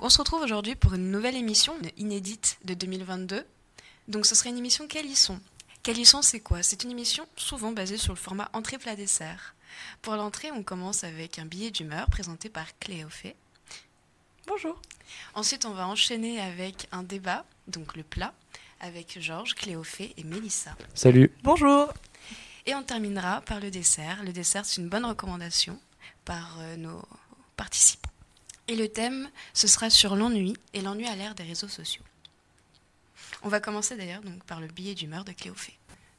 Donc 0.00 0.06
on 0.06 0.08
se 0.08 0.18
retrouve 0.18 0.40
aujourd'hui 0.40 0.76
pour 0.76 0.94
une 0.94 1.10
nouvelle 1.10 1.36
émission 1.36 1.74
inédite 1.98 2.58
de 2.64 2.72
2022. 2.72 3.44
Donc 4.08 4.24
ce 4.24 4.34
serait 4.34 4.48
une 4.48 4.56
émission 4.56 4.86
Calisson. 4.86 5.38
Calisson 5.82 6.22
c'est 6.22 6.40
quoi? 6.40 6.62
C'est 6.62 6.84
une 6.84 6.90
émission 6.90 7.26
souvent 7.36 7.72
basée 7.72 7.98
sur 7.98 8.14
le 8.14 8.18
format 8.18 8.48
entrée 8.54 8.78
plat 8.78 8.96
dessert. 8.96 9.54
Pour 10.00 10.16
l'entrée, 10.16 10.50
on 10.52 10.62
commence 10.62 11.04
avec 11.04 11.38
un 11.38 11.44
billet 11.44 11.70
d'humeur 11.70 12.06
présenté 12.06 12.48
par 12.48 12.64
Cléophée. 12.78 13.36
Bonjour. 14.46 14.80
Ensuite, 15.34 15.66
on 15.66 15.74
va 15.74 15.86
enchaîner 15.86 16.40
avec 16.40 16.88
un 16.92 17.02
débat, 17.02 17.44
donc 17.68 17.94
le 17.94 18.02
plat, 18.02 18.32
avec 18.80 19.20
Georges, 19.20 19.54
Cléophée 19.54 20.14
et 20.16 20.24
Mélissa. 20.24 20.74
Salut. 20.94 21.30
Bonjour. 21.42 21.92
Et 22.64 22.74
on 22.74 22.82
terminera 22.82 23.42
par 23.42 23.60
le 23.60 23.70
dessert. 23.70 24.22
Le 24.24 24.32
dessert, 24.32 24.64
c'est 24.64 24.80
une 24.80 24.88
bonne 24.88 25.04
recommandation 25.04 25.78
par 26.24 26.56
euh, 26.58 26.76
nos 26.76 27.02
participants. 27.58 28.09
Et 28.70 28.76
le 28.76 28.88
thème, 28.88 29.28
ce 29.52 29.66
sera 29.66 29.90
sur 29.90 30.14
l'ennui 30.14 30.54
et 30.74 30.80
l'ennui 30.80 31.08
à 31.08 31.16
l'ère 31.16 31.34
des 31.34 31.42
réseaux 31.42 31.66
sociaux. 31.66 32.04
On 33.42 33.48
va 33.48 33.58
commencer 33.58 33.96
d'ailleurs 33.96 34.22
donc 34.22 34.44
par 34.44 34.60
le 34.60 34.68
billet 34.68 34.94
d'humeur 34.94 35.24
de 35.24 35.32
Cléophée. 35.32 35.76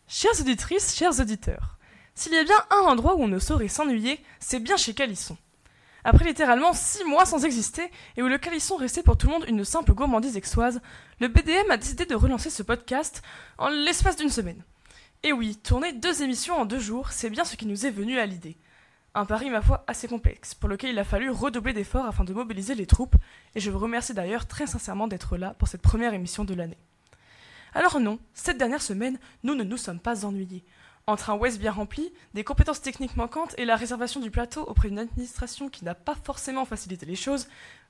Chères 0.10 0.38
auditrices, 0.38 0.94
chers 0.94 1.18
auditeurs, 1.22 1.78
s'il 2.14 2.34
y 2.34 2.38
a 2.38 2.44
bien 2.44 2.62
un 2.70 2.82
endroit 2.82 3.16
où 3.16 3.24
on 3.24 3.30
ne 3.30 3.40
saurait 3.40 3.70
s'ennuyer, 3.70 4.20
c'est 4.42 4.60
bien 4.60 4.76
chez 4.76 4.94
Calisson. 4.94 5.38
Après 6.04 6.26
littéralement 6.26 6.74
six 6.74 7.06
mois 7.06 7.26
sans 7.26 7.46
exister, 7.46 7.90
et 8.18 8.22
où 8.22 8.28
le 8.28 8.38
Calisson 8.38 8.76
restait 8.76 9.02
pour 9.02 9.18
tout 9.18 9.28
le 9.28 9.32
monde 9.32 9.46
une 9.48 9.64
simple 9.64 9.94
gourmandise 9.94 10.36
exoise, 10.36 10.82
le 11.22 11.30
BDM 11.30 11.72
a 11.72 11.78
décidé 11.78 12.06
de 12.06 12.16
relancer 12.16 12.50
ce 12.50 12.64
podcast 12.64 13.22
en 13.60 13.70
l'espace 13.70 14.18
d'une 14.18 14.30
semaine. 14.30 14.62
Et 15.24 15.32
oui, 15.32 15.56
tourner 15.56 15.94
deux 15.94 16.22
émissions 16.22 16.60
en 16.60 16.66
deux 16.66 16.80
jours, 16.80 17.12
c'est 17.14 17.30
bien 17.30 17.46
ce 17.46 17.56
qui 17.56 17.66
nous 17.66 17.86
est 17.86 17.92
venu 17.92 18.20
à 18.20 18.26
l'idée. 18.26 18.58
Un 19.14 19.26
pari, 19.26 19.50
ma 19.50 19.62
foi, 19.62 19.84
assez 19.88 20.08
complexe, 20.08 20.56
pour 20.56 20.70
lequel 20.70 20.92
il 20.92 21.00
a 21.00 21.04
fallu 21.04 21.30
redoubler 21.30 21.74
d'efforts 21.74 22.06
afin 22.06 22.24
de 22.24 22.34
mobiliser 22.34 22.76
les 22.76 22.86
troupes, 22.86 23.18
et 23.56 23.60
je 23.60 23.70
vous 23.70 23.80
remercie 23.80 24.14
d'ailleurs 24.14 24.48
très 24.48 24.68
sincèrement 24.68 25.10
d'être 25.10 25.36
là 25.36 25.54
pour 25.60 25.68
cette 25.68 25.82
première 25.82 26.14
émission 26.14 26.46
de 26.46 26.54
l'année. 26.54 26.78
Alors 27.74 28.00
non, 28.00 28.20
cette 28.34 28.58
dernière 28.58 28.82
semaine, 28.82 29.20
nous 29.44 29.54
ne 29.54 29.66
nous 29.66 29.76
sommes 29.76 30.00
pas 30.00 30.24
ennuyés. 30.24 30.64
Entre 31.08 31.30
un 31.30 31.36
West 31.36 31.60
bien 31.60 31.74
rempli, 31.74 32.14
des 32.34 32.46
compétences 32.46 32.82
techniques 32.82 33.18
manquantes 33.18 33.54
et 33.58 33.66
la 33.66 33.76
réservation 33.76 34.22
du 34.22 34.32
plateau 34.32 34.64
auprès 34.64 34.88
d'une 34.88 35.00
administration 35.00 35.68
qui 35.68 35.84
n'a 35.84 35.96
pas 35.96 36.16
forcément 36.16 36.64
facilité 36.64 37.06
les 37.06 37.16
choses, 37.16 37.50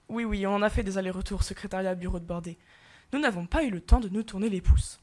oui 0.09 0.23
oui, 0.23 0.47
on 0.47 0.55
en 0.55 0.63
a 0.63 0.71
fait 0.71 0.81
des 0.81 0.97
allers-retours 0.97 1.43
secrétariat 1.43 1.93
bureau 1.93 2.17
de 2.17 2.25
bordé. 2.25 2.57
Nous 3.13 3.19
n'avons 3.19 3.45
pas 3.45 3.63
eu 3.63 3.69
le 3.69 3.81
temps 3.81 3.99
de 3.99 4.09
nous 4.09 4.23
tourner 4.23 4.49
les 4.49 4.61
pouces. 4.61 5.00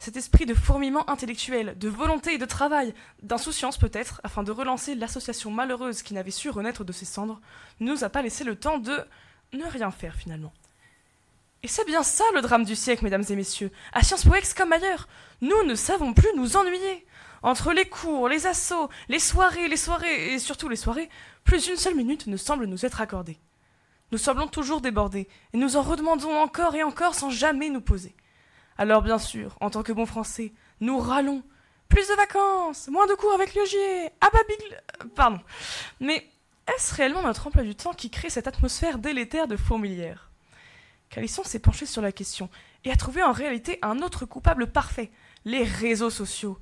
Cet 0.00 0.16
esprit 0.16 0.46
de 0.46 0.54
fourmillement 0.54 1.08
intellectuel, 1.10 1.76
de 1.78 1.88
volonté 1.90 2.32
et 2.32 2.38
de 2.38 2.46
travail, 2.46 2.94
d'insouciance 3.22 3.76
peut-être, 3.76 4.22
afin 4.24 4.42
de 4.42 4.50
relancer 4.50 4.94
l'association 4.94 5.50
malheureuse 5.50 6.02
qui 6.02 6.14
n'avait 6.14 6.30
su 6.30 6.48
renaître 6.48 6.84
de 6.84 6.92
ses 6.92 7.04
cendres, 7.04 7.38
ne 7.80 7.92
nous 7.92 8.02
a 8.02 8.08
pas 8.08 8.22
laissé 8.22 8.42
le 8.42 8.56
temps 8.56 8.78
de 8.78 8.98
ne 9.52 9.64
rien 9.66 9.90
faire 9.90 10.14
finalement. 10.14 10.54
Et 11.62 11.68
c'est 11.68 11.84
bien 11.84 12.02
ça 12.02 12.24
le 12.34 12.40
drame 12.40 12.64
du 12.64 12.76
siècle, 12.76 13.04
mesdames 13.04 13.26
et 13.28 13.36
messieurs. 13.36 13.70
À 13.92 14.02
Sciences 14.02 14.24
Po 14.24 14.32
comme 14.56 14.72
ailleurs, 14.72 15.06
nous 15.42 15.64
ne 15.64 15.74
savons 15.74 16.14
plus 16.14 16.30
nous 16.34 16.56
ennuyer. 16.56 17.06
Entre 17.42 17.74
les 17.74 17.86
cours, 17.86 18.30
les 18.30 18.46
assauts, 18.46 18.88
les 19.10 19.18
soirées, 19.18 19.68
les 19.68 19.76
soirées 19.76 20.32
et 20.32 20.38
surtout 20.38 20.70
les 20.70 20.76
soirées, 20.76 21.10
plus 21.44 21.66
d'une 21.66 21.76
seule 21.76 21.94
minute 21.94 22.26
ne 22.26 22.38
semble 22.38 22.64
nous 22.64 22.86
être 22.86 23.02
accordée. 23.02 23.38
Nous 24.12 24.18
semblons 24.18 24.48
toujours 24.48 24.80
débordés, 24.80 25.28
et 25.52 25.58
nous 25.58 25.76
en 25.76 25.82
redemandons 25.82 26.38
encore 26.38 26.74
et 26.74 26.82
encore 26.82 27.14
sans 27.14 27.28
jamais 27.28 27.68
nous 27.68 27.82
poser. 27.82 28.14
Alors 28.80 29.02
bien 29.02 29.18
sûr, 29.18 29.58
en 29.60 29.68
tant 29.68 29.82
que 29.82 29.92
bons 29.92 30.06
Français, 30.06 30.54
nous 30.80 30.98
râlons. 30.98 31.42
Plus 31.90 32.08
de 32.08 32.14
vacances, 32.14 32.88
moins 32.88 33.06
de 33.06 33.12
cours 33.12 33.34
avec 33.34 33.52
Liogier, 33.52 34.08
ah 34.22 34.28
bah 34.32 34.38
Pardon. 35.14 35.38
Mais 36.00 36.26
est-ce 36.66 36.94
réellement 36.94 37.20
notre 37.20 37.46
emploi 37.46 37.62
du 37.62 37.74
temps 37.74 37.92
qui 37.92 38.08
crée 38.08 38.30
cette 38.30 38.46
atmosphère 38.46 38.96
délétère 38.96 39.48
de 39.48 39.58
fourmilière? 39.58 40.30
Calisson 41.10 41.44
s'est 41.44 41.58
penché 41.58 41.84
sur 41.84 42.00
la 42.00 42.10
question 42.10 42.48
et 42.86 42.90
a 42.90 42.96
trouvé 42.96 43.22
en 43.22 43.32
réalité 43.32 43.78
un 43.82 43.98
autre 43.98 44.24
coupable 44.24 44.68
parfait, 44.68 45.10
les 45.44 45.64
réseaux 45.64 46.08
sociaux. 46.08 46.58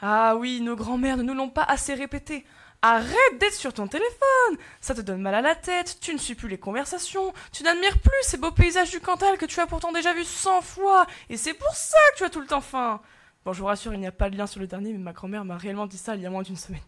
Ah 0.00 0.34
oui, 0.34 0.60
nos 0.62 0.74
grands-mères 0.74 1.18
ne 1.18 1.22
nous 1.22 1.34
l'ont 1.34 1.48
pas 1.48 1.62
assez 1.62 1.94
répété. 1.94 2.44
Arrête 2.84 3.38
d'être 3.38 3.54
sur 3.54 3.72
ton 3.72 3.86
téléphone 3.86 4.58
Ça 4.80 4.92
te 4.92 5.00
donne 5.00 5.20
mal 5.20 5.36
à 5.36 5.40
la 5.40 5.54
tête, 5.54 5.98
tu 6.00 6.12
ne 6.12 6.18
suis 6.18 6.34
plus 6.34 6.48
les 6.48 6.58
conversations, 6.58 7.32
tu 7.52 7.62
n'admires 7.62 8.00
plus 8.00 8.10
ces 8.22 8.38
beaux 8.38 8.50
paysages 8.50 8.90
du 8.90 8.98
Cantal 8.98 9.38
que 9.38 9.46
tu 9.46 9.60
as 9.60 9.68
pourtant 9.68 9.92
déjà 9.92 10.12
vus 10.12 10.24
cent 10.24 10.60
fois, 10.60 11.06
et 11.30 11.36
c'est 11.36 11.54
pour 11.54 11.72
ça 11.74 11.96
que 12.12 12.18
tu 12.18 12.24
as 12.24 12.30
tout 12.30 12.40
le 12.40 12.48
temps 12.48 12.60
faim 12.60 13.00
Bon, 13.44 13.52
je 13.52 13.60
vous 13.60 13.66
rassure, 13.66 13.94
il 13.94 14.00
n'y 14.00 14.06
a 14.08 14.12
pas 14.12 14.30
de 14.30 14.36
lien 14.36 14.48
sur 14.48 14.58
le 14.58 14.66
dernier, 14.66 14.92
mais 14.92 14.98
ma 14.98 15.12
grand-mère 15.12 15.44
m'a 15.44 15.56
réellement 15.56 15.86
dit 15.86 15.96
ça 15.96 16.16
il 16.16 16.22
y 16.22 16.26
a 16.26 16.30
moins 16.30 16.42
d'une 16.42 16.56
semaine. 16.56 16.82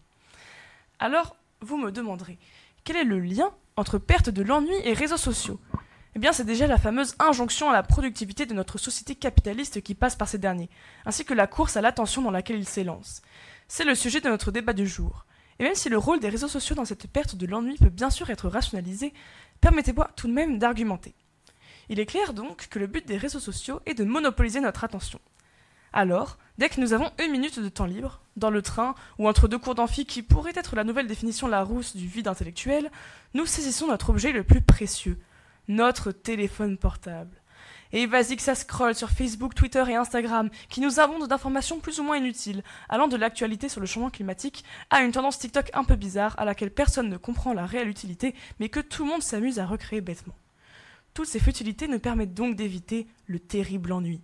Alors, 0.99 1.37
vous 1.61 1.77
me 1.77 1.93
demanderez, 1.93 2.39
quel 2.83 2.97
est 2.97 3.05
le 3.05 3.21
lien 3.21 3.53
entre 3.77 3.99
perte 3.99 4.31
de 4.31 4.43
l'ennui 4.43 4.75
et 4.83 4.95
réseaux 4.95 5.17
sociaux? 5.17 5.61
Eh 6.17 6.19
bien, 6.19 6.33
c'est 6.33 6.45
déjà 6.45 6.67
la 6.67 6.79
fameuse 6.79 7.15
injonction 7.21 7.71
à 7.71 7.73
la 7.73 7.83
productivité 7.85 8.47
de 8.47 8.55
notre 8.55 8.79
société 8.79 9.15
capitaliste 9.15 9.81
qui 9.81 9.95
passe 9.95 10.17
par 10.17 10.29
ces 10.29 10.39
derniers, 10.39 10.71
ainsi 11.07 11.25
que 11.25 11.35
la 11.35 11.47
course 11.47 11.77
à 11.77 11.81
l'attention 11.81 12.23
dans 12.23 12.31
laquelle 12.33 12.59
ils 12.59 12.69
s'élancent. 12.69 13.23
C'est 13.69 13.85
le 13.85 13.95
sujet 13.95 14.21
de 14.21 14.29
notre 14.29 14.51
débat 14.51 14.73
du 14.73 14.87
jour. 14.87 15.25
Et 15.59 15.65
même 15.65 15.75
si 15.75 15.89
le 15.89 15.99
rôle 15.99 16.21
des 16.21 16.29
réseaux 16.29 16.49
sociaux 16.49 16.75
dans 16.75 16.85
cette 16.85 17.07
perte 17.07 17.37
de 17.37 17.47
l'ennui 17.47 17.77
peut 17.77 17.91
bien 17.91 18.11
sûr 18.11 18.31
être 18.31 18.49
rationalisé, 18.49 19.13
permettez-moi 19.61 20.11
tout 20.17 20.27
de 20.27 20.33
même 20.33 20.59
d'argumenter. 20.59 21.15
Il 21.89 22.01
est 22.01 22.07
clair 22.07 22.33
donc 22.33 22.69
que 22.69 22.79
le 22.79 22.87
but 22.87 23.07
des 23.07 23.17
réseaux 23.17 23.41
sociaux 23.41 23.81
est 23.87 23.95
de 23.95 24.05
monopoliser 24.05 24.61
notre 24.61 24.85
attention. 24.85 25.21
Alors, 25.93 26.39
dès 26.59 26.69
que 26.69 26.81
nous 26.81 26.93
avons 26.93 27.11
une 27.25 27.31
minute 27.31 27.61
de 27.61 27.69
temps 27.69 27.87
libre, 27.87 28.21
dans 28.37 28.51
le 28.51 28.63
train 28.63 28.97
ou 29.19 29.29
entre 29.29 29.47
deux 29.47 29.59
cours 29.59 29.77
d'amphi 29.77 30.07
qui 30.07 30.23
pourrait 30.23 30.53
être 30.57 30.75
la 30.75 30.83
nouvelle 30.83 31.07
définition 31.07 31.47
Larousse 31.47 31.95
du 31.95 32.09
vide 32.09 32.27
intellectuel, 32.27 32.91
nous 33.33 33.47
saisissons 33.47 33.87
notre 33.87 34.11
objet 34.11 34.33
le 34.33 34.43
plus 34.43 34.61
précieux, 34.61 35.21
notre 35.69 36.11
téléphone 36.11 36.79
portable. 36.79 37.37
Et 37.97 38.07
vas-y 38.07 38.35
que 38.35 38.43
ça 38.43 38.57
scrolle 38.57 38.97
sur 38.97 39.09
Facebook, 39.09 39.55
Twitter 39.55 39.85
et 39.89 39.95
Instagram, 39.95 40.51
qui 40.69 40.81
nous 40.81 40.99
abondent 40.99 41.29
d'informations 41.29 41.79
plus 41.79 42.01
ou 42.01 42.03
moins 42.03 42.17
inutiles, 42.17 42.65
allant 42.89 43.07
de 43.07 43.17
l'actualité 43.17 43.69
sur 43.69 43.81
le 43.81 43.87
changement 43.87 44.11
climatique 44.11 44.65
à 44.91 45.03
une 45.03 45.13
tendance 45.13 45.39
TikTok 45.39 45.71
un 45.75 45.85
peu 45.85 45.95
bizarre 45.95 46.35
à 46.37 46.45
laquelle 46.45 46.75
personne 46.75 47.09
ne 47.09 47.17
comprend 47.17 47.53
la 47.53 47.67
réelle 47.67 47.89
utilité, 47.89 48.35
mais 48.59 48.69
que 48.69 48.81
tout 48.81 49.05
le 49.05 49.11
monde 49.11 49.23
s'amuse 49.23 49.61
à 49.61 49.67
recréer 49.67 50.01
bêtement. 50.01 50.35
Toutes 51.15 51.29
ces 51.29 51.39
futilités 51.39 51.87
nous 51.87 52.01
permettent 52.01 52.35
donc 52.35 52.57
d'éviter 52.57 53.07
le 53.27 53.39
terrible 53.39 53.93
ennui. 53.93 54.21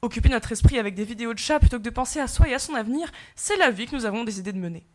Occuper 0.00 0.30
notre 0.30 0.52
esprit 0.52 0.78
avec 0.78 0.94
des 0.94 1.04
vidéos 1.04 1.34
de 1.34 1.38
chats 1.38 1.60
plutôt 1.60 1.76
que 1.76 1.84
de 1.84 1.90
penser 1.90 2.18
à 2.18 2.26
soi 2.26 2.48
et 2.48 2.54
à 2.54 2.58
son 2.58 2.74
avenir, 2.74 3.12
c'est 3.36 3.58
la 3.58 3.70
vie 3.70 3.84
que 3.84 3.94
nous 3.94 4.06
avons 4.06 4.24
décidé 4.24 4.54
de 4.54 4.58
mener. 4.58 4.86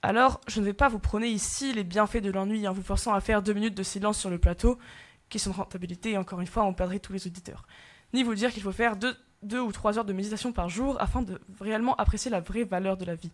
Alors, 0.00 0.40
je 0.48 0.60
ne 0.60 0.64
vais 0.64 0.72
pas 0.72 0.88
vous 0.88 0.98
prôner 0.98 1.28
ici 1.28 1.74
les 1.74 1.84
bienfaits 1.84 2.22
de 2.22 2.30
l'ennui 2.30 2.66
en 2.66 2.72
vous 2.72 2.82
forçant 2.82 3.12
à 3.12 3.20
faire 3.20 3.42
deux 3.42 3.52
minutes 3.52 3.76
de 3.76 3.82
silence 3.82 4.18
sur 4.18 4.30
le 4.30 4.38
plateau, 4.38 4.78
qui 5.32 5.38
sont 5.38 5.50
de 5.50 5.56
rentabilité, 5.56 6.10
et 6.10 6.18
encore 6.18 6.42
une 6.42 6.46
fois, 6.46 6.62
on 6.64 6.74
perdrait 6.74 6.98
tous 6.98 7.14
les 7.14 7.26
auditeurs. 7.26 7.66
Ni 8.12 8.22
vous 8.22 8.34
dire 8.34 8.52
qu'il 8.52 8.62
faut 8.62 8.70
faire 8.70 8.96
deux, 8.96 9.16
deux 9.42 9.60
ou 9.60 9.72
trois 9.72 9.98
heures 9.98 10.04
de 10.04 10.12
méditation 10.12 10.52
par 10.52 10.68
jour 10.68 11.00
afin 11.00 11.22
de 11.22 11.40
réellement 11.58 11.96
apprécier 11.96 12.30
la 12.30 12.40
vraie 12.40 12.64
valeur 12.64 12.98
de 12.98 13.06
la 13.06 13.14
vie. 13.14 13.30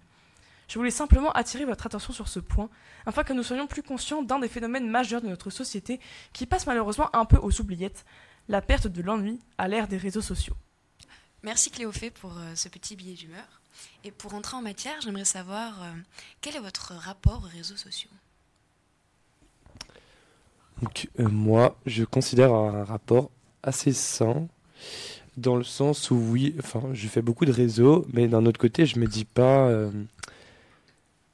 Je 0.69 0.79
voulais 0.79 0.93
simplement 0.93 1.33
attirer 1.33 1.65
votre 1.65 1.87
attention 1.87 2.13
sur 2.13 2.29
ce 2.29 2.39
point, 2.39 2.71
afin 3.05 3.25
que 3.25 3.33
nous 3.33 3.43
soyons 3.43 3.67
plus 3.67 3.83
conscients 3.83 4.23
d'un 4.23 4.39
des 4.39 4.47
phénomènes 4.47 4.89
majeurs 4.89 5.21
de 5.21 5.27
notre 5.27 5.51
société 5.51 5.99
qui 6.33 6.47
passe 6.47 6.69
malheureusement 6.69 7.11
un 7.17 7.25
peu 7.25 7.39
aux 7.39 7.61
oubliettes, 7.61 8.05
la 8.47 8.63
perte 8.63 8.87
de 8.87 9.03
l'ennui 9.03 9.41
à 9.59 9.67
l'ère 9.67 9.89
des 9.89 9.99
réseaux 9.99 10.23
sociaux. 10.23 10.55
Merci 11.43 11.73
Cléophée 11.73 12.13
pour 12.13 12.39
euh, 12.39 12.55
ce 12.55 12.69
petit 12.69 12.95
billet 12.95 13.15
d'humeur. 13.15 13.61
Et 14.05 14.13
pour 14.13 14.35
entrer 14.35 14.57
en 14.57 14.63
matière, 14.63 15.01
j'aimerais 15.01 15.25
savoir 15.25 15.83
euh, 15.83 15.91
quel 16.41 16.55
est 16.55 16.61
votre 16.61 16.95
rapport 16.95 17.43
aux 17.45 17.57
réseaux 17.57 17.77
sociaux? 17.77 18.11
Donc, 20.83 21.09
euh, 21.19 21.29
moi, 21.29 21.77
je 21.87 22.05
considère 22.05 22.53
un 22.53 22.85
rapport 22.85 23.31
assez 23.63 23.93
sain, 23.93 24.49
dans 25.37 25.57
le 25.57 25.65
sens 25.65 26.11
où 26.11 26.17
oui, 26.17 26.55
enfin, 26.59 26.83
je 26.93 27.07
fais 27.09 27.23
beaucoup 27.23 27.45
de 27.45 27.53
réseaux, 27.53 28.07
mais 28.13 28.29
d'un 28.29 28.45
autre 28.47 28.61
côté, 28.61 28.87
je 28.87 28.99
me 28.99 29.07
dis 29.07 29.25
pas, 29.25 29.69
euh, 29.69 29.91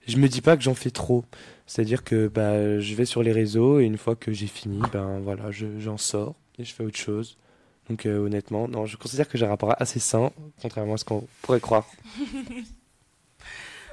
je 0.07 0.17
me 0.17 0.29
dis 0.29 0.41
pas 0.41 0.57
que 0.57 0.63
j'en 0.63 0.75
fais 0.75 0.91
trop. 0.91 1.25
C'est-à-dire 1.67 2.05
que 2.05 2.29
bah, 2.29 2.79
je 2.79 2.95
vais 2.95 3.07
sur 3.07 3.23
les 3.23 3.33
réseaux 3.33 3.81
et 3.81 3.85
une 3.85 3.97
fois 3.97 4.17
que 4.17 4.33
j'ai 4.33 4.47
fini, 4.47 4.81
ben 4.93 5.21
voilà, 5.21 5.51
j'en 5.51 5.97
sors 5.97 6.35
et 6.59 6.65
je 6.65 6.75
fais 6.75 6.85
autre 6.85 6.99
chose. 6.99 7.39
Donc 7.89 8.07
euh, 8.07 8.19
honnêtement, 8.19 8.69
non, 8.69 8.87
je 8.87 8.97
considère 8.97 9.29
que 9.29 9.39
j'ai 9.39 9.47
un 9.47 9.51
rapport 9.51 9.75
assez 9.79 10.01
sain, 10.01 10.31
contrairement 10.61 10.95
à 10.95 10.97
ce 10.99 11.05
qu'on 11.05 11.27
pourrait 11.43 11.61
croire. 11.61 11.87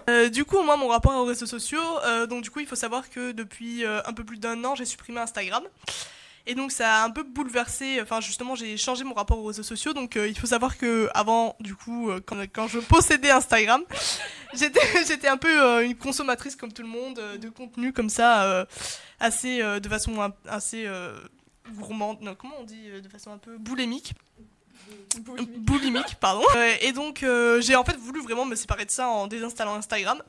Euh, 0.09 0.29
du 0.29 0.45
coup, 0.45 0.61
moi, 0.63 0.77
mon 0.77 0.87
rapport 0.87 1.15
aux 1.15 1.25
réseaux 1.25 1.45
sociaux, 1.45 1.99
euh, 2.05 2.25
donc 2.27 2.43
du 2.43 2.49
coup, 2.49 2.59
il 2.59 2.67
faut 2.67 2.75
savoir 2.75 3.09
que 3.09 3.31
depuis 3.31 3.85
un 3.85 4.13
peu 4.13 4.23
plus 4.23 4.37
d'un 4.37 4.63
an, 4.63 4.75
j'ai 4.75 4.85
supprimé 4.85 5.19
Instagram. 5.19 5.63
Et 6.47 6.55
donc, 6.55 6.71
ça 6.71 6.95
a 7.01 7.05
un 7.05 7.11
peu 7.11 7.21
bouleversé, 7.21 7.99
enfin, 8.01 8.19
justement, 8.19 8.55
j'ai 8.55 8.75
changé 8.75 9.03
mon 9.03 9.13
rapport 9.13 9.37
aux 9.37 9.45
réseaux 9.45 9.61
sociaux. 9.63 9.93
Donc, 9.93 10.15
il 10.15 10.37
faut 10.37 10.47
savoir 10.47 10.77
que 10.77 11.07
avant, 11.13 11.55
du 11.59 11.75
coup, 11.75 12.09
quand, 12.25 12.67
je 12.67 12.79
possédais 12.79 13.29
Instagram, 13.29 13.83
j'étais 14.53 15.27
un 15.27 15.37
peu 15.37 15.83
une 15.83 15.95
consommatrice 15.95 16.55
comme 16.55 16.73
tout 16.73 16.81
le 16.81 16.87
monde, 16.87 17.21
de 17.39 17.49
contenu 17.49 17.93
comme 17.93 18.09
ça, 18.09 18.65
assez, 19.19 19.61
de 19.61 19.87
façon 19.87 20.33
assez 20.47 20.87
gourmande, 21.69 22.17
comment 22.37 22.55
on 22.59 22.63
dit 22.63 22.89
euh, 22.89 23.01
de 23.01 23.09
façon 23.09 23.31
un 23.31 23.37
peu 23.37 23.57
boulémique 23.57 24.13
boulimique, 25.57 26.15
pardon. 26.19 26.43
Et 26.81 26.91
donc 26.91 27.23
euh, 27.23 27.61
j'ai 27.61 27.75
en 27.75 27.83
fait 27.83 27.97
voulu 27.97 28.21
vraiment 28.21 28.45
me 28.45 28.55
séparer 28.55 28.85
de 28.85 28.91
ça 28.91 29.07
en 29.07 29.27
désinstallant 29.27 29.75
Instagram. 29.75 30.21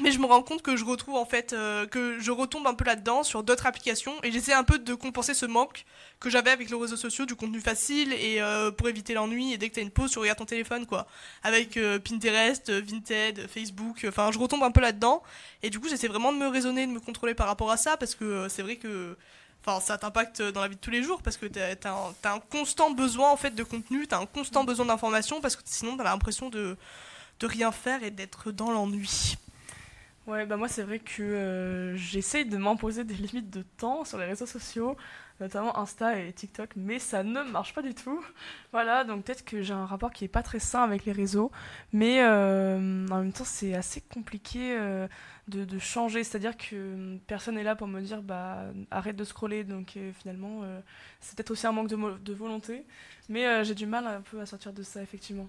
mais 0.00 0.10
je 0.10 0.18
me 0.18 0.24
rends 0.24 0.42
compte 0.42 0.62
que 0.62 0.76
je 0.76 0.84
retrouve 0.84 1.16
en 1.16 1.26
fait 1.26 1.52
euh, 1.52 1.86
que 1.86 2.18
je 2.18 2.30
retombe 2.30 2.66
un 2.66 2.74
peu 2.74 2.84
là-dedans 2.84 3.22
sur 3.22 3.42
d'autres 3.42 3.66
applications 3.66 4.14
et 4.22 4.32
j'essaie 4.32 4.54
un 4.54 4.64
peu 4.64 4.78
de 4.78 4.94
compenser 4.94 5.34
ce 5.34 5.44
manque 5.44 5.84
que 6.18 6.30
j'avais 6.30 6.50
avec 6.50 6.70
les 6.70 6.76
réseaux 6.76 6.96
sociaux 6.96 7.26
du 7.26 7.34
contenu 7.34 7.60
facile 7.60 8.12
et 8.14 8.40
euh, 8.40 8.70
pour 8.70 8.88
éviter 8.88 9.12
l'ennui 9.12 9.52
et 9.52 9.58
dès 9.58 9.68
que 9.68 9.74
t'as 9.74 9.82
une 9.82 9.90
pause 9.90 10.10
tu 10.10 10.18
regardes 10.18 10.38
ton 10.38 10.46
téléphone 10.46 10.86
quoi 10.86 11.06
avec 11.42 11.76
euh, 11.76 11.98
Pinterest, 11.98 12.70
Vinted, 12.70 13.46
Facebook 13.48 14.06
enfin 14.08 14.30
je 14.32 14.38
retombe 14.38 14.62
un 14.62 14.70
peu 14.70 14.80
là-dedans 14.80 15.22
et 15.62 15.68
du 15.68 15.78
coup 15.78 15.88
j'essaie 15.88 16.08
vraiment 16.08 16.32
de 16.32 16.38
me 16.38 16.46
raisonner 16.46 16.86
de 16.86 16.92
me 16.92 17.00
contrôler 17.00 17.34
par 17.34 17.46
rapport 17.46 17.70
à 17.70 17.76
ça 17.76 17.98
parce 17.98 18.14
que 18.14 18.48
c'est 18.48 18.62
vrai 18.62 18.76
que 18.76 19.16
Enfin, 19.64 19.78
ça 19.80 19.96
t'impacte 19.96 20.42
dans 20.42 20.60
la 20.60 20.68
vie 20.68 20.74
de 20.74 20.80
tous 20.80 20.90
les 20.90 21.04
jours 21.04 21.22
parce 21.22 21.36
que 21.36 21.46
t'as 21.46 21.74
as, 21.88 22.34
un, 22.34 22.40
constant 22.40 22.90
besoin 22.90 23.30
en 23.30 23.36
fait 23.36 23.52
de 23.52 23.62
contenu, 23.62 24.08
t'as 24.08 24.18
un 24.18 24.26
constant 24.26 24.64
besoin 24.64 24.86
d'information 24.86 25.40
parce 25.40 25.54
que 25.54 25.62
sinon 25.64 25.96
t'as 25.96 26.04
l'impression 26.04 26.50
de, 26.50 26.76
de 27.38 27.46
rien 27.46 27.70
faire 27.70 28.02
et 28.02 28.10
d'être 28.10 28.50
dans 28.50 28.72
l'ennui. 28.72 29.36
Ouais, 30.26 30.46
bah 30.46 30.56
moi 30.56 30.68
c'est 30.68 30.82
vrai 30.82 30.98
que 30.98 31.22
euh, 31.22 31.96
j'essaye 31.96 32.44
de 32.44 32.56
m'imposer 32.56 33.04
des 33.04 33.14
limites 33.32 33.50
de 33.50 33.62
temps 33.62 34.04
sur 34.04 34.18
les 34.18 34.26
réseaux 34.26 34.46
sociaux, 34.46 34.96
notamment 35.42 35.78
Insta 35.78 36.18
et 36.18 36.32
TikTok, 36.32 36.70
mais 36.76 36.98
ça 36.98 37.22
ne 37.22 37.42
marche 37.42 37.74
pas 37.74 37.82
du 37.82 37.94
tout. 37.94 38.24
Voilà, 38.72 39.04
donc 39.04 39.24
peut-être 39.24 39.44
que 39.44 39.62
j'ai 39.62 39.74
un 39.74 39.86
rapport 39.86 40.10
qui 40.10 40.24
est 40.24 40.28
pas 40.28 40.42
très 40.42 40.58
sain 40.58 40.82
avec 40.82 41.04
les 41.04 41.12
réseaux, 41.12 41.50
mais 41.92 42.22
euh, 42.22 43.06
en 43.10 43.18
même 43.18 43.32
temps 43.32 43.44
c'est 43.44 43.74
assez 43.74 44.00
compliqué 44.00 44.76
euh, 44.78 45.06
de, 45.48 45.78
changer, 45.78 46.24
c'est-à-dire 46.24 46.56
que 46.56 47.18
personne 47.26 47.56
n'est 47.56 47.62
là 47.62 47.76
pour 47.76 47.88
me 47.88 48.00
dire 48.00 48.22
bah 48.22 48.64
arrête 48.90 49.16
de 49.16 49.24
scroller, 49.24 49.64
donc 49.64 49.98
finalement 50.18 50.62
c'est 51.20 51.36
peut-être 51.36 51.50
aussi 51.50 51.66
un 51.66 51.72
manque 51.72 51.88
de, 51.88 52.32
volonté, 52.32 52.86
mais 53.28 53.64
j'ai 53.64 53.74
du 53.74 53.86
mal 53.86 54.06
un 54.06 54.20
peu 54.20 54.40
à 54.40 54.46
sortir 54.46 54.72
de 54.72 54.82
ça 54.82 55.02
effectivement. 55.02 55.48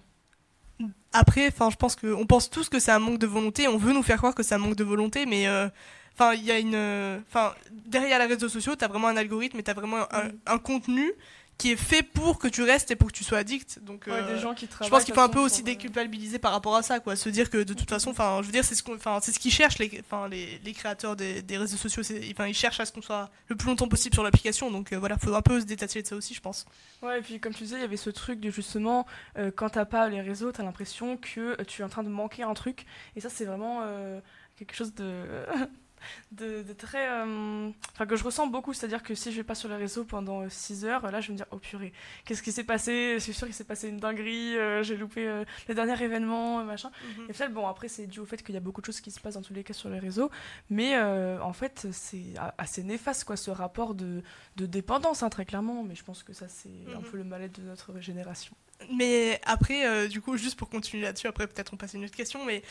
Après, 1.12 1.46
enfin, 1.46 1.70
je 1.70 1.76
pense 1.76 1.94
qu'on 1.94 2.26
pense 2.26 2.50
tous 2.50 2.68
que 2.68 2.80
c'est 2.80 2.90
un 2.90 2.98
manque 2.98 3.18
de 3.18 3.26
volonté. 3.26 3.68
On 3.68 3.76
veut 3.76 3.92
nous 3.92 4.02
faire 4.02 4.18
croire 4.18 4.34
que 4.34 4.42
c'est 4.42 4.54
un 4.54 4.58
manque 4.58 4.76
de 4.76 4.84
volonté, 4.84 5.26
mais 5.26 5.46
euh, 5.46 5.68
enfin, 6.14 6.34
il 6.34 6.44
y 6.44 6.50
a 6.50 6.58
une, 6.58 7.22
enfin, 7.28 7.54
derrière 7.70 8.18
les 8.18 8.26
réseaux 8.26 8.48
sociaux, 8.48 8.76
t'as 8.76 8.88
vraiment 8.88 9.08
un 9.08 9.16
algorithme 9.16 9.58
et 9.58 9.62
t'as 9.62 9.74
vraiment 9.74 10.12
un, 10.12 10.24
mm. 10.24 10.32
un, 10.46 10.58
contenu 10.58 11.12
qui 11.58 11.70
est 11.70 11.76
fait 11.76 12.02
pour 12.02 12.38
que 12.38 12.48
tu 12.48 12.62
restes 12.62 12.90
et 12.90 12.96
pour 12.96 13.08
que 13.08 13.16
tu 13.16 13.24
sois 13.24 13.38
addict. 13.38 13.78
Donc, 13.82 14.08
euh, 14.08 14.34
des 14.34 14.40
gens 14.40 14.54
qui 14.54 14.68
je 14.82 14.88
pense 14.88 15.04
qu'il 15.04 15.14
faut 15.14 15.20
un 15.20 15.28
peu 15.28 15.38
aussi 15.38 15.62
déculpabiliser 15.62 16.38
par 16.38 16.52
rapport 16.52 16.74
à 16.74 16.82
ça, 16.82 17.00
quoi. 17.00 17.14
Se 17.16 17.28
dire 17.28 17.48
que 17.48 17.58
de 17.58 17.74
toute 17.74 17.88
façon, 17.88 18.10
enfin, 18.10 18.38
je 18.40 18.46
veux 18.46 18.52
dire, 18.52 18.64
c'est 18.64 18.74
ce 18.74 18.82
qu'on, 18.82 18.96
enfin, 18.96 19.18
c'est 19.22 19.32
ce 19.32 19.38
qu'ils 19.38 19.52
cherchent 19.52 19.78
les, 19.78 20.02
enfin, 20.04 20.28
les, 20.28 20.60
les 20.64 20.72
créateurs 20.72 21.14
des, 21.16 21.42
des, 21.42 21.56
réseaux 21.56 21.76
sociaux. 21.76 22.02
Enfin, 22.32 22.48
ils 22.48 22.54
cherchent 22.54 22.80
à 22.80 22.86
ce 22.86 22.92
qu'on 22.92 23.02
soit 23.02 23.30
le 23.48 23.56
plus 23.56 23.68
longtemps 23.68 23.88
possible 23.88 24.14
sur 24.14 24.24
l'application. 24.24 24.70
Donc 24.70 24.92
euh, 24.92 24.98
voilà, 24.98 25.16
faut 25.16 25.34
un 25.34 25.42
peu 25.42 25.60
se 25.60 25.64
détacher 25.64 26.02
de 26.02 26.06
ça 26.06 26.16
aussi, 26.16 26.34
je 26.34 26.40
pense. 26.40 26.66
Ouais, 27.02 27.20
et 27.20 27.22
puis 27.22 27.38
comme 27.38 27.54
tu 27.54 27.62
disais, 27.62 27.76
il 27.76 27.82
y 27.82 27.84
avait 27.84 27.96
ce 27.96 28.10
truc 28.10 28.40
de 28.40 28.50
justement, 28.50 29.06
euh, 29.38 29.50
quand 29.54 29.70
t'as 29.70 29.84
pas 29.84 30.08
les 30.08 30.20
réseaux, 30.20 30.50
t'as 30.50 30.64
l'impression 30.64 31.16
que 31.16 31.62
tu 31.62 31.82
es 31.82 31.84
en 31.84 31.88
train 31.88 32.02
de 32.02 32.08
manquer 32.08 32.42
un 32.42 32.54
truc. 32.54 32.84
Et 33.14 33.20
ça, 33.20 33.28
c'est 33.30 33.44
vraiment 33.44 33.80
euh, 33.82 34.20
quelque 34.56 34.74
chose 34.74 34.92
de 34.94 35.22
de, 36.32 36.64
très. 36.72 37.08
Euh, 37.08 37.70
enfin, 37.92 38.06
que 38.06 38.16
je 38.16 38.24
ressens 38.24 38.46
beaucoup. 38.46 38.72
C'est-à-dire 38.72 39.02
que 39.02 39.14
si 39.14 39.30
je 39.32 39.36
vais 39.36 39.44
pas 39.44 39.54
sur 39.54 39.68
les 39.68 39.76
réseaux 39.76 40.04
pendant 40.04 40.48
6 40.48 40.84
euh, 40.84 40.88
heures, 40.88 41.10
là, 41.10 41.20
je 41.20 41.28
vais 41.28 41.32
me 41.32 41.38
dire, 41.38 41.46
oh 41.50 41.58
purée, 41.58 41.92
qu'est-ce 42.24 42.42
qui 42.42 42.52
s'est 42.52 42.64
passé? 42.64 43.14
Je 43.14 43.18
suis 43.20 43.34
sûre 43.34 43.46
qu'il 43.46 43.54
s'est 43.54 43.64
passé 43.64 43.88
une 43.88 43.98
dinguerie, 43.98 44.56
euh, 44.56 44.82
j'ai 44.82 44.96
loupé 44.96 45.44
le 45.68 45.74
dernier 45.74 46.00
événement, 46.02 46.64
machin. 46.64 46.90
Mhm. 47.18 47.26
Et 47.28 47.32
fait, 47.32 47.48
bon, 47.48 47.66
après, 47.66 47.88
c'est 47.88 48.06
dû 48.06 48.20
au 48.20 48.26
fait 48.26 48.42
qu'il 48.42 48.54
y 48.54 48.58
a 48.58 48.60
beaucoup 48.60 48.80
de 48.80 48.86
choses 48.86 49.00
qui 49.00 49.10
se 49.10 49.20
passent 49.20 49.34
dans 49.34 49.42
tous 49.42 49.54
les 49.54 49.64
cas 49.64 49.74
sur 49.74 49.88
les 49.88 49.98
réseaux. 49.98 50.30
Mais 50.70 50.98
en 50.98 51.52
fait, 51.52 51.86
c'est 51.92 52.34
assez 52.58 52.82
néfaste, 52.82 53.24
quoi, 53.24 53.36
ce 53.36 53.50
rapport 53.50 53.94
de, 53.94 54.22
de 54.56 54.66
dépendance, 54.66 55.22
hein, 55.22 55.30
très 55.30 55.44
clairement. 55.44 55.82
Mais 55.84 55.94
je 55.94 56.04
pense 56.04 56.22
que 56.22 56.32
ça, 56.32 56.48
c'est 56.48 56.68
un 56.94 57.00
mhm. 57.00 57.10
peu 57.10 57.16
le 57.16 57.24
mal-être 57.24 57.60
de 57.60 57.66
notre 57.66 58.00
génération. 58.00 58.56
Mais 58.92 59.40
après, 59.44 60.08
du 60.08 60.20
coup, 60.20 60.36
juste 60.36 60.58
pour 60.58 60.68
continuer 60.68 61.04
là-dessus, 61.04 61.26
après, 61.26 61.46
peut-être 61.46 61.72
on 61.72 61.76
passe 61.76 61.94
à 61.94 61.98
une 61.98 62.04
autre 62.04 62.16
question, 62.16 62.44
mais. 62.44 62.62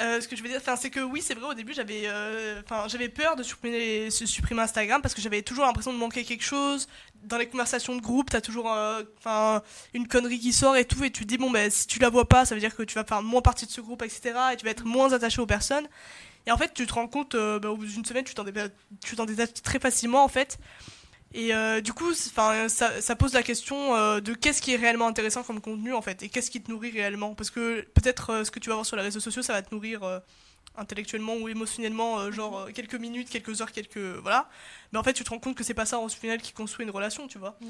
Euh, 0.00 0.20
ce 0.20 0.26
que 0.26 0.34
je 0.34 0.42
veux 0.42 0.48
dire, 0.48 0.60
c'est 0.76 0.90
que 0.90 1.00
oui, 1.00 1.22
c'est 1.22 1.34
vrai, 1.34 1.50
au 1.50 1.54
début, 1.54 1.72
j'avais 1.72 2.02
euh, 2.06 2.62
peur 2.62 3.36
de 3.36 3.42
supprimer, 3.44 4.10
supprimer 4.10 4.62
Instagram 4.62 5.00
parce 5.00 5.14
que 5.14 5.20
j'avais 5.20 5.42
toujours 5.42 5.64
l'impression 5.64 5.92
de 5.92 5.98
manquer 5.98 6.24
quelque 6.24 6.42
chose. 6.42 6.88
Dans 7.22 7.38
les 7.38 7.48
conversations 7.48 7.94
de 7.94 8.00
groupe, 8.00 8.28
t'as 8.28 8.40
toujours 8.40 8.72
euh, 8.72 9.02
une 9.94 10.08
connerie 10.08 10.40
qui 10.40 10.52
sort 10.52 10.76
et 10.76 10.84
tout, 10.84 11.04
et 11.04 11.10
tu 11.10 11.22
te 11.22 11.28
dis, 11.28 11.38
bon, 11.38 11.50
ben, 11.50 11.70
si 11.70 11.86
tu 11.86 12.00
la 12.00 12.08
vois 12.08 12.28
pas, 12.28 12.44
ça 12.44 12.54
veut 12.54 12.60
dire 12.60 12.74
que 12.74 12.82
tu 12.82 12.94
vas 12.96 13.04
faire 13.04 13.22
moins 13.22 13.40
partie 13.40 13.66
de 13.66 13.70
ce 13.70 13.80
groupe, 13.80 14.02
etc. 14.02 14.32
Et 14.52 14.56
tu 14.56 14.64
vas 14.64 14.72
être 14.72 14.84
moins 14.84 15.12
attaché 15.12 15.40
aux 15.40 15.46
personnes. 15.46 15.86
Et 16.46 16.50
en 16.50 16.58
fait, 16.58 16.74
tu 16.74 16.86
te 16.86 16.92
rends 16.92 17.08
compte, 17.08 17.36
ben, 17.36 17.68
au 17.68 17.76
bout 17.76 17.86
d'une 17.86 18.04
semaine, 18.04 18.24
tu 18.24 18.34
t'en 18.34 18.44
détaches 19.24 19.54
très 19.62 19.78
facilement, 19.78 20.24
en 20.24 20.28
fait. 20.28 20.58
Et 21.36 21.52
euh, 21.52 21.80
du 21.80 21.92
coup, 21.92 22.14
ça, 22.14 22.68
ça, 22.68 23.16
pose 23.16 23.32
la 23.32 23.42
question 23.42 23.96
euh, 23.96 24.20
de 24.20 24.34
qu'est-ce 24.34 24.62
qui 24.62 24.72
est 24.72 24.76
réellement 24.76 25.08
intéressant 25.08 25.42
comme 25.42 25.60
contenu 25.60 25.92
en 25.92 26.00
fait, 26.00 26.22
et 26.22 26.28
qu'est-ce 26.28 26.48
qui 26.48 26.62
te 26.62 26.70
nourrit 26.70 26.92
réellement. 26.92 27.34
Parce 27.34 27.50
que 27.50 27.82
peut-être 27.94 28.30
euh, 28.30 28.44
ce 28.44 28.52
que 28.52 28.60
tu 28.60 28.68
vas 28.68 28.76
voir 28.76 28.86
sur 28.86 28.96
les 28.96 29.02
réseaux 29.02 29.18
sociaux, 29.18 29.42
ça 29.42 29.52
va 29.52 29.60
te 29.60 29.74
nourrir 29.74 30.22
intellectuellement 30.76 31.34
ou 31.34 31.48
émotionnellement, 31.48 32.30
genre 32.30 32.68
quelques 32.72 32.94
minutes, 32.94 33.28
quelques 33.28 33.60
heures, 33.60 33.72
quelques 33.72 33.98
voilà. 33.98 34.48
Mais 34.92 34.98
en 35.00 35.02
fait, 35.02 35.12
tu 35.12 35.24
te 35.24 35.30
rends 35.30 35.40
compte 35.40 35.56
que 35.56 35.64
c'est 35.64 35.74
pas 35.74 35.86
ça 35.86 35.98
en 35.98 36.08
final 36.08 36.40
qui 36.40 36.52
construit 36.52 36.84
une 36.84 36.92
relation, 36.92 37.26
tu 37.26 37.38
vois. 37.38 37.56
Mm. 37.60 37.66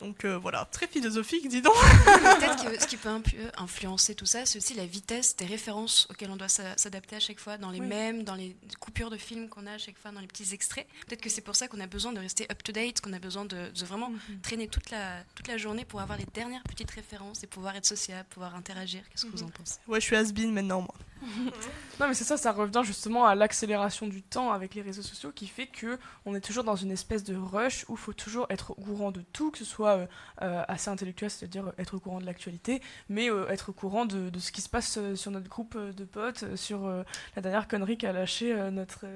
Donc 0.00 0.24
euh, 0.24 0.36
voilà, 0.36 0.68
très 0.70 0.86
philosophique, 0.86 1.48
dis 1.48 1.62
donc. 1.62 1.74
Peut-être 2.04 2.70
que 2.70 2.80
ce 2.80 2.86
qui 2.86 2.96
peut 2.96 3.08
influencer 3.56 4.14
tout 4.14 4.26
ça, 4.26 4.44
c'est 4.44 4.58
aussi 4.58 4.74
la 4.74 4.84
vitesse 4.84 5.36
des 5.36 5.46
références 5.46 6.06
auxquelles 6.10 6.30
on 6.30 6.36
doit 6.36 6.48
s'adapter 6.48 7.16
à 7.16 7.20
chaque 7.20 7.40
fois, 7.40 7.56
dans 7.56 7.70
les 7.70 7.80
mêmes, 7.80 8.22
dans 8.22 8.34
les 8.34 8.56
coupures 8.78 9.10
de 9.10 9.16
films 9.16 9.48
qu'on 9.48 9.66
a 9.66 9.72
à 9.72 9.78
chaque 9.78 9.96
fois, 9.96 10.10
dans 10.10 10.20
les 10.20 10.26
petits 10.26 10.52
extraits. 10.52 10.86
Peut-être 11.06 11.22
que 11.22 11.30
c'est 11.30 11.40
pour 11.40 11.56
ça 11.56 11.66
qu'on 11.66 11.80
a 11.80 11.86
besoin 11.86 12.12
de 12.12 12.20
rester 12.20 12.46
up-to-date, 12.50 13.00
qu'on 13.00 13.14
a 13.14 13.18
besoin 13.18 13.46
de, 13.46 13.70
vraiment 13.86 14.10
mhm. 14.10 14.40
traîner 14.42 14.68
toute 14.68 14.90
la, 14.90 15.22
toute 15.34 15.48
la 15.48 15.56
journée 15.56 15.84
pour 15.84 16.00
avoir 16.00 16.18
les 16.18 16.26
dernières 16.34 16.62
petites 16.64 16.90
références 16.90 17.42
et 17.42 17.46
pouvoir 17.46 17.76
être 17.76 17.86
sociable, 17.86 18.26
pouvoir 18.28 18.54
interagir. 18.54 19.00
Qu'est-ce 19.10 19.24
que 19.24 19.30
vous 19.30 19.42
en 19.42 19.46
mhm. 19.46 19.52
pensez? 19.52 19.78
Ouais, 19.88 20.00
je 20.00 20.06
suis 20.06 20.16
has 20.16 20.32
maintenant, 20.32 20.82
moi. 20.82 20.94
non, 22.00 22.08
mais 22.08 22.14
c'est 22.14 22.24
ça, 22.24 22.36
ça 22.36 22.52
revient 22.52 22.82
justement 22.84 23.24
à 23.24 23.34
l'accélération 23.34 24.06
du 24.06 24.22
temps 24.22 24.52
avec 24.52 24.74
les 24.74 24.82
réseaux 24.82 25.02
sociaux 25.02 25.32
qui 25.32 25.46
fait 25.46 25.66
que 25.66 25.98
on 26.24 26.34
est 26.34 26.40
toujours 26.40 26.64
dans 26.64 26.76
une 26.76 26.90
espèce 26.90 27.24
de 27.24 27.34
rush 27.34 27.84
où 27.88 27.92
il 27.92 27.98
faut 27.98 28.12
toujours 28.12 28.46
être 28.50 28.72
au 28.72 28.74
courant 28.74 29.12
de 29.12 29.22
tout, 29.32 29.50
que 29.50 29.58
ce 29.58 29.64
soit 29.64 29.96
euh, 29.96 30.06
euh, 30.42 30.62
assez 30.68 30.90
intellectuel, 30.90 31.30
c'est-à-dire 31.30 31.72
être 31.78 31.94
au 31.94 32.00
courant 32.00 32.20
de 32.20 32.26
l'actualité, 32.26 32.82
mais 33.08 33.30
euh, 33.30 33.48
être 33.48 33.70
au 33.70 33.72
courant 33.72 34.04
de, 34.04 34.30
ce 34.38 34.52
qui 34.52 34.60
se 34.60 34.68
passe 34.68 34.98
sur 35.14 35.30
notre 35.30 35.48
groupe 35.48 35.76
de 35.78 36.04
potes, 36.04 36.56
sur 36.56 36.88
la 37.34 37.42
dernière 37.42 37.68
connerie 37.68 37.96
qu'a 37.96 38.12
lâché 38.12 38.54
notre 38.70 39.06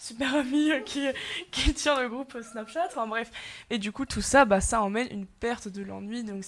super 0.00 0.34
ami 0.34 0.70
qui, 0.84 1.74
tient 1.74 2.00
le 2.00 2.08
groupe 2.08 2.36
Snapchat, 2.40 2.86
enfin 2.86 3.06
bref. 3.06 3.30
Et 3.70 3.78
du 3.78 3.92
coup, 3.92 4.04
tout 4.04 4.20
ça, 4.20 4.44
bah, 4.44 4.60
ça 4.60 4.82
emmène 4.82 5.08
une 5.10 5.26
perte 5.26 5.68
de 5.68 5.82
l'ennui, 5.82 6.24
donc 6.24 6.44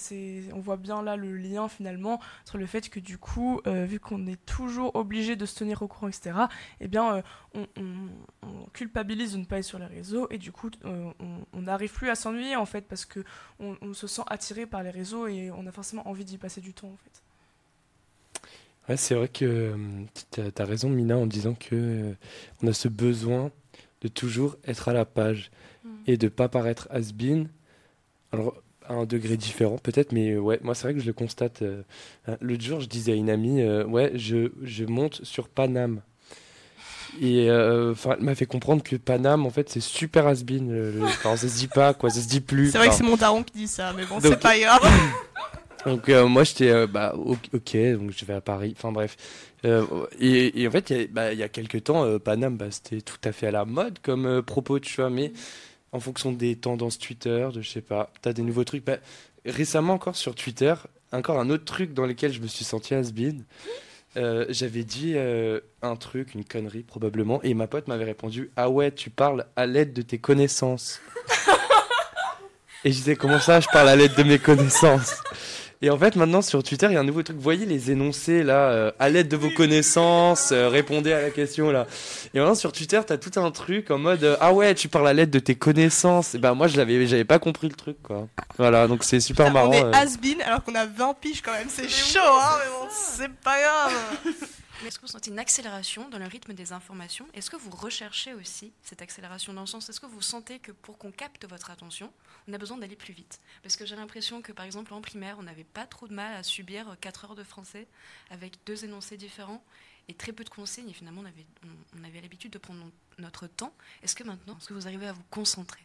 on 0.52 0.60
voit 0.60 0.76
bien 0.76 1.02
là 1.02 1.16
le 1.16 1.36
lien 1.36 1.68
finalement 1.68 2.20
entre 2.42 2.58
le 2.58 2.66
fait 2.66 2.88
que 2.88 3.00
du 3.00 3.18
coup, 3.18 3.60
vu 3.64 4.00
qu'on 4.00 4.26
est 4.26 4.44
toujours 4.46 4.97
obligé 4.98 5.36
de 5.36 5.46
se 5.46 5.58
tenir 5.58 5.82
au 5.82 5.88
courant, 5.88 6.08
etc., 6.08 6.32
eh 6.80 6.88
bien, 6.88 7.22
euh, 7.56 7.66
on, 7.84 8.08
culpabilise 8.72 9.32
de 9.32 9.38
ne 9.38 9.44
pas 9.44 9.58
être 9.58 9.64
sur 9.64 9.78
les 9.78 9.86
réseaux 9.86 10.28
et 10.30 10.38
du 10.38 10.52
coup, 10.52 10.70
euh, 10.84 11.10
on 11.52 11.62
n'arrive 11.62 11.92
plus 11.92 12.10
à 12.10 12.14
s'ennuyer 12.14 12.54
en 12.54 12.66
fait 12.66 12.82
parce 12.82 13.04
que 13.04 13.24
on, 13.58 13.94
se 13.94 14.06
sent 14.06 14.22
attiré 14.26 14.66
par 14.66 14.82
les 14.82 14.90
réseaux 14.90 15.26
et 15.26 15.50
on 15.50 15.66
a 15.66 15.72
forcément 15.72 16.06
envie 16.06 16.24
d'y 16.24 16.38
passer 16.38 16.60
du 16.60 16.74
temps 16.74 16.88
en 16.88 16.96
fait. 16.96 17.22
Ouais, 18.88 18.96
c'est 18.96 19.14
vrai 19.14 19.28
que 19.28 19.44
euh, 19.44 20.04
tu 20.30 20.40
as, 20.40 20.64
raison, 20.64 20.88
Mina, 20.88 21.16
en 21.16 21.26
disant 21.26 21.54
que 21.54 22.14
on 22.62 22.66
a 22.66 22.72
ce 22.72 22.88
besoin 22.88 23.50
de 24.02 24.08
toujours 24.08 24.56
être 24.64 24.88
à 24.88 24.92
la 24.92 25.04
page 25.04 25.50
mm. 25.84 25.90
et 26.06 26.16
de 26.16 26.28
pas 26.28 26.48
paraître 26.48 26.88
has-been. 26.90 27.48
Alors, 28.32 28.62
à 28.88 28.94
un 28.94 29.04
degré 29.04 29.36
différent 29.36 29.78
peut-être, 29.78 30.12
mais 30.12 30.30
euh, 30.30 30.38
ouais, 30.38 30.58
moi 30.62 30.74
c'est 30.74 30.84
vrai 30.84 30.94
que 30.94 31.00
je 31.00 31.06
le 31.06 31.12
constate. 31.12 31.62
Euh, 31.62 31.82
hein, 32.26 32.36
l'autre 32.40 32.62
jour, 32.62 32.80
je 32.80 32.86
disais 32.86 33.12
à 33.12 33.14
une 33.14 33.30
amie, 33.30 33.60
euh, 33.60 33.84
ouais, 33.84 34.12
je, 34.14 34.50
je, 34.62 34.84
monte 34.84 35.20
sur 35.24 35.48
Paname. 35.48 36.00
Et 37.20 37.50
enfin, 37.50 38.16
elle 38.18 38.24
m'a 38.24 38.34
fait 38.34 38.46
comprendre 38.46 38.82
que 38.82 38.94
Paname, 38.94 39.46
en 39.46 39.50
fait, 39.50 39.70
c'est 39.70 39.80
super 39.80 40.26
has-been. 40.26 41.02
Enfin, 41.02 41.36
ça 41.36 41.48
se 41.48 41.56
dit 41.56 41.66
pas, 41.66 41.94
quoi, 41.94 42.10
ça 42.10 42.20
se 42.20 42.28
dit 42.28 42.40
plus. 42.40 42.70
C'est 42.70 42.78
vrai 42.78 42.90
que 42.90 42.94
c'est 42.94 43.02
mon 43.02 43.16
daron 43.16 43.42
qui 43.42 43.54
dit 43.54 43.66
ça, 43.66 43.92
mais 43.96 44.04
bon, 44.04 44.20
c'est 44.20 44.38
pas 44.38 44.58
grave. 44.58 44.82
donc 45.86 46.08
moi, 46.08 46.44
j'étais, 46.44 46.86
bah, 46.86 47.14
ok, 47.16 47.76
donc 47.94 48.12
je 48.14 48.24
vais 48.24 48.34
à 48.34 48.40
Paris. 48.42 48.74
Enfin 48.76 48.92
bref. 48.92 49.16
Et, 49.64 50.62
et, 50.62 50.68
en 50.68 50.70
fait, 50.70 50.90
il 50.90 51.00
y, 51.00 51.06
bah, 51.06 51.32
y, 51.32 51.42
a 51.42 51.48
quelques 51.48 51.84
temps, 51.84 52.18
Paname, 52.18 52.58
bah, 52.58 52.66
c'était 52.70 53.00
tout 53.00 53.16
à 53.24 53.32
fait 53.32 53.46
à 53.46 53.52
la 53.52 53.64
mode 53.64 53.98
comme 54.00 54.42
propos, 54.42 54.78
tu 54.78 54.96
vois, 54.96 55.10
mais 55.10 55.32
en 55.92 56.00
fonction 56.00 56.32
des 56.32 56.56
tendances 56.56 56.98
Twitter, 56.98 57.48
de 57.52 57.62
je 57.62 57.68
sais 57.68 57.80
pas, 57.80 58.12
tu 58.22 58.28
as 58.28 58.32
des 58.32 58.42
nouveaux 58.42 58.64
trucs. 58.64 58.84
Bah, 58.84 58.98
récemment 59.44 59.94
encore 59.94 60.16
sur 60.16 60.34
Twitter, 60.34 60.74
encore 61.12 61.38
un 61.40 61.50
autre 61.50 61.64
truc 61.64 61.94
dans 61.94 62.06
lequel 62.06 62.32
je 62.32 62.40
me 62.40 62.46
suis 62.46 62.64
senti 62.64 62.94
has-been. 62.94 63.44
Euh, 64.16 64.46
j'avais 64.48 64.84
dit 64.84 65.12
euh, 65.16 65.60
un 65.82 65.96
truc, 65.96 66.34
une 66.34 66.44
connerie 66.44 66.82
probablement, 66.82 67.42
et 67.42 67.54
ma 67.54 67.66
pote 67.66 67.88
m'avait 67.88 68.04
répondu 68.04 68.50
Ah 68.56 68.70
ouais, 68.70 68.90
tu 68.90 69.10
parles 69.10 69.46
à 69.56 69.66
l'aide 69.66 69.92
de 69.92 70.02
tes 70.02 70.18
connaissances. 70.18 71.00
et 72.84 72.90
je 72.90 72.96
disais 72.96 73.16
Comment 73.16 73.38
ça, 73.38 73.60
je 73.60 73.68
parle 73.72 73.88
à 73.88 73.96
l'aide 73.96 74.14
de 74.16 74.22
mes 74.22 74.38
connaissances? 74.38 75.14
Et 75.80 75.90
en 75.90 75.98
fait, 75.98 76.16
maintenant 76.16 76.42
sur 76.42 76.62
Twitter, 76.64 76.86
il 76.90 76.94
y 76.94 76.96
a 76.96 77.00
un 77.00 77.04
nouveau 77.04 77.22
truc. 77.22 77.36
Vous 77.36 77.42
voyez 77.42 77.64
les 77.64 77.92
énoncés 77.92 78.42
là, 78.42 78.70
euh, 78.70 78.90
à 78.98 79.08
l'aide 79.08 79.28
de 79.28 79.36
vos 79.36 79.50
connaissances, 79.50 80.50
euh, 80.50 80.68
répondez 80.68 81.12
à 81.12 81.22
la 81.22 81.30
question 81.30 81.70
là. 81.70 81.86
Et 82.34 82.38
maintenant 82.38 82.56
sur 82.56 82.72
Twitter, 82.72 83.00
t'as 83.06 83.16
tout 83.16 83.38
un 83.38 83.52
truc 83.52 83.92
en 83.92 83.98
mode 83.98 84.24
euh, 84.24 84.36
ah 84.40 84.52
ouais, 84.52 84.74
tu 84.74 84.88
parles 84.88 85.06
à 85.06 85.12
l'aide 85.12 85.30
de 85.30 85.38
tes 85.38 85.54
connaissances. 85.54 86.34
Et 86.34 86.38
ben 86.38 86.54
moi, 86.54 86.66
je 86.66 86.76
l'avais, 86.76 87.06
j'avais 87.06 87.24
pas 87.24 87.38
compris 87.38 87.68
le 87.68 87.76
truc 87.76 88.02
quoi. 88.02 88.26
Voilà, 88.56 88.88
donc 88.88 89.04
c'est 89.04 89.20
super 89.20 89.52
marrant. 89.52 89.68
On 89.68 89.72
est 89.72 89.96
has-been 89.96 90.42
alors 90.42 90.64
qu'on 90.64 90.74
a 90.74 90.84
20 90.84 91.14
piges 91.20 91.42
quand 91.42 91.52
même. 91.52 91.68
C'est 91.68 91.88
chaud, 91.88 92.18
hein, 92.24 92.58
mais 92.58 92.70
bon, 92.70 92.88
c'est 92.90 93.32
pas 93.34 93.60
grave. 93.60 93.92
Mais 94.82 94.88
est-ce 94.88 94.98
que 94.98 95.02
vous 95.02 95.12
sentez 95.12 95.30
une 95.30 95.38
accélération 95.38 96.08
dans 96.08 96.18
le 96.18 96.26
rythme 96.26 96.54
des 96.54 96.72
informations? 96.72 97.26
Est-ce 97.34 97.50
que 97.50 97.56
vous 97.56 97.70
recherchez 97.70 98.34
aussi 98.34 98.72
cette 98.82 99.00
accélération? 99.00 99.52
Dans 99.52 99.60
le 99.60 99.68
sens 99.68 99.88
Est-ce 99.88 100.00
que 100.00 100.06
vous 100.06 100.22
sentez 100.22 100.58
que 100.58 100.72
pour 100.72 100.98
qu'on 100.98 101.12
capte 101.12 101.48
votre 101.48 101.70
attention, 101.70 102.10
on 102.48 102.52
a 102.52 102.58
besoin 102.58 102.78
d'aller 102.78 102.96
plus 102.96 103.12
vite 103.12 103.40
Parce 103.62 103.76
que 103.76 103.84
j'ai 103.84 103.96
l'impression 103.96 104.42
que 104.42 104.52
par 104.52 104.64
exemple 104.64 104.94
en 104.94 105.00
primaire, 105.00 105.36
on 105.38 105.42
n'avait 105.42 105.64
pas 105.64 105.86
trop 105.86 106.08
de 106.08 106.14
mal 106.14 106.34
à 106.34 106.42
subir 106.42 106.96
4 107.00 107.26
heures 107.26 107.34
de 107.34 107.44
français 107.44 107.86
avec 108.30 108.54
deux 108.66 108.84
énoncés 108.84 109.16
différents 109.16 109.62
et 110.08 110.14
très 110.14 110.32
peu 110.32 110.44
de 110.44 110.48
consignes. 110.48 110.88
Et 110.88 110.94
finalement, 110.94 111.20
on 111.20 111.26
avait, 111.26 111.46
on, 111.98 112.04
avait 112.04 112.20
l'habitude 112.20 112.50
de 112.52 112.58
prendre 112.58 112.90
notre 113.18 113.46
temps. 113.46 113.74
Est-ce 114.02 114.16
que 114.16 114.24
maintenant, 114.24 114.56
est-ce 114.58 114.68
que 114.68 114.74
vous 114.74 114.86
arrivez 114.86 115.06
à 115.06 115.12
vous 115.12 115.24
concentrer? 115.30 115.82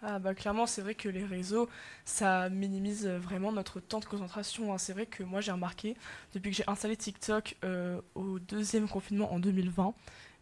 Ah 0.00 0.20
bah 0.20 0.32
clairement 0.32 0.66
c'est 0.66 0.80
vrai 0.80 0.94
que 0.94 1.08
les 1.08 1.24
réseaux 1.24 1.68
ça 2.04 2.48
minimise 2.50 3.08
vraiment 3.08 3.50
notre 3.50 3.80
temps 3.80 3.98
de 3.98 4.04
concentration. 4.04 4.72
Hein. 4.72 4.78
C'est 4.78 4.92
vrai 4.92 5.06
que 5.06 5.24
moi 5.24 5.40
j'ai 5.40 5.50
remarqué 5.50 5.96
depuis 6.34 6.52
que 6.52 6.56
j'ai 6.56 6.68
installé 6.68 6.96
TikTok 6.96 7.56
euh, 7.64 8.00
au 8.14 8.38
deuxième 8.38 8.88
confinement 8.88 9.32
en 9.32 9.40
2020 9.40 9.94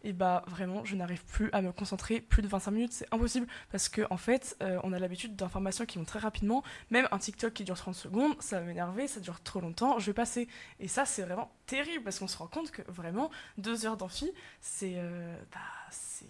et 0.03 0.12
bah 0.12 0.45
vraiment 0.47 0.85
je 0.85 0.97
n'arrive 0.97 1.25
plus 1.25 1.50
à 1.53 1.62
me 1.62 1.73
concentrer 1.73 2.21
plus 2.21 2.43
de 2.43 2.49
25 2.49 2.71
minutes, 2.71 2.93
c'est 2.93 3.12
impossible 3.12 3.47
parce 3.71 3.88
que 3.88 4.03
en 4.11 4.17
fait 4.17 4.57
euh, 4.62 4.79
on 4.83 4.93
a 4.93 4.99
l'habitude 4.99 5.37
d'informations 5.37 5.87
qui 5.87 5.99
vont 5.99 6.05
très 6.05 6.19
rapidement, 6.19 6.62
même 6.91 7.09
un 7.11 7.19
TikTok 7.19 7.53
qui 7.53 7.65
dure 7.65 7.76
30 7.76 7.95
secondes, 7.95 8.35
ça 8.41 8.61
va 8.61 8.67
m'énerver, 8.67 9.09
ça 9.09 9.21
dure 9.21 9.43
trop 9.43 9.61
longtemps, 9.61 9.99
je 9.99 10.07
vais 10.07 10.15
passer. 10.15 10.49
Et 10.81 10.88
ça 10.88 11.05
c'est 11.05 11.23
vraiment 11.23 11.50
terrible 11.67 12.05
parce 12.05 12.19
qu'on 12.19 12.29
se 12.29 12.37
rend 12.38 12.47
compte 12.47 12.71
que 12.71 12.83
vraiment 12.91 13.31
deux 13.59 13.87
heures 13.87 13.97
d'amphi, 13.97 14.31
c'est 14.61 14.95
euh, 14.97 15.37
bah, 15.53 15.61
c'est 15.91 16.26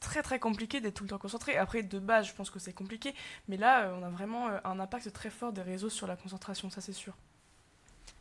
très 0.00 0.22
très 0.22 0.38
compliqué 0.38 0.80
d'être 0.80 0.94
tout 0.94 1.04
le 1.04 1.10
temps 1.10 1.18
concentré. 1.18 1.56
Après 1.56 1.82
de 1.82 1.98
base 1.98 2.26
je 2.26 2.34
pense 2.34 2.50
que 2.50 2.58
c'est 2.58 2.72
compliqué, 2.72 3.14
mais 3.48 3.56
là 3.56 3.86
euh, 3.86 3.98
on 3.98 4.02
a 4.02 4.10
vraiment 4.10 4.48
un 4.64 4.80
impact 4.80 5.12
très 5.12 5.30
fort 5.30 5.52
des 5.52 5.62
réseaux 5.62 5.90
sur 5.90 6.06
la 6.06 6.16
concentration, 6.16 6.70
ça 6.70 6.80
c'est 6.80 6.92
sûr. 6.92 7.16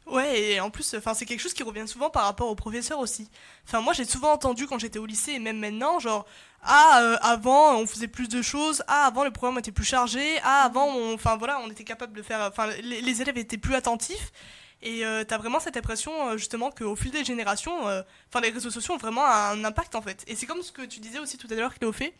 Ouais, 0.05 0.39
et 0.39 0.59
en 0.59 0.69
plus, 0.69 0.93
enfin, 0.93 1.15
c'est 1.15 1.25
quelque 1.25 1.39
chose 1.39 1.53
qui 1.53 1.63
revient 1.63 1.87
souvent 1.87 2.11
par 2.11 2.25
rapport 2.25 2.47
aux 2.47 2.55
professeurs 2.55 2.99
aussi. 2.99 3.27
Enfin, 3.67 3.81
moi, 3.81 3.93
j'ai 3.93 4.05
souvent 4.05 4.31
entendu 4.31 4.67
quand 4.67 4.77
j'étais 4.77 4.99
au 4.99 5.05
lycée 5.07 5.31
et 5.31 5.39
même 5.39 5.57
maintenant, 5.57 5.99
genre, 5.99 6.25
ah, 6.61 6.99
euh, 7.01 7.17
avant, 7.21 7.77
on 7.77 7.87
faisait 7.87 8.07
plus 8.07 8.27
de 8.27 8.41
choses. 8.43 8.83
Ah, 8.87 9.05
avant, 9.07 9.23
le 9.23 9.31
programme 9.31 9.57
était 9.59 9.71
plus 9.71 9.85
chargé. 9.85 10.37
Ah, 10.43 10.63
avant, 10.65 11.13
enfin 11.13 11.37
voilà, 11.37 11.59
on 11.63 11.69
était 11.71 11.83
capable 11.83 12.13
de 12.13 12.21
faire. 12.21 12.41
Enfin, 12.41 12.67
les, 12.83 13.21
élèves 13.21 13.37
étaient 13.37 13.57
plus 13.57 13.73
attentifs. 13.73 14.31
Et 14.83 15.05
euh, 15.05 15.23
t'as 15.23 15.37
vraiment 15.39 15.59
cette 15.59 15.77
impression, 15.77 16.29
euh, 16.29 16.37
justement, 16.37 16.69
qu'au 16.69 16.95
fil 16.95 17.09
des 17.09 17.23
générations, 17.23 17.75
enfin, 17.85 18.41
les 18.41 18.49
réseaux 18.51 18.69
sociaux 18.69 18.93
ont 18.93 18.97
vraiment 18.97 19.25
un 19.25 19.63
impact 19.63 19.95
en 19.95 20.01
fait. 20.01 20.23
Et 20.27 20.35
c'est 20.35 20.45
comme 20.45 20.61
ce 20.61 20.71
que 20.71 20.83
tu 20.83 20.99
disais 20.99 21.19
aussi 21.19 21.37
tout 21.37 21.47
à 21.49 21.55
l'heure, 21.55 21.73
fait 21.93 22.13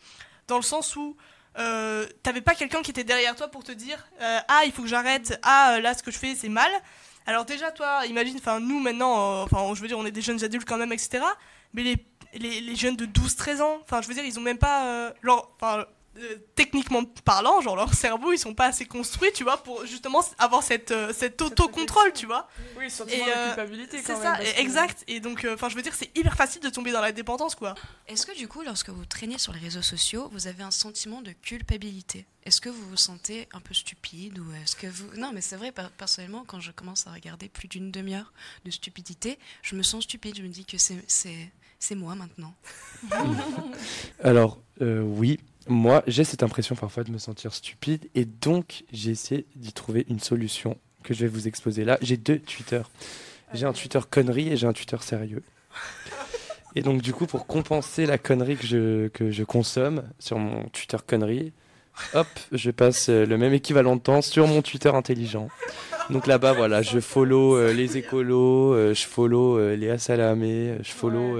dans 0.48 0.56
le 0.56 0.62
sens 0.62 0.96
où 0.96 1.16
t'avais 1.54 2.40
pas 2.40 2.54
quelqu'un 2.54 2.82
qui 2.82 2.90
était 2.90 3.04
derrière 3.04 3.36
toi 3.36 3.48
pour 3.48 3.62
te 3.64 3.72
dire, 3.72 4.08
ah, 4.20 4.62
il 4.64 4.72
faut 4.72 4.82
que 4.82 4.88
j'arrête. 4.88 5.38
Ah, 5.42 5.78
là, 5.80 5.94
ce 5.94 6.02
que 6.02 6.10
je 6.10 6.18
fais, 6.18 6.34
c'est 6.34 6.48
mal. 6.48 6.70
Alors 7.26 7.44
déjà, 7.44 7.72
toi, 7.72 8.06
imagine, 8.06 8.36
enfin 8.38 8.60
nous 8.60 8.78
maintenant, 8.78 9.40
euh, 9.40 9.44
enfin 9.44 9.74
je 9.74 9.80
veux 9.80 9.88
dire, 9.88 9.98
on 9.98 10.06
est 10.06 10.12
des 10.12 10.22
jeunes 10.22 10.42
adultes 10.44 10.66
quand 10.66 10.76
même, 10.76 10.92
etc. 10.92 11.24
Mais 11.74 11.82
les, 11.82 11.96
les, 12.34 12.60
les 12.60 12.76
jeunes 12.76 12.96
de 12.96 13.06
12-13 13.06 13.62
ans, 13.62 13.78
enfin 13.82 14.00
je 14.00 14.08
veux 14.08 14.14
dire, 14.14 14.24
ils 14.24 14.38
ont 14.38 14.42
même 14.42 14.58
pas, 14.58 14.86
euh, 14.86 15.10
euh, 16.18 16.36
techniquement 16.54 17.04
parlant, 17.24 17.60
genre 17.60 17.76
leur 17.76 17.92
cerveau, 17.92 18.32
ils 18.32 18.38
sont 18.38 18.54
pas 18.54 18.66
assez 18.66 18.86
construits, 18.86 19.32
tu 19.34 19.44
vois, 19.44 19.58
pour 19.58 19.84
justement 19.84 20.24
avoir 20.38 20.62
cette, 20.62 20.90
euh, 20.90 21.12
cet 21.12 21.42
autocontrôle, 21.42 22.12
tu 22.14 22.24
vois. 22.24 22.48
Oui, 22.78 22.90
sentiment 22.90 23.26
de 23.26 23.30
euh, 23.30 23.46
culpabilité 23.48 23.98
C'est 24.02 24.16
ça, 24.16 24.38
exact. 24.56 25.04
Et 25.08 25.20
donc, 25.20 25.46
enfin, 25.52 25.68
je 25.68 25.76
veux 25.76 25.82
dire, 25.82 25.94
c'est 25.94 26.16
hyper 26.16 26.34
facile 26.34 26.62
de 26.62 26.70
tomber 26.70 26.92
dans 26.92 27.02
la 27.02 27.12
dépendance, 27.12 27.54
quoi. 27.54 27.74
Est-ce 28.08 28.24
que 28.24 28.34
du 28.36 28.48
coup, 28.48 28.62
lorsque 28.62 28.88
vous 28.88 29.04
traînez 29.04 29.36
sur 29.36 29.52
les 29.52 29.58
réseaux 29.58 29.82
sociaux, 29.82 30.30
vous 30.32 30.46
avez 30.46 30.62
un 30.62 30.70
sentiment 30.70 31.20
de 31.20 31.32
culpabilité? 31.32 32.26
Est-ce 32.44 32.60
que 32.60 32.68
vous 32.70 32.88
vous 32.88 32.96
sentez 32.96 33.48
un 33.52 33.60
peu 33.60 33.74
stupide 33.74 34.38
ou 34.38 34.52
est-ce 34.54 34.76
que 34.76 34.86
vous 34.86 35.08
Non, 35.16 35.32
mais 35.34 35.40
c'est 35.42 35.56
vrai. 35.56 35.72
Personnellement, 35.98 36.44
quand 36.46 36.60
je 36.60 36.70
commence 36.70 37.06
à 37.06 37.12
regarder 37.12 37.48
plus 37.48 37.68
d'une 37.68 37.90
demi-heure 37.90 38.32
de 38.64 38.70
stupidité, 38.70 39.38
je 39.62 39.74
me 39.74 39.82
sens 39.82 40.04
stupide. 40.04 40.36
Je 40.36 40.42
me 40.42 40.48
dis 40.48 40.64
que 40.64 40.78
c'est 40.78 41.04
c'est 41.78 41.94
moi 41.94 42.14
maintenant. 42.14 42.54
Alors 44.22 44.58
oui, 44.80 45.38
moi, 45.68 46.02
j'ai 46.06 46.24
cette 46.24 46.42
impression 46.42 46.74
parfois 46.74 47.04
de 47.04 47.10
me 47.10 47.18
sentir 47.18 47.52
stupide 47.52 48.08
et 48.14 48.24
donc 48.24 48.84
j'ai 48.92 49.10
essayé 49.10 49.46
d'y 49.56 49.72
trouver 49.72 50.06
une 50.08 50.20
solution 50.20 50.76
que 51.02 51.14
je 51.14 51.20
vais 51.20 51.28
vous 51.28 51.48
exposer 51.48 51.84
là. 51.84 51.98
J'ai 52.02 52.16
deux 52.16 52.38
Twitter. 52.38 52.82
J'ai 53.52 53.66
un 53.66 53.72
Twitter 53.72 54.00
connerie 54.08 54.48
et 54.48 54.56
j'ai 54.56 54.66
un 54.66 54.72
Twitter 54.72 54.96
sérieux. 55.00 55.42
Et 56.74 56.82
donc 56.82 57.02
du 57.02 57.12
coup, 57.12 57.26
pour 57.26 57.46
compenser 57.46 58.06
la 58.06 58.18
connerie 58.18 58.56
que 58.56 58.66
je, 58.66 59.08
que 59.08 59.30
je 59.30 59.44
consomme 59.44 60.02
sur 60.18 60.38
mon 60.38 60.64
Twitter 60.68 60.98
connerie, 61.04 61.52
hop, 62.14 62.26
je 62.52 62.70
passe 62.70 63.08
euh, 63.08 63.24
le 63.24 63.38
même 63.38 63.54
équivalent 63.54 63.96
de 63.96 64.00
temps 64.02 64.22
sur 64.22 64.46
mon 64.46 64.62
Twitter 64.62 64.90
intelligent. 64.90 65.48
Donc 66.10 66.26
là-bas, 66.26 66.52
voilà, 66.52 66.82
je 66.82 67.00
follow 67.00 67.56
euh, 67.56 67.72
les 67.72 67.96
écolos, 67.96 68.74
euh, 68.74 68.94
je 68.94 69.06
follow 69.06 69.58
Léa 69.74 69.98
Salamé, 69.98 70.76
je 70.82 70.92
follow... 70.92 71.38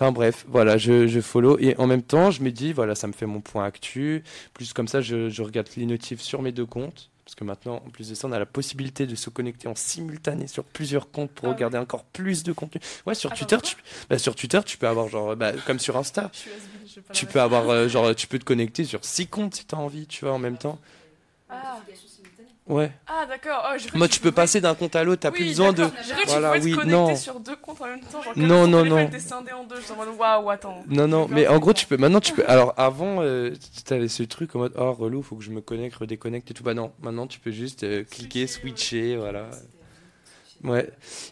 Enfin 0.00 0.12
bref, 0.12 0.46
voilà, 0.48 0.78
je, 0.78 1.06
je, 1.06 1.20
follow 1.20 1.58
et 1.58 1.76
en 1.76 1.86
même 1.86 2.00
temps, 2.00 2.30
je 2.30 2.42
me 2.42 2.50
dis, 2.50 2.72
voilà, 2.72 2.94
ça 2.94 3.06
me 3.06 3.12
fait 3.12 3.26
mon 3.26 3.42
point 3.42 3.66
actu. 3.66 4.24
Plus 4.54 4.72
comme 4.72 4.88
ça, 4.88 5.02
je, 5.02 5.28
je 5.28 5.42
regarde 5.42 5.68
les 5.76 5.84
notifs 5.84 6.22
sur 6.22 6.40
mes 6.40 6.52
deux 6.52 6.64
comptes. 6.64 7.10
Parce 7.26 7.34
que 7.34 7.44
maintenant, 7.44 7.82
en 7.86 7.90
plus 7.90 8.08
de 8.08 8.14
ça, 8.14 8.26
on 8.26 8.32
a 8.32 8.38
la 8.38 8.46
possibilité 8.46 9.06
de 9.06 9.14
se 9.14 9.28
connecter 9.28 9.68
en 9.68 9.74
simultané 9.74 10.46
sur 10.46 10.64
plusieurs 10.64 11.10
comptes 11.10 11.30
pour 11.32 11.48
ah 11.48 11.52
regarder 11.52 11.76
encore 11.76 12.04
plus 12.04 12.44
de 12.44 12.52
contenu. 12.54 12.80
Ouais, 13.04 13.14
sur 13.14 13.30
Twitter, 13.34 13.58
tu, 13.62 13.76
bah, 14.08 14.16
sur 14.16 14.34
Twitter, 14.34 14.60
tu 14.64 14.78
peux 14.78 14.88
avoir 14.88 15.06
genre, 15.08 15.36
bah, 15.36 15.52
comme 15.66 15.78
sur 15.78 15.98
Insta, 15.98 16.30
tu 17.12 17.26
peux 17.26 17.42
avoir 17.42 17.68
euh, 17.68 17.86
genre, 17.86 18.14
tu 18.14 18.26
peux 18.26 18.38
te 18.38 18.44
connecter 18.44 18.84
sur 18.84 19.04
six 19.04 19.26
comptes 19.26 19.56
si 19.56 19.66
tu 19.66 19.74
as 19.74 19.78
envie, 19.78 20.06
tu 20.06 20.24
vois, 20.24 20.32
en 20.32 20.38
même 20.38 20.56
temps. 20.56 20.78
Ah. 21.50 21.78
Ouais. 22.70 22.92
Ah 23.08 23.26
d'accord. 23.26 23.68
Oh, 23.68 23.98
Moi, 23.98 24.06
tu 24.06 24.20
peux 24.20 24.30
passer 24.30 24.60
d'un 24.60 24.76
compte 24.76 24.94
à 24.94 25.02
l'autre, 25.02 25.22
t'as 25.22 25.32
plus 25.32 25.44
besoin 25.44 25.72
de. 25.72 25.88
Voilà, 26.26 26.52
oui, 26.52 26.76
non. 26.86 27.16
sur 27.16 27.40
deux 27.40 27.56
en 27.82 27.86
même 27.86 28.00
temps. 28.00 28.22
Genre, 28.22 28.32
non, 28.36 28.66
non, 28.66 28.84
non. 28.84 28.98
En 29.06 29.64
deux, 29.64 30.10
waouh, 30.18 30.50
attends. 30.50 30.82
Non, 30.88 31.08
non, 31.08 31.28
mais 31.28 31.46
en 31.46 31.58
gros, 31.58 31.72
tu 31.72 31.86
peux. 31.86 31.96
Maintenant, 31.96 32.20
tu 32.20 32.32
peux. 32.32 32.44
Alors, 32.48 32.74
avant, 32.76 33.18
euh, 33.20 33.52
tu 33.86 33.92
avais 33.92 34.08
ce 34.08 34.22
truc 34.22 34.54
en 34.54 34.60
mode, 34.60 34.72
oh, 34.76 34.92
relou, 34.92 35.22
faut 35.22 35.36
que 35.36 35.44
je 35.44 35.50
me 35.50 35.60
connecte, 35.60 35.96
redéconnecte 35.96 36.50
et 36.50 36.54
tout. 36.54 36.62
Bah 36.62 36.74
non, 36.74 36.92
maintenant, 37.00 37.26
tu 37.26 37.40
peux 37.40 37.50
juste 37.50 37.84
euh, 37.84 38.04
cliquer, 38.04 38.46
switcher, 38.46 39.16
voilà. 39.16 39.50
Ouais. 40.62 40.90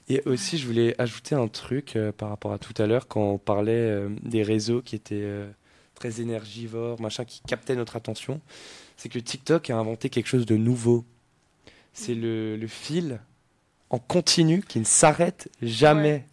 Et 0.09 0.23
aussi, 0.27 0.59
je 0.59 0.67
voulais 0.67 0.95
ajouter 0.99 1.35
un 1.35 1.49
truc 1.49 1.97
euh, 1.97 2.13
par 2.13 2.31
rapport 2.31 2.53
à 2.53 2.59
tout 2.59 2.75
à 2.81 2.87
l'heure 2.87 3.09
quand 3.09 3.21
on 3.21 3.39
parlait 3.39 4.03
des 4.23 4.43
réseaux 4.43 4.81
qui 4.81 4.97
étaient 4.97 5.29
très 5.95 6.21
énergivores, 6.21 7.01
machin, 7.01 7.25
qui 7.25 7.43
captaient 7.47 7.77
notre 7.77 7.97
attention. 7.97 8.41
C'est 8.97 9.09
que 9.09 9.19
TikTok 9.19 9.71
a 9.71 9.77
inventé 9.77 10.09
quelque 10.09 10.27
chose 10.27 10.47
de 10.47 10.57
nouveau 10.57 11.05
c'est 11.99 12.15
le, 12.15 12.67
fil 12.67 13.21
en 13.91 13.99
continu 13.99 14.63
qui 14.63 14.79
ne 14.79 14.85
s'arrête 14.85 15.49
jamais. 15.63 16.25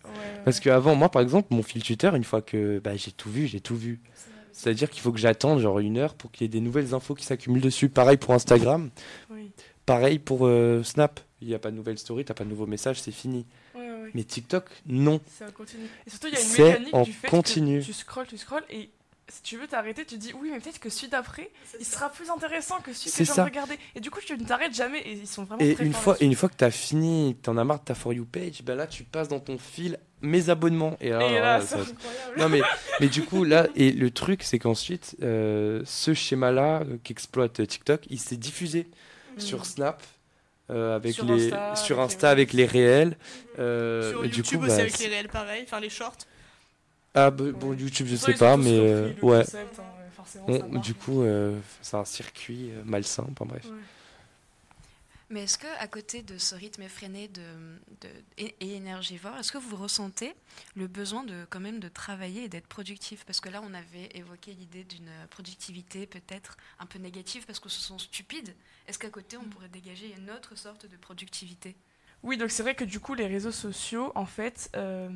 Parce 0.46 0.60
qu'avant, 0.60 0.96
moi 0.96 1.10
par 1.10 1.22
exemple, 1.22 1.54
mon 1.54 1.64
fil 1.64 1.84
Twitter, 1.84 2.10
une 2.14 2.24
fois 2.24 2.42
que 2.42 2.80
bah, 2.80 2.96
j'ai 2.96 3.12
tout 3.12 3.30
vu, 3.30 3.48
j'ai 3.48 3.60
tout 3.60 3.76
vu. 3.76 4.00
C'est-à-dire 4.52 4.90
qu'il 4.90 5.02
faut 5.02 5.12
que 5.12 5.20
j'attende 5.20 5.60
genre 5.60 5.80
une 5.80 5.98
heure 5.98 6.14
pour 6.14 6.32
qu'il 6.32 6.44
y 6.44 6.46
ait 6.46 6.50
des 6.50 6.62
nouvelles 6.62 6.94
infos 6.94 7.14
qui 7.14 7.26
s'accumulent 7.26 7.62
dessus. 7.62 7.90
Pareil 7.90 8.16
pour 8.16 8.34
Instagram. 8.34 8.90
Pareil 9.86 10.18
pour 10.20 10.48
euh, 10.48 10.82
Snap. 10.84 11.20
Il 11.42 11.50
n'y 11.50 11.54
a 11.54 11.60
pas 11.60 11.72
de 11.72 11.76
nouvelles 11.76 12.00
stories, 12.00 12.24
tu 12.24 12.32
n'as 12.32 12.36
pas 12.36 12.46
de 12.46 12.50
nouveaux 12.50 12.66
messages, 12.66 13.02
c'est 13.02 13.12
fini. 13.12 13.46
Mais 14.14 14.24
TikTok, 14.24 14.70
non. 14.86 15.20
C'est 15.28 15.46
en 15.46 15.52
continu. 15.52 15.84
Et 16.08 16.10
surtout, 16.10 16.28
il 16.28 16.34
y 16.34 16.38
a 16.38 16.42
une 16.42 16.84
mécanique 16.84 17.04
du 17.04 17.14
fait 17.14 17.28
que 17.28 17.82
tu 17.84 17.94
scrolles, 17.94 18.28
tu 18.28 18.38
scrolles, 18.38 18.64
et 18.70 18.90
si 19.28 19.42
tu 19.42 19.58
veux 19.58 19.68
t'arrêter, 19.68 20.06
tu 20.06 20.18
dis 20.18 20.32
oui, 20.40 20.50
mais 20.52 20.60
peut-être 20.60 20.80
que 20.80 20.90
celui 20.90 21.10
d'après, 21.10 21.52
il 21.80 21.86
sera 21.86 22.10
plus 22.10 22.30
intéressant 22.30 22.80
que 22.80 22.94
celui 22.94 23.28
que 23.28 23.34
j'ai 23.34 23.42
regardé. 23.42 23.78
Et 23.96 24.00
du 24.00 24.12
coup, 24.12 24.20
tu 24.26 24.38
ne 24.38 24.46
t'arrêtes 24.46 24.76
jamais 24.76 25.00
et 25.00 25.14
ils 25.14 25.28
sont 25.28 25.44
vraiment 25.44 25.62
et 25.62 25.76
très 25.76 25.86
une 25.86 25.94
fois, 25.94 26.16
et 26.20 26.26
une 26.26 26.36
fois 26.36 26.50
que 26.50 26.56
tu 26.56 26.64
as 26.64 26.72
fini, 26.72 27.36
tu 27.42 27.50
en 27.50 27.58
as 27.58 27.64
marre 27.64 27.80
de 27.80 27.86
ta 27.86 27.96
For 27.96 28.14
You 28.14 28.26
page, 28.26 28.64
ben 28.64 28.76
là, 28.76 28.88
tu 28.88 29.04
passes 29.04 29.28
dans 29.28 29.40
ton 29.40 29.58
fil 29.58 30.00
mes 30.26 30.50
abonnements. 30.50 30.98
Et, 31.02 31.10
là, 31.10 31.62
ça... 31.62 31.80
Non, 32.38 32.50
mais, 32.50 32.62
mais 33.00 33.08
du 33.08 33.24
coup, 33.24 33.44
là, 33.44 33.68
et 33.76 33.92
le 33.92 34.12
truc, 34.12 34.44
c'est 34.44 34.60
qu'ensuite, 34.60 35.16
euh, 35.22 35.82
ce 35.86 36.14
schéma-là 36.14 36.82
euh, 36.82 36.98
qu'exploite 37.04 37.66
TikTok, 37.66 38.02
il 38.10 38.20
s'est 38.20 38.38
diffusé 38.38 38.88
mm. 39.36 39.40
sur 39.40 39.66
Snap. 39.66 40.04
Euh, 40.72 40.96
avec 40.96 41.14
sur 41.14 41.26
les 41.26 41.54
Insta, 41.54 41.76
sur 41.76 42.00
Insta 42.00 42.32
avec 42.32 42.52
les, 42.52 42.66
réels 42.66 43.18
euh, 43.60 44.10
sur 44.10 44.26
YouTube 44.26 44.46
du 44.46 44.58
coup, 44.58 44.64
aussi 44.64 44.76
bah, 44.76 44.82
avec 44.82 44.98
les 44.98 45.08
réels 45.10 45.28
pareil 45.28 45.62
enfin 45.64 45.80
les 45.80 45.92
shorts 45.92 46.18
ah, 47.16 47.32
bon, 47.32 47.74
YouTube, 47.74 48.08
je 48.10 48.18
sais 48.18 48.34
pas, 48.34 48.58
mais 48.58 48.78
euh, 48.78 49.14
ouais. 49.22 49.46
Hein, 50.50 50.80
du 50.80 50.94
coup, 50.94 51.22
euh, 51.22 51.58
c'est 51.82 51.96
un 51.96 52.04
circuit 52.04 52.72
euh, 52.72 52.82
malsain, 52.84 53.26
enfin 53.32 53.46
bref. 53.46 53.66
Mais 55.30 55.44
est-ce 55.44 55.58
que, 55.58 55.68
à 55.80 55.88
côté 55.88 56.22
de 56.22 56.38
ce 56.38 56.54
rythme 56.54 56.84
effréné 56.84 57.28
de, 57.28 57.42
de 58.02 58.10
et, 58.38 58.76
énergivore, 58.76 59.36
est-ce 59.38 59.52
que 59.52 59.58
vous 59.58 59.76
ressentez 59.76 60.36
le 60.76 60.88
besoin 60.88 61.24
de 61.24 61.46
quand 61.50 61.60
même 61.60 61.80
de 61.80 61.88
travailler 61.88 62.44
et 62.44 62.50
d'être 62.50 62.68
productif? 62.68 63.26
Parce 63.26 63.40
que 63.40 63.50
là, 63.50 63.62
on 63.64 63.74
avait 63.74 64.10
évoqué 64.14 64.54
l'idée 64.54 64.84
d'une 64.84 65.10
productivité 65.32 66.06
peut-être 66.06 66.58
un 66.80 66.86
peu 66.86 67.00
négative 67.00 67.46
parce 67.48 67.60
que 67.60 67.70
ce 67.70 67.82
sont 67.82 67.98
stupides. 67.98 68.56
Est-ce 68.88 69.00
qu'à 69.00 69.10
côté, 69.10 69.38
on 69.38 69.44
mm. 69.44 69.50
pourrait 69.50 69.70
dégager 69.70 70.14
une 70.16 70.30
autre 70.30 70.56
sorte 70.56 70.86
de 70.86 70.98
productivité? 70.98 71.76
Oui, 72.26 72.38
donc 72.38 72.50
c'est 72.50 72.64
vrai 72.64 72.74
que 72.74 72.84
du 72.84 73.00
coup, 73.00 73.14
les 73.14 73.28
réseaux 73.28 73.52
sociaux, 73.52 74.12
en 74.16 74.26
fait, 74.26 74.72
euh, 74.76 75.08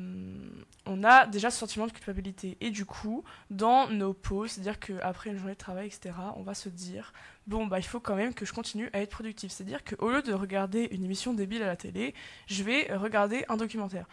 on 0.86 1.02
a 1.02 1.26
déjà 1.26 1.50
ce 1.50 1.58
sentiment 1.58 1.88
de 1.88 1.92
culpabilité. 1.92 2.56
Et 2.60 2.70
du 2.70 2.84
coup, 2.84 3.24
dans 3.50 3.88
nos 3.88 4.14
pauses, 4.14 4.52
c'est-à-dire 4.52 4.78
qu'après 4.78 5.30
une 5.30 5.36
journée 5.36 5.54
de 5.54 5.58
travail, 5.58 5.88
etc., 5.88 6.14
on 6.36 6.42
va 6.42 6.54
se 6.54 6.68
dire, 6.68 7.12
bon, 7.46 7.66
bah, 7.66 7.78
il 7.78 7.84
faut 7.84 8.00
quand 8.00 8.16
même 8.16 8.34
que 8.34 8.44
je 8.44 8.52
continue 8.52 8.90
à 8.92 9.00
être 9.00 9.10
productif. 9.10 9.52
C'est-à-dire 9.52 9.82
qu'au 9.84 10.10
lieu 10.10 10.22
de 10.22 10.32
regarder 10.32 10.88
une 10.92 11.04
émission 11.04 11.34
débile 11.34 11.62
à 11.62 11.66
la 11.66 11.76
télé, 11.76 12.14
je 12.46 12.62
vais 12.62 12.94
regarder 12.94 13.44
un 13.48 13.56
documentaire. 13.56 14.06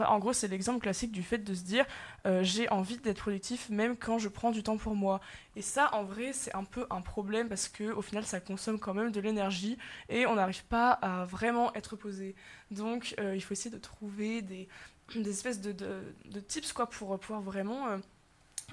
En 0.00 0.18
gros, 0.18 0.32
c'est 0.32 0.48
l'exemple 0.48 0.80
classique 0.80 1.12
du 1.12 1.22
fait 1.22 1.38
de 1.38 1.54
se 1.54 1.62
dire 1.62 1.84
euh, 2.26 2.42
j'ai 2.42 2.68
envie 2.70 2.96
d'être 2.96 3.18
productif 3.18 3.68
même 3.68 3.96
quand 3.96 4.18
je 4.18 4.28
prends 4.28 4.50
du 4.50 4.62
temps 4.62 4.78
pour 4.78 4.94
moi. 4.94 5.20
Et 5.54 5.62
ça, 5.62 5.94
en 5.94 6.02
vrai, 6.02 6.32
c'est 6.32 6.54
un 6.54 6.64
peu 6.64 6.86
un 6.90 7.02
problème 7.02 7.48
parce 7.48 7.68
que 7.68 7.92
au 7.92 8.00
final, 8.00 8.24
ça 8.24 8.40
consomme 8.40 8.78
quand 8.78 8.94
même 8.94 9.12
de 9.12 9.20
l'énergie 9.20 9.76
et 10.08 10.26
on 10.26 10.36
n'arrive 10.36 10.64
pas 10.64 10.92
à 10.92 11.24
vraiment 11.24 11.74
être 11.74 11.96
posé. 11.96 12.34
Donc, 12.70 13.14
euh, 13.20 13.36
il 13.36 13.42
faut 13.42 13.52
essayer 13.52 13.74
de 13.74 13.80
trouver 13.80 14.40
des, 14.40 14.68
espèces 15.26 15.60
de, 15.60 15.72
de, 15.72 16.40
tips 16.40 16.72
quoi, 16.72 16.88
pour 16.88 17.18
pouvoir 17.18 17.42
vraiment 17.42 17.88
euh, 17.88 17.98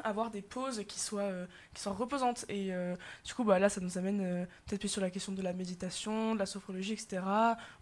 avoir 0.03 0.31
des 0.31 0.41
pauses 0.41 0.83
qui 0.87 0.99
soient, 0.99 1.21
euh, 1.21 1.45
qui 1.73 1.81
soient 1.81 1.93
reposantes. 1.93 2.45
Et 2.49 2.73
euh, 2.73 2.95
du 3.25 3.33
coup, 3.33 3.43
bah, 3.43 3.59
là, 3.59 3.69
ça 3.69 3.81
nous 3.81 3.97
amène 3.97 4.21
euh, 4.21 4.45
peut-être 4.65 4.79
plus 4.79 4.89
sur 4.89 5.01
la 5.01 5.09
question 5.09 5.31
de 5.31 5.41
la 5.41 5.53
méditation, 5.53 6.33
de 6.33 6.39
la 6.39 6.45
sophrologie, 6.45 6.93
etc. 6.93 7.21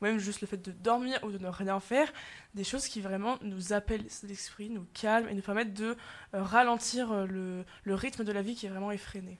Ou 0.01 0.05
même 0.05 0.17
juste 0.17 0.41
le 0.41 0.47
fait 0.47 0.57
de 0.57 0.71
dormir 0.71 1.19
ou 1.23 1.31
de 1.31 1.37
ne 1.37 1.47
rien 1.47 1.79
faire. 1.79 2.11
Des 2.53 2.63
choses 2.63 2.87
qui 2.87 3.01
vraiment 3.01 3.37
nous 3.41 3.73
appellent 3.73 4.05
l'esprit, 4.23 4.69
nous 4.69 4.85
calment 4.93 5.29
et 5.29 5.33
nous 5.33 5.41
permettent 5.41 5.73
de 5.73 5.95
ralentir 6.33 7.25
le, 7.25 7.63
le, 7.83 7.95
rythme 7.95 8.23
de 8.23 8.31
la 8.31 8.41
vie 8.41 8.55
qui 8.55 8.65
est 8.65 8.69
vraiment 8.69 8.91
effréné. 8.91 9.39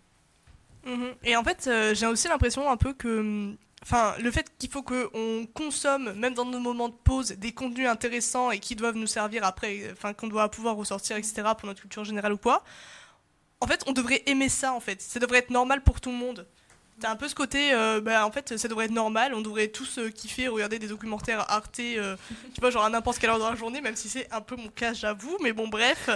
Mhm. 0.86 1.16
Et 1.24 1.36
en 1.36 1.44
fait, 1.44 1.70
j'ai 1.94 2.06
aussi 2.06 2.28
l'impression 2.28 2.70
un 2.70 2.78
peu 2.78 2.94
que 2.94 3.20
hum, 3.20 3.58
enfin, 3.84 4.16
le 4.20 4.32
fait 4.32 4.52
qu'il 4.58 4.70
faut 4.70 4.84
qu'on 4.84 5.48
consomme, 5.54 6.14
même 6.14 6.34
dans 6.34 6.46
nos 6.46 6.60
moments 6.60 6.90
de 6.90 6.96
pause, 7.04 7.30
des 7.30 7.52
contenus 7.52 7.88
intéressants 7.88 8.52
et 8.52 8.60
qui 8.60 8.76
doivent 8.76 8.96
nous 8.96 9.08
servir 9.08 9.44
après, 9.44 9.90
enfin, 9.92 10.14
qu'on 10.14 10.28
doit 10.28 10.50
pouvoir 10.50 10.76
ressortir, 10.76 11.18
etc., 11.18 11.44
pour 11.58 11.68
notre 11.68 11.82
culture 11.82 12.04
générale 12.04 12.34
ou 12.34 12.38
quoi, 12.38 12.64
en 13.60 13.68
fait, 13.68 13.84
on 13.88 13.92
devrait 13.92 14.24
aimer 14.26 14.50
ça, 14.50 14.74
en 14.74 14.80
fait. 14.80 15.02
Ça 15.02 15.20
devrait 15.20 15.40
être 15.40 15.50
normal 15.50 15.82
pour 15.82 16.00
tout 16.00 16.12
le 16.12 16.18
monde. 16.18 16.48
T'as 17.00 17.12
un 17.12 17.16
peu 17.16 17.28
ce 17.28 17.36
côté, 17.36 17.74
euh, 17.74 18.02
bah, 18.02 18.26
en 18.26 18.32
fait, 18.32 18.58
ça 18.58 18.68
devrait 18.68 18.86
être 18.86 18.92
normal, 18.92 19.36
on 19.36 19.42
devrait 19.42 19.68
tous 19.68 20.00
euh, 20.00 20.10
kiffer, 20.10 20.48
regarder 20.48 20.80
des 20.80 20.88
documentaires 20.88 21.46
Arte, 21.48 21.80
euh, 21.80 22.16
tu 22.56 22.60
vois, 22.60 22.72
genre 22.72 22.86
à 22.86 22.90
n'importe 22.90 23.20
quelle 23.20 23.30
heure 23.30 23.38
dans 23.38 23.52
la 23.52 23.56
journée, 23.56 23.82
même 23.82 23.96
si 23.96 24.10
c'est 24.10 24.32
un 24.34 24.42
peu 24.42 24.56
mon 24.56 24.70
cas, 24.70 24.94
j'avoue, 24.94 25.38
mais 25.44 25.54
bon, 25.54 25.68
bref. 25.68 26.10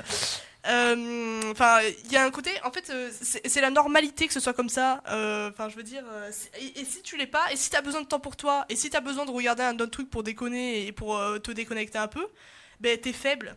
Euh, 0.68 1.42
enfin, 1.52 1.80
il 2.06 2.12
y 2.12 2.18
a 2.18 2.24
un 2.24 2.30
côté, 2.32 2.52
en 2.64 2.72
fait, 2.72 2.90
euh, 2.92 3.10
c'est 3.12 3.62
la 3.62 3.72
normalité 3.72 4.28
que 4.28 4.34
ce 4.34 4.40
soit 4.40 4.54
comme 4.54 4.70
ça. 4.70 5.02
Euh, 5.10 5.50
enfin, 5.50 5.70
je 5.70 5.76
veux 5.76 5.84
dire, 5.84 6.04
et, 6.60 6.86
si 6.86 7.02
tu 7.02 7.18
l'es 7.18 7.28
pas, 7.28 7.52
et 7.52 7.56
si 7.56 7.70
t'as 7.70 7.82
besoin 7.82 8.02
de 8.02 8.08
temps 8.08 8.20
pour 8.20 8.36
toi, 8.36 8.66
et 8.70 8.76
si 8.76 8.90
t'as 8.90 9.02
besoin 9.02 9.26
de 9.26 9.32
regarder 9.32 9.64
un 9.64 9.74
autre 9.76 9.92
truc 9.92 10.10
pour 10.10 10.24
déconner 10.24 10.86
et 10.86 10.92
pour 10.92 11.20
te 11.42 11.52
déconnecter 11.52 11.98
un 11.98 12.08
peu, 12.08 12.28
ben 12.80 12.98
t'es 12.98 13.14
faible. 13.14 13.56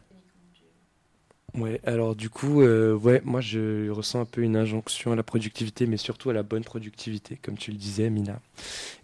Ouais, 1.54 1.80
alors 1.84 2.16
du 2.16 2.30
coup, 2.30 2.62
ouais, 2.62 3.20
moi 3.24 3.40
je 3.40 3.88
ressens 3.90 4.20
un 4.20 4.24
peu 4.24 4.40
une 4.40 4.56
injonction 4.56 5.12
à 5.12 5.16
la 5.16 5.22
productivité, 5.22 5.86
mais 5.86 5.98
surtout 5.98 6.30
à 6.30 6.32
la 6.32 6.42
bonne 6.42 6.64
productivité, 6.64 7.36
comme 7.36 7.56
tu 7.56 7.70
le 7.70 7.76
disais, 7.76 8.10
Mina. 8.10 8.40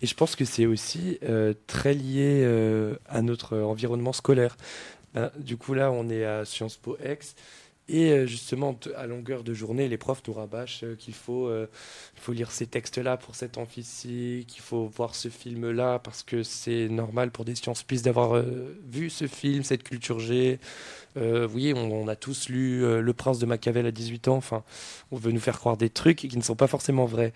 Et 0.03 0.07
je 0.07 0.15
pense 0.15 0.35
que 0.37 0.45
c'est 0.45 0.67
aussi 0.67 1.19
très 1.67 1.93
lié 1.93 2.45
à 3.09 3.21
notre 3.21 3.59
environnement 3.59 4.15
scolaire. 4.15 4.57
Ben, 5.15 5.31
du 5.39 5.57
coup, 5.57 5.75
là, 5.75 5.91
on 5.91 6.09
est 6.09 6.25
à 6.25 6.45
Sciences 6.45 6.77
Po 6.77 6.97
X. 7.05 7.35
Et 7.93 8.13
euh, 8.13 8.25
justement, 8.25 8.79
à 8.97 9.09
longueur 9.09 9.43
de 9.43 9.53
journée, 9.53 9.89
les 9.89 9.99
profs 9.99 10.23
nous 10.29 10.33
rabâchent 10.33 10.85
euh, 10.85 10.95
qu'il 10.95 11.13
faut, 11.13 11.49
euh, 11.49 11.67
faut 12.15 12.33
lire 12.33 12.53
ces 12.53 12.69
textes-là 12.69 13.17
pour 13.17 13.35
cet 13.35 13.59
amphi 13.59 14.45
qu'il 14.47 14.63
faut 14.63 14.87
voir 14.87 15.17
ce 15.17 15.29
film-là 15.29 15.99
parce 15.99 16.23
que 16.23 16.45
c'est 16.45 16.89
normal 16.89 17.33
pour 17.33 17.45
des 17.45 17.57
sciences 17.57 17.83
plus 17.83 18.03
d'avoir 18.03 18.41
vu 18.89 19.11
ce 19.11 19.27
film, 19.27 19.65
cette 19.65 19.83
culture 19.83 20.21
G. 20.21 20.61
vous 21.17 21.49
voyez, 21.49 21.75
on, 21.75 22.07
a 22.07 22.15
tous 22.15 22.49
lu 22.49 22.83
Le 23.01 23.13
Prince 23.13 23.39
de 23.39 23.47
Machiavel 23.47 23.87
à 23.87 23.91
18 23.91 24.29
ans. 24.29 24.37
Enfin, 24.37 24.63
on 25.11 25.17
veut 25.17 25.33
nous 25.33 25.41
faire 25.41 25.59
croire 25.59 25.77
des 25.77 25.91
trucs 25.91 26.19
qui 26.19 26.37
ne 26.37 26.43
sont 26.43 26.57
pas 26.57 26.67
forcément 26.67 27.07
vrais. 27.07 27.33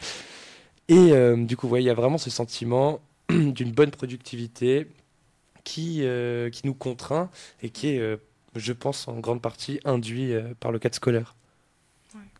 Et 0.88 1.12
du 1.36 1.56
coup, 1.56 1.74
il 1.76 1.82
y 1.82 1.90
a 1.90 1.94
vraiment 1.94 2.18
ce 2.18 2.30
sentiment 2.30 3.00
d'une 3.30 3.72
bonne 3.72 3.90
productivité 3.90 4.86
qui 5.64 6.04
nous 6.64 6.74
contraint 6.74 7.30
et 7.62 7.70
qui 7.70 7.88
est 7.88 8.18
je 8.54 8.72
pense, 8.72 9.08
en 9.08 9.18
grande 9.18 9.42
partie 9.42 9.80
induit 9.84 10.32
euh, 10.32 10.54
par 10.60 10.72
le 10.72 10.78
cadre 10.78 10.94
scolaire. 10.94 11.34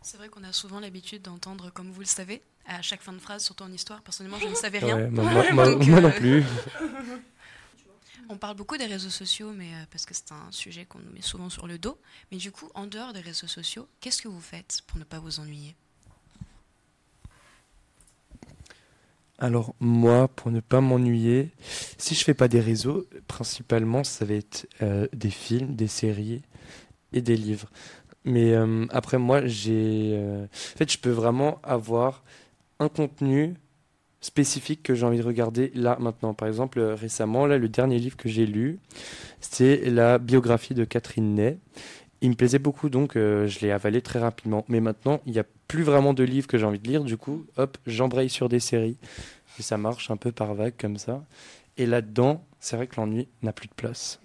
C'est 0.01 0.17
vrai 0.17 0.29
qu'on 0.29 0.43
a 0.43 0.53
souvent 0.53 0.79
l'habitude 0.79 1.23
d'entendre, 1.23 1.71
comme 1.71 1.91
vous 1.91 1.99
le 1.99 2.05
savez, 2.05 2.41
à 2.67 2.81
chaque 2.81 3.01
fin 3.01 3.11
de 3.11 3.19
phrase, 3.19 3.43
surtout 3.43 3.63
en 3.63 3.71
histoire. 3.71 4.01
Personnellement, 4.01 4.37
je 4.39 4.47
ne 4.47 4.55
savais 4.55 4.79
rien. 4.79 5.09
moi, 5.09 5.23
non 5.53 6.05
euh, 6.05 6.09
plus. 6.11 6.43
On 8.29 8.37
parle 8.37 8.55
beaucoup 8.55 8.77
des 8.77 8.85
réseaux 8.85 9.09
sociaux, 9.09 9.51
mais 9.51 9.73
euh, 9.73 9.85
parce 9.91 10.05
que 10.05 10.13
c'est 10.13 10.31
un 10.31 10.51
sujet 10.51 10.85
qu'on 10.85 10.99
nous 10.99 11.11
met 11.11 11.21
souvent 11.21 11.49
sur 11.49 11.67
le 11.67 11.77
dos. 11.77 11.99
Mais 12.31 12.37
du 12.37 12.51
coup, 12.51 12.69
en 12.73 12.87
dehors 12.87 13.13
des 13.13 13.19
réseaux 13.19 13.47
sociaux, 13.47 13.87
qu'est-ce 13.99 14.21
que 14.21 14.27
vous 14.27 14.41
faites 14.41 14.81
pour 14.87 14.97
ne 14.97 15.03
pas 15.03 15.19
vous 15.19 15.39
ennuyer? 15.39 15.75
Alors 19.37 19.75
moi, 19.79 20.29
pour 20.29 20.49
ne 20.49 20.61
pas 20.61 20.79
m'ennuyer, 20.79 21.51
si 21.97 22.15
je 22.15 22.23
fais 22.23 22.33
pas 22.33 22.47
des 22.47 22.61
réseaux, 22.61 23.05
principalement 23.27 24.03
ça 24.03 24.23
va 24.23 24.35
être 24.35 24.67
euh, 24.81 25.07
des 25.13 25.29
films, 25.29 25.75
des 25.75 25.87
séries 25.87 26.41
et 27.11 27.21
des 27.21 27.35
livres. 27.35 27.69
Mais 28.23 28.53
euh, 28.53 28.85
après 28.91 29.17
moi, 29.17 29.45
j'ai, 29.45 30.13
euh, 30.15 30.45
en 30.45 30.77
fait, 30.77 30.91
je 30.91 30.97
peux 30.97 31.11
vraiment 31.11 31.59
avoir 31.63 32.23
un 32.79 32.87
contenu 32.87 33.55
spécifique 34.21 34.81
que 34.81 34.95
j'ai 34.95 35.05
envie 35.05 35.19
de 35.19 35.23
regarder 35.23 35.71
là 35.75 35.97
maintenant. 35.99 36.33
Par 36.33 36.47
exemple, 36.47 36.79
récemment, 36.79 37.45
là, 37.45 37.57
le 37.57 37.69
dernier 37.69 37.99
livre 37.99 38.17
que 38.17 38.29
j'ai 38.29 38.45
lu, 38.45 38.79
c'est 39.41 39.89
la 39.89 40.17
biographie 40.17 40.73
de 40.73 40.85
Catherine 40.85 41.35
Ney. 41.35 41.59
Il 42.21 42.29
me 42.29 42.35
plaisait 42.35 42.59
beaucoup, 42.59 42.89
donc 42.89 43.13
je 43.15 43.59
l'ai 43.59 43.71
avalé 43.71 44.01
très 44.01 44.19
rapidement. 44.19 44.65
Mais 44.67 44.79
maintenant, 44.79 45.21
il 45.25 45.33
n'y 45.33 45.39
a 45.39 45.45
plus 45.67 45.83
vraiment 45.83 46.13
de 46.13 46.23
livres 46.23 46.47
que 46.47 46.57
j'ai 46.57 46.65
envie 46.65 46.79
de 46.79 46.87
lire. 46.87 47.03
Du 47.03 47.17
coup, 47.17 47.45
hop, 47.57 47.77
j'embraye 47.85 48.29
sur 48.29 48.49
des 48.49 48.59
séries. 48.59 48.97
Et 49.59 49.61
ça 49.61 49.77
marche 49.77 50.09
un 50.11 50.17
peu 50.17 50.31
par 50.31 50.53
vague 50.53 50.73
comme 50.77 50.97
ça. 50.97 51.23
Et 51.77 51.85
là-dedans, 51.85 52.45
c'est 52.59 52.75
vrai 52.75 52.87
que 52.87 52.95
l'ennui 52.95 53.27
n'a 53.41 53.53
plus 53.53 53.67
de 53.67 53.73
place. 53.73 54.19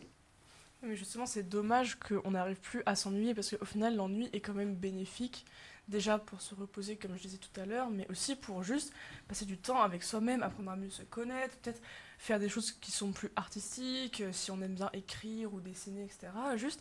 Mais 0.82 0.96
justement, 0.96 1.26
c'est 1.26 1.48
dommage 1.48 1.98
qu'on 1.98 2.30
n'arrive 2.30 2.60
plus 2.60 2.82
à 2.86 2.94
s'ennuyer 2.94 3.34
parce 3.34 3.54
qu'au 3.54 3.64
final, 3.64 3.96
l'ennui 3.96 4.30
est 4.32 4.40
quand 4.40 4.54
même 4.54 4.74
bénéfique. 4.74 5.44
Déjà 5.88 6.18
pour 6.18 6.40
se 6.40 6.54
reposer, 6.54 6.96
comme 6.96 7.16
je 7.16 7.22
disais 7.22 7.38
tout 7.38 7.60
à 7.60 7.66
l'heure, 7.66 7.90
mais 7.90 8.06
aussi 8.08 8.36
pour 8.36 8.62
juste 8.62 8.92
passer 9.26 9.44
du 9.44 9.58
temps 9.58 9.82
avec 9.82 10.04
soi-même, 10.04 10.42
apprendre 10.42 10.70
à 10.70 10.76
mieux 10.76 10.90
se 10.90 11.02
connaître, 11.02 11.56
peut-être 11.58 11.82
faire 12.16 12.38
des 12.38 12.48
choses 12.48 12.70
qui 12.70 12.92
sont 12.92 13.10
plus 13.10 13.30
artistiques, 13.34 14.20
euh, 14.20 14.30
si 14.32 14.52
on 14.52 14.60
aime 14.62 14.74
bien 14.74 14.90
écrire 14.92 15.52
ou 15.52 15.60
dessiner, 15.60 16.04
etc. 16.04 16.28
Juste 16.56 16.80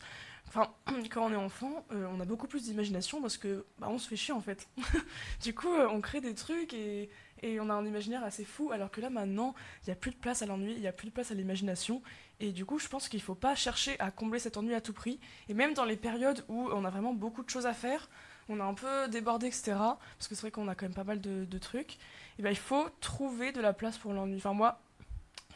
Enfin, 0.50 0.74
quand 1.12 1.26
on 1.26 1.32
est 1.32 1.38
enfant, 1.38 1.86
euh, 1.92 2.08
on 2.12 2.20
a 2.20 2.26
beaucoup 2.26 2.48
plus 2.48 2.64
d'imagination 2.64 3.22
parce 3.22 3.38
que 3.38 3.66
bah, 3.78 3.88
on 3.90 3.98
se 3.98 4.08
fait 4.08 4.16
chier 4.16 4.34
en 4.34 4.42
fait. 4.42 4.68
du 5.42 5.56
coup, 5.56 5.74
euh, 5.74 5.88
on 5.90 6.02
crée 6.02 6.22
des 6.22 6.34
trucs 6.34 6.74
et, 6.74 7.10
et, 7.42 7.60
on 7.60 7.70
a 7.70 7.74
un 7.74 7.86
imaginaire 7.86 8.24
assez 8.24 8.44
fou, 8.44 8.72
alors 8.72 8.92
que 8.92 9.00
là 9.00 9.10
maintenant, 9.10 9.56
il 9.84 9.90
n'y 9.90 9.94
a 9.94 9.96
plus 9.96 10.12
de 10.12 10.18
place 10.18 10.42
à 10.42 10.46
l'ennui, 10.46 10.74
il 10.74 10.82
n'y 10.82 10.88
a 10.88 10.92
plus 10.92 11.08
de 11.08 11.14
place 11.14 11.32
à 11.32 11.36
l'imagination. 11.36 12.02
Et 12.40 12.52
du 12.52 12.66
coup, 12.66 12.80
je 12.80 12.88
pense 12.88 13.10
qu'il 13.10 13.20
ne 13.20 13.24
faut 13.24 13.36
pas 13.36 13.56
chercher 13.56 14.00
à 14.00 14.12
combler 14.12 14.40
cet 14.40 14.58
ennui 14.58 14.74
à 14.74 14.82
tout 14.82 14.94
prix. 14.94 15.20
Et 15.50 15.54
même 15.54 15.74
dans 15.74 15.86
les 15.86 15.98
périodes 15.98 16.44
où 16.48 16.70
on 16.72 16.86
a 16.86 16.90
vraiment 16.90 17.14
beaucoup 17.14 17.44
de 17.44 17.50
choses 17.50 17.66
à 17.66 17.74
faire, 17.74 18.10
on 18.48 18.60
a 18.60 18.64
un 18.64 18.74
peu 18.74 19.08
débordé, 19.10 19.48
etc. 19.48 19.74
Parce 20.18 20.28
que 20.28 20.36
c'est 20.36 20.42
vrai 20.42 20.52
qu'on 20.52 20.68
a 20.68 20.76
quand 20.76 20.86
même 20.86 20.96
pas 20.96 21.04
mal 21.04 21.22
de, 21.22 21.58
trucs. 21.60 21.98
Et 22.40 22.42
ben, 22.42 22.50
il 22.50 22.58
faut 22.58 22.88
trouver 23.02 23.52
de 23.52 23.62
la 23.62 23.74
place 23.74 23.98
pour 23.98 24.14
l'ennui. 24.14 24.38
Enfin, 24.38 24.54
moi, 24.54 24.80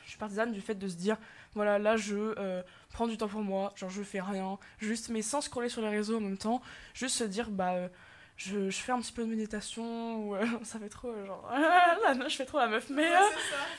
je 0.04 0.10
suis 0.10 0.20
partisane 0.20 0.52
du 0.52 0.62
fait 0.62 0.76
de 0.76 0.88
se 0.88 0.96
dire 0.96 1.18
voilà, 1.56 1.80
là 1.80 1.98
je 1.98 2.16
euh, 2.18 2.64
prends 2.92 3.08
du 3.08 3.18
temps 3.18 3.28
pour 3.28 3.42
moi, 3.42 3.74
genre 3.76 3.90
je 3.90 4.04
fais 4.04 4.22
rien, 4.22 4.58
juste, 4.80 5.10
mais 5.10 5.22
sans 5.22 5.42
scroller 5.42 5.70
sur 5.70 5.82
les 5.82 5.90
réseaux 5.90 6.18
en 6.18 6.22
même 6.22 6.38
temps, 6.38 6.62
juste 6.94 7.16
se 7.18 7.24
dire 7.24 7.50
bah. 7.50 7.74
Euh, 7.74 7.88
je, 8.36 8.72
je, 8.72 8.78
fais 8.78 8.92
un 8.92 9.00
petit 9.00 9.14
peu 9.14 9.22
de 9.22 9.30
méditation 9.30 10.18
ou 10.18 10.36
euh, 10.36 10.44
ça 10.64 10.80
fait 10.80 10.90
trop 10.90 11.14
genre 11.24 11.54
je 12.28 12.36
fais 12.36 12.46
trop 12.46 12.58
la 12.58 12.66
meuf 12.66 12.90
mais 12.90 13.08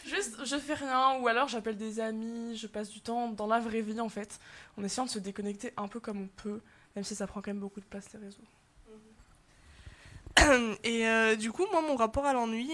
juste 0.06 0.44
je 0.44 0.56
fais 0.56 0.74
rien. 0.74 1.18
Ou 1.18 1.26
alors 1.26 1.48
j'appelle 1.48 1.76
des 1.76 1.98
amis 1.98 2.56
je 2.56 2.68
passe 2.68 2.88
du 2.88 3.00
temps 3.00 3.30
dans 3.30 3.48
la 3.48 3.58
vraie 3.58 3.80
vie 3.80 3.98
en 4.00 4.08
fait 4.08 4.38
en 4.78 4.84
essayant 4.84 5.06
de 5.06 5.10
se 5.10 5.18
déconnecter 5.18 5.72
un 5.76 5.88
peu 5.88 5.98
comme 5.98 6.22
on 6.22 6.28
peut 6.28 6.60
même 6.94 7.04
si 7.04 7.16
ça 7.16 7.26
prend 7.26 7.42
quand 7.42 7.50
même 7.50 7.58
beaucoup 7.58 7.80
de 7.80 7.84
place 7.84 8.06
les 8.12 8.20
réseaux. 8.20 8.38
Et 10.84 11.37
du 11.37 11.50
coup 11.50 11.66
moi 11.72 11.82
mon 11.82 11.96
rapport 11.96 12.24
à 12.24 12.32
l'ennui 12.32 12.70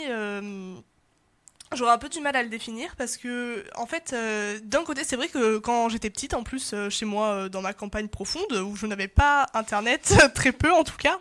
J'aurais 1.72 1.92
un 1.92 1.98
peu 1.98 2.08
du 2.08 2.20
mal 2.20 2.34
à 2.34 2.42
le 2.42 2.48
définir 2.48 2.96
parce 2.96 3.16
que, 3.16 3.64
en 3.76 3.86
fait, 3.86 4.12
euh, 4.12 4.58
d'un 4.64 4.82
côté, 4.82 5.04
c'est 5.04 5.14
vrai 5.14 5.28
que 5.28 5.58
quand 5.58 5.88
j'étais 5.88 6.10
petite, 6.10 6.34
en 6.34 6.42
plus, 6.42 6.72
euh, 6.74 6.90
chez 6.90 7.04
moi, 7.04 7.28
euh, 7.28 7.48
dans 7.48 7.62
ma 7.62 7.72
campagne 7.72 8.08
profonde, 8.08 8.52
où 8.52 8.74
je 8.74 8.86
n'avais 8.86 9.06
pas 9.06 9.46
internet, 9.54 10.12
très 10.34 10.50
peu 10.50 10.72
en 10.72 10.82
tout 10.82 10.96
cas, 10.96 11.16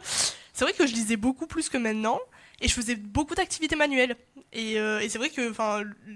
c'est 0.53 0.65
vrai 0.65 0.73
que 0.73 0.87
je 0.87 0.93
lisais 0.93 1.17
beaucoup 1.17 1.45
plus 1.45 1.69
que 1.69 1.77
maintenant 1.77 2.19
et 2.61 2.67
je 2.67 2.73
faisais 2.73 2.95
beaucoup 2.95 3.35
d'activités 3.35 3.75
manuelles. 3.75 4.15
Et, 4.51 4.73
et 4.73 5.09
c'est 5.09 5.19
vrai 5.19 5.29
que 5.29 5.53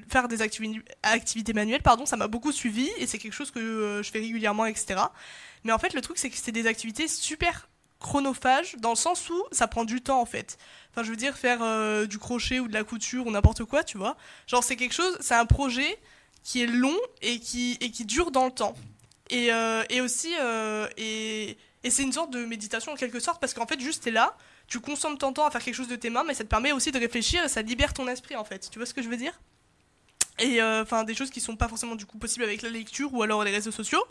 faire 0.10 0.28
des 0.28 0.42
activités 0.42 1.54
manuelles, 1.54 1.84
pardon, 1.84 2.08
ça 2.08 2.18
m'a 2.18 2.28
beaucoup 2.28 2.52
suivi 2.52 2.90
et 2.98 3.06
c'est 3.06 3.20
quelque 3.20 3.34
chose 3.34 3.52
que 3.52 4.02
je 4.04 4.12
fais 4.12 4.20
régulièrement, 4.20 4.66
etc. 4.66 5.00
Mais 5.64 5.72
en 5.72 5.78
fait, 5.78 5.94
le 5.94 6.02
truc, 6.02 6.18
c'est 6.18 6.32
que 6.32 6.36
c'était 6.36 6.52
des 6.52 6.68
activités 6.68 7.08
super 7.08 7.70
chronophage 8.04 8.76
dans 8.76 8.92
le 8.92 8.96
sens 8.96 9.28
où 9.32 9.44
ça 9.52 9.68
prend 9.68 9.86
du 9.86 10.02
temps 10.02 10.22
en 10.22 10.26
fait. 10.28 10.60
Enfin, 10.92 11.02
je 11.04 11.10
veux 11.10 11.16
dire, 11.16 11.36
faire 11.36 11.64
euh, 11.64 12.06
du 12.06 12.20
crochet 12.20 12.60
ou 12.60 12.68
de 12.68 12.74
la 12.74 12.84
couture 12.84 13.26
ou 13.26 13.32
n'importe 13.32 13.64
quoi, 13.64 13.84
tu 13.84 13.98
vois. 13.98 14.16
Genre, 14.46 14.64
c'est 14.64 14.76
quelque 14.76 14.94
chose, 14.94 15.18
c'est 15.22 15.34
un 15.34 15.48
projet 15.48 15.98
qui 16.44 16.62
est 16.62 16.68
long 16.68 16.96
et 17.24 17.40
qui, 17.40 17.80
et 17.82 17.90
qui 17.90 18.06
dure 18.06 18.30
dans 18.30 18.46
le 18.46 18.52
temps. 18.52 18.76
Et, 19.32 19.52
euh, 19.52 19.84
et 19.90 20.02
aussi, 20.02 20.36
euh, 20.40 20.88
et, 20.98 21.58
et 21.84 21.90
c'est 21.90 22.04
une 22.04 22.12
sorte 22.12 22.30
de 22.30 22.46
méditation 22.46 22.92
en 22.92 22.96
quelque 22.96 23.20
sorte, 23.20 23.42
parce 23.42 23.56
qu'en 23.56 23.66
fait, 23.66 23.80
juste 23.80 24.04
t'es 24.04 24.12
là, 24.12 24.38
tu 24.68 24.80
consommes 24.80 25.18
ton 25.18 25.34
temps 25.34 25.48
à 25.48 25.52
faire 25.52 25.64
quelque 25.64 25.74
chose 25.74 25.88
de 25.88 25.96
tes 25.96 26.12
mains, 26.12 26.24
mais 26.24 26.36
ça 26.36 26.44
te 26.44 26.50
permet 26.50 26.74
aussi 26.74 26.92
de 26.92 27.00
réfléchir 27.00 27.44
et 27.44 27.50
ça 27.50 27.64
libère 27.64 27.94
ton 27.94 28.08
esprit 28.08 28.36
en 28.36 28.44
fait. 28.44 28.70
Tu 28.70 28.78
vois 28.78 28.86
ce 28.86 28.94
que 28.94 29.02
je 29.02 29.10
veux 29.10 29.18
dire? 29.18 29.42
Et 30.40 30.62
enfin, 30.62 31.04
des 31.04 31.16
choses 31.16 31.30
qui 31.30 31.42
sont 31.42 31.56
pas 31.56 31.68
forcément 31.68 31.96
du 31.96 32.06
coup 32.06 32.18
possibles 32.18 32.44
avec 32.44 32.62
la 32.62 32.70
lecture 32.70 33.14
ou 33.14 33.24
alors 33.24 33.44
les 33.44 33.52
réseaux 33.52 33.72
sociaux. 33.72 34.04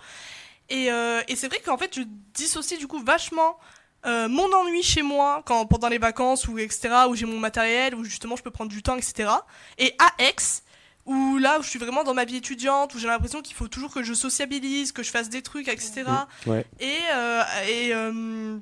Et, 0.69 0.87
et 1.29 1.37
c'est 1.37 1.49
vrai 1.49 1.61
qu'en 1.65 1.79
fait, 1.79 1.95
je 1.97 2.03
dissocie 2.35 2.79
du 2.79 2.87
coup 2.87 3.03
vachement 3.03 3.59
euh, 4.07 4.29
mon 4.29 4.53
ennui 4.53 4.83
chez 4.83 5.03
moi 5.03 5.43
quand 5.47 5.65
pendant 5.67 5.89
les 5.89 5.99
vacances 5.99 6.49
ou 6.49 6.59
etc 6.59 6.91
où 7.09 7.15
j'ai 7.15 7.27
mon 7.27 7.39
matériel 7.39 7.95
où 7.95 8.05
justement 8.05 8.37
je 8.37 8.43
peux 8.43 8.51
prendre 8.51 8.71
du 8.71 8.83
temps 8.83 8.97
etc 8.97 9.31
et 9.79 9.95
à 9.99 10.11
Aix 10.23 10.35
où 11.07 11.37
là 11.39 11.59
où 11.59 11.63
je 11.63 11.69
suis 11.69 11.79
vraiment 11.79 12.05
dans 12.05 12.15
ma 12.15 12.25
vie 12.25 12.37
étudiante 12.37 12.95
où 12.95 12.99
j'ai 12.99 13.09
l'impression 13.09 13.43
qu'il 13.43 13.55
faut 13.57 13.69
toujours 13.69 13.93
que 13.93 14.03
je 14.03 14.15
sociabilise 14.15 14.93
que 14.93 15.03
je 15.03 15.11
fasse 15.11 15.29
des 15.29 15.43
trucs 15.43 15.69
etc 15.69 16.05
Ouais. 16.47 16.65
et 16.81 16.97
euh, 17.15 17.43
et 17.69 17.95
euh, 17.95 18.57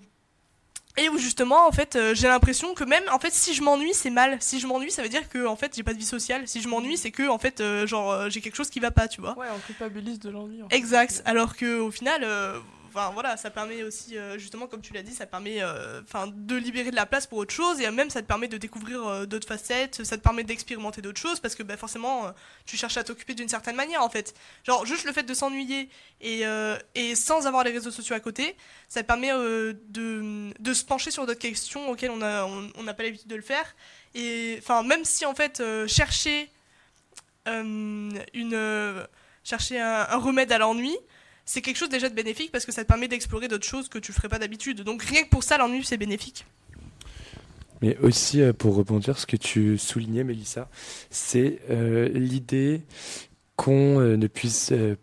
et 0.97 1.09
où 1.09 1.19
justement 1.19 1.67
en 1.69 1.73
fait 1.73 1.97
euh, 1.97 2.15
j'ai 2.15 2.27
l'impression 2.29 2.75
que 2.75 2.83
même 2.85 3.05
en 3.13 3.19
fait 3.19 3.33
si 3.33 3.55
je 3.55 3.63
m'ennuie 3.63 3.95
c'est 3.95 4.11
mal 4.11 4.37
si 4.41 4.59
je 4.59 4.67
m'ennuie 4.67 4.91
ça 4.91 5.03
veut 5.03 5.09
dire 5.09 5.29
que 5.29 5.47
en 5.47 5.55
fait 5.57 5.73
j'ai 5.77 5.83
pas 5.85 5.93
de 5.95 5.99
vie 5.99 6.05
sociale 6.05 6.49
si 6.49 6.61
je 6.61 6.69
m'ennuie 6.69 6.97
c'est 6.99 7.13
que 7.13 7.29
en 7.29 7.39
fait 7.39 7.61
euh, 7.61 7.87
genre 7.87 8.11
euh, 8.11 8.29
j'ai 8.29 8.41
quelque 8.41 8.57
chose 8.57 8.71
qui 8.71 8.81
va 8.81 8.91
pas 8.91 9.07
tu 9.09 9.21
vois 9.21 9.39
Ouais, 9.39 9.47
on 9.55 9.59
culpabilise 9.61 10.19
de 10.19 10.31
l'ennui. 10.31 10.63
en 10.63 10.69
fait. 10.69 10.75
Exact. 10.77 11.23
Alors 11.25 11.57
que 11.57 11.79
au 11.79 11.91
final, 11.91 12.23
euh, 12.25 12.59
enfin 12.91 13.11
voilà, 13.13 13.37
ça 13.37 13.51
permet 13.51 13.83
aussi, 13.83 14.19
euh, 14.19 14.39
justement, 14.39 14.67
comme 14.67 14.83
tu 14.83 14.93
l'as 14.93 15.03
dit, 15.03 15.13
ça 15.13 15.27
permet, 15.27 15.63
euh, 15.63 16.03
enfin, 16.03 16.29
de 16.33 16.57
libérer 16.57 16.91
de 16.91 16.97
la 16.97 17.07
place 17.07 17.27
pour 17.27 17.39
autre 17.39 17.55
chose 17.55 17.81
et 17.81 17.91
même 17.91 18.11
ça 18.11 18.21
te 18.21 18.27
permet 18.27 18.49
de 18.49 18.59
découvrir 18.59 19.07
euh, 19.07 19.27
d'autres 19.27 19.47
facettes, 19.47 20.05
ça 20.05 20.17
te 20.17 20.23
permet 20.23 20.45
d'expérimenter 20.45 21.01
d'autres 21.01 21.21
choses 21.21 21.41
parce 21.41 21.55
que 21.55 21.63
bah, 21.63 21.77
forcément, 21.77 22.33
tu 22.67 22.77
cherches 22.77 22.97
à 22.97 23.05
t'occuper 23.05 23.35
d'une 23.35 23.49
certaine 23.49 23.77
manière 23.77 24.03
en 24.03 24.11
fait. 24.11 24.35
Genre 24.65 24.85
juste 24.85 25.05
le 25.05 25.13
fait 25.13 25.23
de 25.23 25.35
s'ennuyer 25.35 25.89
et, 26.21 26.43
et 26.95 27.15
sans 27.15 27.47
avoir 27.47 27.65
les 27.65 27.71
réseaux 27.71 27.91
sociaux 27.91 28.15
à 28.15 28.21
côté, 28.21 28.57
ça 28.89 29.03
permet 29.03 29.31
de, 29.31 30.53
de 30.59 30.75
se 30.75 30.85
pencher 30.85 31.11
sur 31.11 31.27
d'autres 31.27 31.39
questions 31.39 31.89
auxquelles 31.91 32.11
on 32.11 32.23
a 32.23 32.45
on 32.45 32.83
n'a 32.83 32.95
pas 32.95 33.03
l'habitude 33.03 33.29
de 33.29 33.37
le 33.37 33.43
faire. 33.43 33.75
Et 34.15 34.57
enfin, 34.59 34.83
même 34.83 35.05
si 35.05 35.25
en 35.25 35.35
fait 35.35 35.63
chercher 35.87 36.51
une 37.47 39.07
chercher 39.45 39.81
un 39.81 40.17
remède 40.17 40.53
à 40.53 40.59
l'ennui, 40.59 40.97
c'est 41.45 41.63
quelque 41.63 41.77
chose 41.77 41.89
déjà 41.89 42.09
de 42.09 42.15
bénéfique 42.15 42.53
parce 42.53 42.65
que 42.67 42.73
ça 42.73 42.83
te 42.83 42.89
permet 42.89 43.09
d'explorer 43.09 43.49
d'autres 43.49 43.67
choses 43.67 43.89
que 43.89 43.99
tu 43.99 44.13
ferais 44.13 44.29
pas 44.29 44.39
d'habitude. 44.39 44.83
Donc 44.83 45.03
rien 45.03 45.23
que 45.25 45.29
pour 45.29 45.43
ça, 45.43 45.59
l'ennui 45.59 45.85
c'est 45.85 45.97
bénéfique. 45.97 46.47
Mais 47.83 47.97
aussi, 47.99 48.43
euh, 48.43 48.53
pour 48.53 48.75
rebondir, 48.75 49.19
ce 49.19 49.27
que 49.27 49.37
tu 49.37 49.79
soulignais, 49.79 50.23
Mélissa, 50.23 50.69
c'est 51.09 51.61
euh, 51.71 52.09
l'idée 52.11 52.83
qu'on 53.57 54.01
euh, 54.01 54.17
ne 54.17 54.27
puisse. 54.27 54.73
euh, 54.73 54.97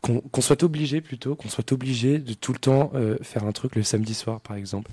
qu'on 0.00 0.40
soit 0.40 0.62
obligé 0.62 1.00
plutôt, 1.00 1.34
qu'on 1.34 1.48
soit 1.48 1.72
obligé 1.72 2.18
de 2.18 2.32
tout 2.32 2.52
le 2.52 2.58
temps 2.60 2.92
faire 3.20 3.44
un 3.44 3.52
truc 3.52 3.74
le 3.74 3.82
samedi 3.82 4.14
soir, 4.14 4.40
par 4.40 4.56
exemple. 4.56 4.90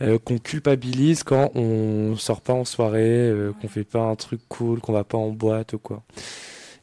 Euh, 0.00 0.18
qu'on 0.18 0.38
culpabilise 0.38 1.22
quand 1.22 1.52
on 1.54 2.16
sort 2.16 2.40
pas 2.40 2.54
en 2.54 2.64
soirée, 2.64 3.30
qu'on 3.60 3.68
fait 3.68 3.84
pas 3.84 4.00
un 4.00 4.16
truc 4.16 4.40
cool, 4.48 4.80
qu'on 4.80 4.94
va 4.94 5.04
pas 5.04 5.18
en 5.18 5.28
boîte 5.30 5.74
ou 5.74 5.78
quoi. 5.78 6.02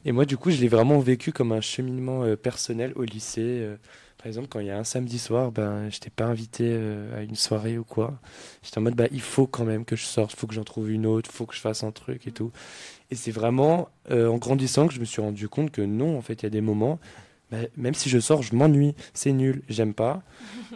Et 0.06 0.12
moi, 0.12 0.24
du 0.24 0.36
coup, 0.36 0.52
je 0.52 0.60
l'ai 0.60 0.68
vraiment 0.68 1.00
vécu 1.00 1.32
comme 1.32 1.50
un 1.50 1.60
cheminement 1.60 2.22
euh, 2.22 2.36
personnel 2.36 2.92
au 2.94 3.02
lycée. 3.02 3.40
euh, 3.42 3.76
par 4.18 4.28
exemple, 4.28 4.46
quand 4.48 4.60
il 4.60 4.66
y 4.66 4.70
a 4.70 4.78
un 4.78 4.84
samedi 4.84 5.18
soir, 5.18 5.50
ben, 5.50 5.90
je 5.90 5.96
n'étais 5.96 6.10
pas 6.10 6.26
invité 6.26 6.62
euh, 6.68 7.18
à 7.18 7.22
une 7.22 7.34
soirée 7.34 7.76
ou 7.76 7.82
quoi. 7.82 8.14
J'étais 8.62 8.78
en 8.78 8.82
mode, 8.82 8.94
bah, 8.94 9.08
il 9.10 9.20
faut 9.20 9.48
quand 9.48 9.64
même 9.64 9.84
que 9.84 9.96
je 9.96 10.04
sorte, 10.04 10.32
il 10.32 10.36
faut 10.36 10.46
que 10.46 10.54
j'en 10.54 10.62
trouve 10.62 10.92
une 10.92 11.06
autre, 11.06 11.28
il 11.32 11.36
faut 11.36 11.44
que 11.44 11.56
je 11.56 11.60
fasse 11.60 11.82
un 11.82 11.90
truc 11.90 12.28
et 12.28 12.30
tout. 12.30 12.52
Et 13.10 13.16
c'est 13.16 13.32
vraiment 13.32 13.88
en 14.10 14.36
grandissant 14.38 14.86
que 14.88 14.94
je 14.94 15.00
me 15.00 15.04
suis 15.04 15.20
rendu 15.22 15.48
compte 15.48 15.70
que 15.72 15.82
non, 15.82 16.16
en 16.16 16.22
fait, 16.22 16.42
il 16.42 16.44
y 16.44 16.46
a 16.46 16.50
des 16.50 16.60
moments, 16.60 16.98
bah, 17.50 17.58
même 17.76 17.94
si 17.94 18.08
je 18.08 18.18
sors, 18.18 18.42
je 18.42 18.54
m'ennuie, 18.56 18.94
c'est 19.14 19.32
nul, 19.32 19.62
j'aime 19.68 19.94
pas. 19.94 20.22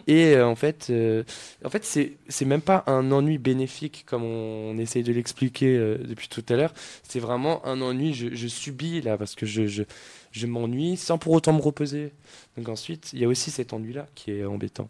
Et 0.07 0.35
euh, 0.35 0.47
en 0.47 0.55
fait, 0.55 0.87
euh, 0.89 1.23
en 1.65 1.69
fait 1.69 1.83
c'est 1.83 2.13
c'est 2.29 2.45
même 2.45 2.61
pas 2.61 2.83
un 2.87 3.11
ennui 3.11 3.37
bénéfique 3.37 4.03
comme 4.05 4.23
on, 4.23 4.71
on 4.71 4.77
essaye 4.77 5.03
de 5.03 5.11
l'expliquer 5.11 5.75
euh, 5.75 5.97
depuis 5.97 6.29
tout 6.29 6.45
à 6.47 6.55
l'heure. 6.55 6.73
C'est 7.03 7.19
vraiment 7.19 7.65
un 7.65 7.81
ennui, 7.81 8.13
je, 8.13 8.33
je 8.33 8.47
subis 8.47 9.01
là, 9.01 9.17
parce 9.17 9.35
que 9.35 9.45
je, 9.45 9.67
je, 9.67 9.83
je 10.31 10.47
m'ennuie 10.47 10.95
sans 10.95 11.17
pour 11.17 11.33
autant 11.33 11.53
me 11.53 11.61
reposer. 11.61 12.13
Donc 12.57 12.69
ensuite, 12.69 13.11
il 13.13 13.19
y 13.19 13.25
a 13.25 13.27
aussi 13.27 13.51
cet 13.51 13.73
ennui-là 13.73 14.07
qui 14.15 14.31
est 14.31 14.45
embêtant. 14.45 14.89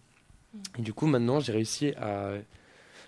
Et 0.77 0.81
du 0.81 0.93
coup, 0.93 1.07
maintenant, 1.07 1.39
j'ai 1.39 1.51
réussi 1.53 1.93
à, 1.97 2.33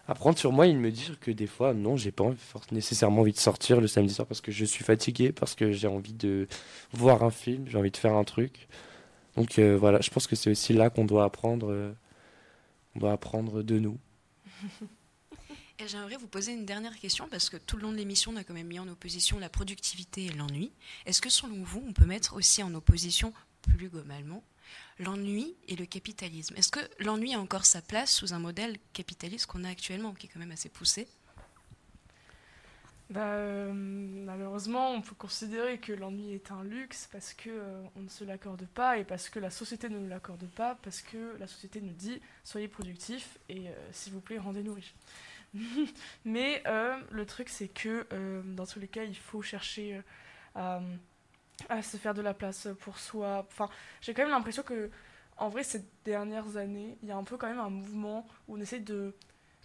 à 0.07 0.13
prendre 0.15 0.37
sur 0.37 0.51
moi 0.51 0.67
et 0.67 0.73
me 0.73 0.91
dire 0.91 1.19
que 1.19 1.31
des 1.31 1.47
fois, 1.47 1.73
non, 1.73 1.95
j'ai 1.95 2.11
pas 2.11 2.25
envie- 2.25 2.37
nécessairement 2.71 3.21
envie 3.21 3.31
de 3.31 3.37
sortir 3.39 3.79
le 3.79 3.87
samedi 3.87 4.13
soir 4.13 4.27
parce 4.27 4.41
que 4.41 4.51
je 4.51 4.65
suis 4.65 4.83
fatigué, 4.83 5.31
parce 5.31 5.55
que 5.55 5.71
j'ai 5.71 5.87
envie 5.87 6.13
de 6.13 6.47
voir 6.91 7.23
un 7.23 7.31
film, 7.31 7.65
j'ai 7.69 7.77
envie 7.77 7.91
de 7.91 7.97
faire 7.97 8.13
un 8.15 8.23
truc. 8.25 8.67
Donc 9.35 9.57
euh, 9.59 9.77
voilà, 9.77 10.01
je 10.01 10.09
pense 10.09 10.27
que 10.27 10.35
c'est 10.35 10.49
aussi 10.49 10.73
là 10.73 10.89
qu'on 10.89 11.05
doit 11.05 11.23
apprendre, 11.23 11.71
euh, 11.71 11.93
on 12.95 12.99
doit 12.99 13.13
apprendre 13.13 13.63
de 13.63 13.79
nous. 13.79 13.97
Et 15.79 15.87
j'aimerais 15.87 16.17
vous 16.17 16.27
poser 16.27 16.53
une 16.53 16.65
dernière 16.65 16.97
question 16.99 17.27
parce 17.29 17.49
que 17.49 17.57
tout 17.57 17.77
le 17.77 17.81
long 17.83 17.91
de 17.91 17.97
l'émission, 17.97 18.31
on 18.31 18.35
a 18.37 18.43
quand 18.43 18.53
même 18.53 18.67
mis 18.67 18.77
en 18.79 18.87
opposition 18.87 19.39
la 19.39 19.49
productivité 19.49 20.25
et 20.25 20.29
l'ennui. 20.29 20.71
Est-ce 21.07 21.19
que 21.21 21.29
selon 21.29 21.63
vous, 21.63 21.83
on 21.87 21.93
peut 21.93 22.05
mettre 22.05 22.35
aussi 22.35 22.61
en 22.61 22.73
opposition, 22.75 23.33
plus 23.63 23.89
globalement, 23.89 24.43
l'ennui 24.99 25.55
et 25.67 25.75
le 25.75 25.85
capitalisme 25.85 26.55
Est-ce 26.55 26.71
que 26.71 26.79
l'ennui 26.99 27.33
a 27.33 27.39
encore 27.39 27.65
sa 27.65 27.81
place 27.81 28.13
sous 28.13 28.33
un 28.33 28.39
modèle 28.39 28.77
capitaliste 28.93 29.45
qu'on 29.47 29.63
a 29.63 29.69
actuellement, 29.69 30.13
qui 30.13 30.27
est 30.27 30.29
quand 30.29 30.39
même 30.39 30.51
assez 30.51 30.69
poussé? 30.69 31.07
Bah, 33.09 33.33
euh, 33.33 33.71
malheureusement, 33.73 34.91
on 34.91 35.01
peut 35.01 35.13
considérer 35.13 35.77
que 35.77 35.93
l'ennui 35.93 36.33
est 36.33 36.51
un 36.51 36.63
luxe 36.63 37.07
parce 37.11 37.33
que 37.35 37.49
euh, 37.49 37.83
on 37.95 38.01
ne 38.01 38.09
se 38.09 38.23
l'accorde 38.23 38.65
pas 38.65 38.97
et 38.97 39.03
parce 39.03 39.29
que 39.29 39.37
la 39.37 39.51
société 39.51 39.87
ne 39.87 39.99
nous 39.99 40.07
l'accorde 40.07 40.47
pas, 40.47 40.79
parce 40.81 41.03
que 41.03 41.37
la 41.37 41.45
société 41.45 41.79
nous 41.79 41.93
dit 41.93 42.21
soyez 42.43 42.67
productifs 42.67 43.37
et 43.49 43.67
euh, 43.67 43.71
s'il 43.91 44.13
vous 44.13 44.21
plaît 44.21 44.39
rendez-nous 44.39 44.73
riches. 44.73 44.95
Mais 46.25 46.63
le 46.65 47.25
truc 47.27 47.49
c'est 47.49 47.67
que 47.67 48.07
dans 48.55 48.65
tous 48.65 48.79
les 48.79 48.87
cas, 48.87 49.03
il 49.03 49.15
faut 49.15 49.43
chercher 49.43 50.01
à, 50.55 50.81
à 51.69 51.81
se 51.81 51.97
faire 51.97 52.13
de 52.13 52.21
la 52.21 52.33
place 52.33 52.67
pour 52.79 52.97
soi. 52.99 53.45
Enfin, 53.47 53.69
j'ai 54.01 54.13
quand 54.13 54.23
même 54.23 54.31
l'impression 54.31 54.63
que 54.63 54.89
en 55.37 55.49
vrai 55.49 55.63
ces 55.63 55.83
dernières 56.05 56.57
années, 56.57 56.97
il 57.01 57.09
y 57.09 57.11
a 57.11 57.17
un 57.17 57.23
peu 57.23 57.37
quand 57.37 57.47
même 57.47 57.59
un 57.59 57.69
mouvement 57.69 58.27
où 58.47 58.57
on 58.57 58.61
essaie 58.61 58.79
de 58.79 59.13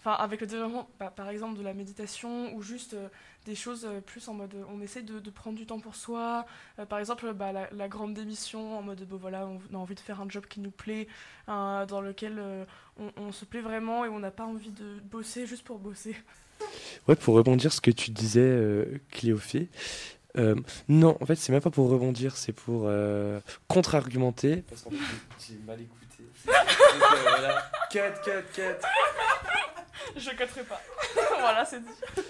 Enfin, 0.00 0.12
avec 0.12 0.40
le 0.40 0.46
développement, 0.46 0.88
bah, 1.00 1.12
par 1.14 1.28
exemple, 1.28 1.58
de 1.58 1.64
la 1.64 1.74
méditation 1.74 2.54
ou 2.54 2.62
juste 2.62 2.94
euh, 2.94 3.08
des 3.46 3.56
choses 3.56 3.84
euh, 3.84 4.00
plus 4.00 4.28
en 4.28 4.34
mode 4.34 4.54
on 4.72 4.80
essaie 4.80 5.02
de, 5.02 5.18
prendre 5.30 5.58
du 5.58 5.66
temps 5.66 5.80
pour 5.80 5.96
soi. 5.96 6.46
Euh, 6.78 6.86
par 6.86 7.00
exemple, 7.00 7.32
bah, 7.32 7.50
la, 7.52 7.88
grande 7.88 8.14
démission 8.14 8.78
en 8.78 8.82
mode 8.82 9.02
bon, 9.08 9.16
voilà, 9.16 9.48
on, 9.48 9.74
a 9.74 9.76
envie 9.76 9.96
de 9.96 10.00
faire 10.00 10.20
un 10.20 10.28
job 10.28 10.46
qui 10.46 10.60
nous 10.60 10.70
plaît, 10.70 11.08
euh, 11.48 11.84
dans 11.84 12.00
lequel 12.00 12.40
on, 12.96 13.10
on 13.16 13.32
se 13.32 13.44
plaît 13.44 13.60
vraiment 13.60 14.04
et 14.04 14.08
on 14.08 14.20
n'a 14.20 14.30
pas 14.30 14.44
envie 14.44 14.70
de 14.70 15.00
bosser 15.00 15.46
juste 15.46 15.64
pour 15.64 15.80
bosser. 15.80 16.14
Ouais, 17.06 17.16
pour 17.16 17.34
rebondir 17.34 17.72
ce 17.72 17.80
que 17.80 17.90
tu 17.90 18.10
disais, 18.10 18.40
euh, 18.40 18.98
Cléophée. 19.10 19.68
Euh, 20.36 20.54
non, 20.88 21.16
en 21.20 21.26
fait, 21.26 21.36
c'est 21.36 21.52
même 21.52 21.60
pas 21.60 21.70
pour 21.70 21.88
rebondir, 21.88 22.36
c'est 22.36 22.52
pour 22.52 22.82
euh, 22.86 23.40
contre-argumenter. 23.66 24.62
Parce 24.68 24.82
qu'en 24.82 24.90
fait, 24.90 24.96
j'ai 25.46 25.58
mal 25.66 25.80
écouté. 25.80 26.24
Donc, 26.46 26.54
euh, 26.54 27.16
voilà. 27.22 27.70
Cut, 27.90 28.20
cut, 28.24 28.52
cut. 28.54 28.86
Je 30.16 30.30
cotterai 30.30 30.62
pas. 30.62 30.80
voilà, 31.40 31.64
c'est 31.64 31.80
dit. 31.80 32.22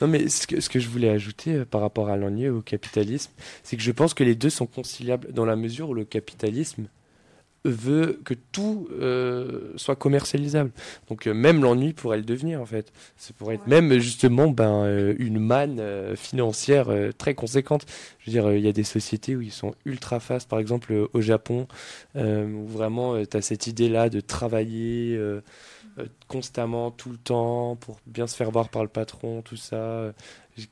Non, 0.00 0.08
mais 0.08 0.28
ce 0.28 0.46
que, 0.46 0.60
ce 0.60 0.68
que 0.68 0.78
je 0.78 0.88
voulais 0.88 1.10
ajouter 1.10 1.54
euh, 1.54 1.64
par 1.64 1.80
rapport 1.80 2.08
à 2.08 2.16
l'ennui 2.16 2.44
et 2.44 2.50
au 2.50 2.62
capitalisme, 2.62 3.32
c'est 3.62 3.76
que 3.76 3.82
je 3.82 3.92
pense 3.92 4.14
que 4.14 4.24
les 4.24 4.34
deux 4.34 4.50
sont 4.50 4.66
conciliables 4.66 5.32
dans 5.32 5.44
la 5.44 5.56
mesure 5.56 5.90
où 5.90 5.94
le 5.94 6.04
capitalisme 6.04 6.86
veut 7.66 8.20
que 8.24 8.34
tout 8.52 8.88
euh, 8.92 9.72
soit 9.76 9.96
commercialisable. 9.96 10.70
Donc 11.08 11.26
euh, 11.26 11.34
même 11.34 11.62
l'ennui 11.62 11.92
pourrait 11.92 12.16
le 12.18 12.22
devenir 12.24 12.60
en 12.60 12.66
fait. 12.66 12.92
Ça 13.16 13.32
pourrait 13.36 13.56
être 13.56 13.66
Ouais. 13.66 13.80
même 13.80 13.98
justement 13.98 14.48
ben, 14.48 14.84
euh, 14.84 15.14
une 15.18 15.38
manne 15.38 15.82
financière 16.16 16.88
très 17.18 17.34
conséquente. 17.34 17.84
Je 18.20 18.30
veux 18.30 18.32
dire, 18.32 18.52
il 18.52 18.64
y 18.64 18.68
a 18.68 18.72
des 18.72 18.84
sociétés 18.84 19.36
où 19.36 19.42
ils 19.42 19.52
sont 19.52 19.74
ultra 19.84 20.20
fast, 20.20 20.48
par 20.48 20.58
exemple 20.58 21.08
au 21.12 21.20
Japon, 21.20 21.66
où 22.14 22.66
vraiment 22.66 23.24
tu 23.24 23.36
as 23.36 23.42
cette 23.42 23.66
idée-là 23.66 24.08
de 24.08 24.20
travailler 24.20 25.18
constamment, 26.28 26.90
tout 26.90 27.10
le 27.10 27.16
temps, 27.16 27.76
pour 27.76 28.00
bien 28.06 28.26
se 28.26 28.36
faire 28.36 28.50
voir 28.50 28.68
par 28.68 28.82
le 28.82 28.88
patron, 28.88 29.42
tout 29.42 29.56
ça. 29.56 30.12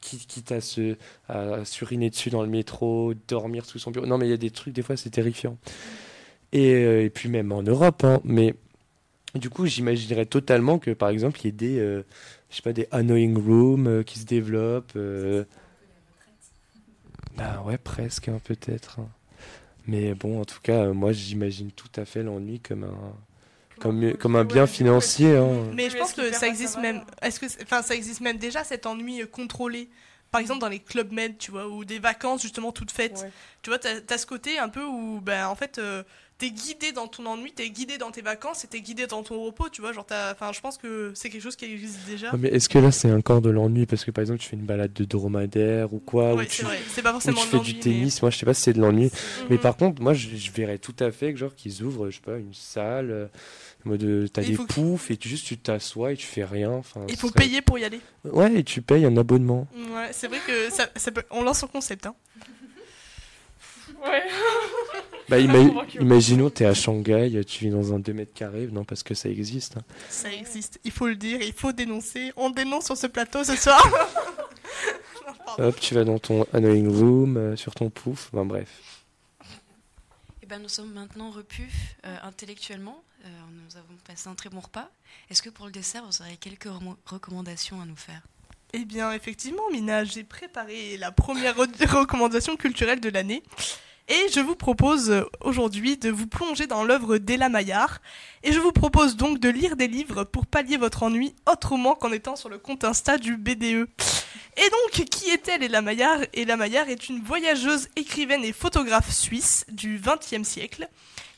quitte, 0.00 0.26
quitte 0.26 0.52
à 0.52 0.60
se 0.60 0.96
à 1.28 1.64
suriner 1.64 2.10
dessus 2.10 2.30
dans 2.30 2.42
le 2.42 2.48
métro, 2.48 3.14
dormir 3.28 3.64
sous 3.64 3.78
son 3.78 3.90
bureau. 3.90 4.06
Non 4.06 4.18
mais 4.18 4.26
il 4.26 4.30
y 4.30 4.34
a 4.34 4.38
des 4.38 4.50
trucs, 4.50 4.74
des 4.74 4.82
fois 4.82 4.96
c'est 4.96 5.10
terrifiant. 5.10 5.56
Et, 6.54 6.72
euh, 6.74 7.04
et 7.04 7.10
puis 7.10 7.28
même 7.28 7.52
en 7.52 7.62
Europe, 7.62 8.02
hein, 8.04 8.20
mais 8.24 8.54
du 9.34 9.50
coup 9.50 9.66
j'imaginerais 9.66 10.24
totalement 10.26 10.78
que 10.78 10.92
par 10.92 11.08
exemple 11.10 11.40
il 11.40 11.44
y 11.46 11.48
ait 11.48 11.52
des, 11.52 11.78
euh, 11.80 12.02
je 12.48 12.56
sais 12.56 12.62
pas, 12.62 12.72
des 12.72 12.86
annoying 12.92 13.36
rooms 13.36 13.86
euh, 13.88 14.02
qui 14.04 14.18
se 14.20 14.24
développent. 14.24 14.92
euh, 14.94 15.44
Bah 17.36 17.62
ouais, 17.66 17.78
presque, 17.78 18.28
hein, 18.28 18.40
peut-être. 18.44 19.00
hein. 19.00 19.08
Mais 19.86 20.14
bon, 20.14 20.40
en 20.40 20.44
tout 20.44 20.60
cas, 20.62 20.84
euh, 20.84 20.94
moi 20.94 21.12
j'imagine 21.12 21.70
tout 21.72 21.90
à 21.96 22.04
fait 22.04 22.22
l'ennui 22.22 22.60
comme 22.60 22.84
un, 22.84 23.12
comme, 23.80 24.14
comme 24.16 24.36
un 24.36 24.44
bien 24.44 24.66
financier. 24.66 25.36
hein. 25.36 25.72
Mais 25.74 25.90
je 25.90 25.96
pense 25.98 26.12
que 26.12 26.32
ça 26.32 26.46
existe 26.46 26.78
même. 26.78 27.02
Est-ce 27.20 27.40
que, 27.40 27.46
enfin, 27.62 27.82
ça 27.82 27.94
existe 27.94 28.20
même 28.20 28.38
déjà 28.38 28.64
cet 28.64 28.86
ennui 28.86 29.26
contrôlé? 29.28 29.90
Par 30.30 30.40
exemple 30.40 30.60
dans 30.60 30.68
les 30.68 30.80
clubs 30.80 31.12
med, 31.12 31.38
tu 31.38 31.52
vois, 31.52 31.68
ou 31.68 31.84
des 31.84 32.00
vacances 32.00 32.42
justement 32.42 32.72
toutes 32.72 32.90
faites. 32.90 33.20
Ouais. 33.22 33.30
Tu 33.62 33.70
vois, 33.70 33.78
t'as 33.78 34.00
as 34.08 34.18
ce 34.18 34.26
côté 34.26 34.58
un 34.58 34.68
peu 34.68 34.84
où, 34.84 35.20
ben, 35.20 35.46
en 35.46 35.54
fait, 35.54 35.78
euh, 35.78 36.02
t'es 36.44 36.50
guidé 36.50 36.92
dans 36.92 37.06
ton 37.08 37.24
ennui, 37.26 37.52
t'es 37.52 37.70
guidé 37.70 37.96
dans 37.96 38.10
tes 38.10 38.20
vacances 38.20 38.64
et 38.64 38.66
t'es 38.66 38.80
guidé 38.80 39.06
dans 39.06 39.22
ton 39.22 39.40
repos, 39.42 39.68
tu 39.70 39.80
vois. 39.80 39.92
Genre, 39.92 40.04
t'as- 40.04 40.32
enfin, 40.32 40.52
je 40.52 40.60
pense 40.60 40.76
que 40.76 41.12
c'est 41.14 41.30
quelque 41.30 41.42
chose 41.42 41.56
qui 41.56 41.64
existe 41.64 42.00
déjà. 42.06 42.30
Ouais, 42.32 42.38
mais 42.38 42.48
est-ce 42.48 42.68
que 42.68 42.78
là 42.78 42.92
c'est 42.92 43.10
encore 43.12 43.40
de 43.40 43.50
l'ennui 43.50 43.86
parce 43.86 44.04
que 44.04 44.10
par 44.10 44.22
exemple 44.22 44.40
tu 44.40 44.48
fais 44.48 44.56
une 44.56 44.66
balade 44.66 44.92
de 44.92 45.04
dromadaire 45.04 45.92
ou 45.94 45.98
quoi 46.00 46.34
Ouais, 46.34 46.42
ou 46.44 46.46
tu, 46.46 46.56
c'est 46.56 46.62
vrai. 46.64 46.78
C'est 46.88 47.02
pas 47.02 47.10
ou 47.10 47.12
forcément 47.14 47.40
tu 47.40 47.46
de 47.46 47.50
fais 47.62 47.64
du 47.64 47.74
mais- 47.74 47.80
tennis, 47.80 48.20
moi 48.22 48.30
je 48.30 48.36
sais 48.38 48.46
pas 48.46 48.54
si 48.54 48.62
c'est 48.62 48.72
de 48.74 48.80
l'ennui. 48.80 49.04
Mhm. 49.06 49.46
Mais 49.50 49.58
par 49.58 49.76
contre, 49.76 50.02
moi 50.02 50.12
je, 50.14 50.28
je 50.36 50.50
verrais 50.50 50.78
tout 50.78 50.96
à 51.00 51.10
fait 51.10 51.32
que 51.32 51.38
genre 51.38 51.54
qu'ils 51.54 51.82
ouvrent, 51.82 52.10
je 52.10 52.16
sais 52.16 52.22
pas, 52.22 52.36
une 52.36 52.52
salle, 52.54 53.10
euh, 53.10 53.26
en 53.86 53.90
mode 53.90 54.02
euh, 54.04 54.28
t'as 54.28 54.42
des 54.42 54.56
poufs 54.56 55.10
et 55.10 55.16
tu 55.16 55.28
juste 55.28 55.46
tu 55.46 55.56
t'assois 55.58 56.12
et 56.12 56.16
tu 56.16 56.26
fais 56.26 56.44
rien. 56.44 56.70
Enfin, 56.72 57.00
Il 57.08 57.16
faut 57.16 57.28
serait- 57.28 57.40
payer 57.40 57.62
pour 57.62 57.78
y 57.78 57.84
aller. 57.84 58.00
Ouais, 58.24 58.52
et 58.54 58.64
tu 58.64 58.82
payes 58.82 59.04
un 59.06 59.16
abonnement. 59.16 59.66
Ouais, 59.74 60.08
c'est 60.12 60.28
vrai 60.28 60.38
que 60.46 60.70
ça, 60.70 60.88
ça 60.96 61.10
peut... 61.10 61.22
on 61.30 61.42
lance 61.42 61.60
son 61.60 61.66
concept. 61.68 62.06
Hein. 62.06 62.14
Ouais. 64.04 64.22
Bah, 65.28 65.36
Ah, 65.36 65.40
ima- 65.40 65.84
imaginons 66.00 66.50
t'es 66.50 66.66
à 66.66 66.74
Shanghai, 66.74 67.42
tu 67.46 67.64
vis 67.64 67.70
dans 67.70 67.92
un 67.94 67.98
2 67.98 68.12
mètres 68.12 68.34
carrés, 68.34 68.68
non 68.70 68.84
parce 68.84 69.02
que 69.02 69.14
ça 69.14 69.28
existe. 69.28 69.76
hein. 69.78 69.82
Ça 70.10 70.32
existe. 70.32 70.78
Il 70.84 70.90
faut 70.90 71.06
le 71.08 71.16
dire, 71.16 71.40
il 71.40 71.52
faut 71.52 71.72
dénoncer. 71.72 72.32
On 72.36 72.50
dénonce 72.50 72.86
sur 72.86 72.96
ce 72.96 73.06
plateau 73.06 73.44
ce 73.44 73.56
soir. 73.56 73.82
Non. 75.58 75.66
Hop, 75.68 75.78
tu 75.80 75.94
vas 75.94 76.02
dans 76.04 76.18
ton 76.18 76.44
annoying 76.52 76.88
room, 76.88 77.36
euh, 77.36 77.54
sur 77.56 77.74
ton 77.74 77.88
pouf, 77.88 78.28
enfin 78.32 78.44
bref. 78.44 78.68
Eh 80.42 80.46
ben, 80.46 80.60
nous 80.60 80.68
sommes 80.68 80.92
maintenant 80.92 81.30
repus 81.30 81.70
euh, 82.06 82.16
intellectuellement. 82.24 83.02
Euh, 83.24 83.28
nous 83.52 83.76
avons 83.76 83.94
passé 84.06 84.28
un 84.28 84.34
très 84.34 84.50
bon 84.50 84.60
repas. 84.60 84.90
Est-ce 85.30 85.42
que 85.42 85.50
pour 85.50 85.66
le 85.66 85.72
dessert, 85.72 86.04
vous 86.04 86.20
aurez 86.22 86.36
quelques 86.38 86.68
recommandations 87.06 87.80
à 87.80 87.86
nous 87.86 87.94
faire? 87.96 88.20
Eh 88.72 88.84
bien, 88.84 89.12
effectivement, 89.12 89.62
Mina, 89.72 90.02
j'ai 90.04 90.24
préparé 90.24 90.96
la 90.96 91.12
première 91.12 91.56
re- 91.56 91.86
recommandation 92.00 92.56
culturelle 92.56 93.00
de 93.00 93.08
l'année. 93.10 93.42
Et 94.08 94.28
je 94.34 94.40
vous 94.40 94.54
propose 94.54 95.10
euh, 95.10 95.24
aujourd'hui 95.40 95.96
de 95.96 96.10
vous 96.10 96.26
plonger 96.26 96.66
dans 96.66 96.84
l'œuvre 96.84 97.16
d'Ella 97.16 97.48
Maillard. 97.48 98.00
Et 98.42 98.52
je 98.52 98.60
vous 98.60 98.72
propose 98.72 99.16
donc 99.16 99.40
de 99.40 99.48
lire 99.48 99.76
des 99.76 99.88
livres 99.88 100.24
pour 100.24 100.44
pallier 100.44 100.76
votre 100.76 101.02
ennui 101.02 101.34
autrement 101.50 101.94
qu'en 101.94 102.12
étant 102.12 102.36
sur 102.36 102.50
le 102.50 102.58
compte 102.58 102.84
Insta 102.84 103.16
du 103.16 103.38
BDE. 103.38 103.88
Et 104.56 104.70
donc, 104.70 105.06
qui 105.06 105.30
est-elle, 105.30 105.62
Ella 105.62 105.80
Maillard? 105.80 106.20
Ella 106.34 106.56
Maillard 106.56 106.88
est 106.90 107.08
une 107.08 107.22
voyageuse, 107.22 107.88
écrivaine 107.96 108.44
et 108.44 108.52
photographe 108.52 109.10
suisse 109.10 109.64
du 109.70 109.98
XXe 109.98 110.46
siècle 110.46 110.88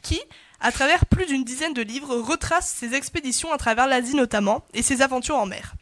qui, 0.03 0.21
à 0.61 0.73
travers 0.73 1.07
plus 1.07 1.27
d'une 1.27 1.45
dizaine 1.45 1.73
de 1.73 1.83
livres, 1.83 2.17
retrace 2.17 2.69
ses 2.69 2.95
expéditions 2.95 3.53
à 3.53 3.59
travers 3.59 3.87
l'Asie 3.87 4.17
notamment 4.17 4.65
et 4.75 4.83
ses 4.83 5.03
aventures 5.03 5.37
en 5.37 5.47
mer. 5.47 5.75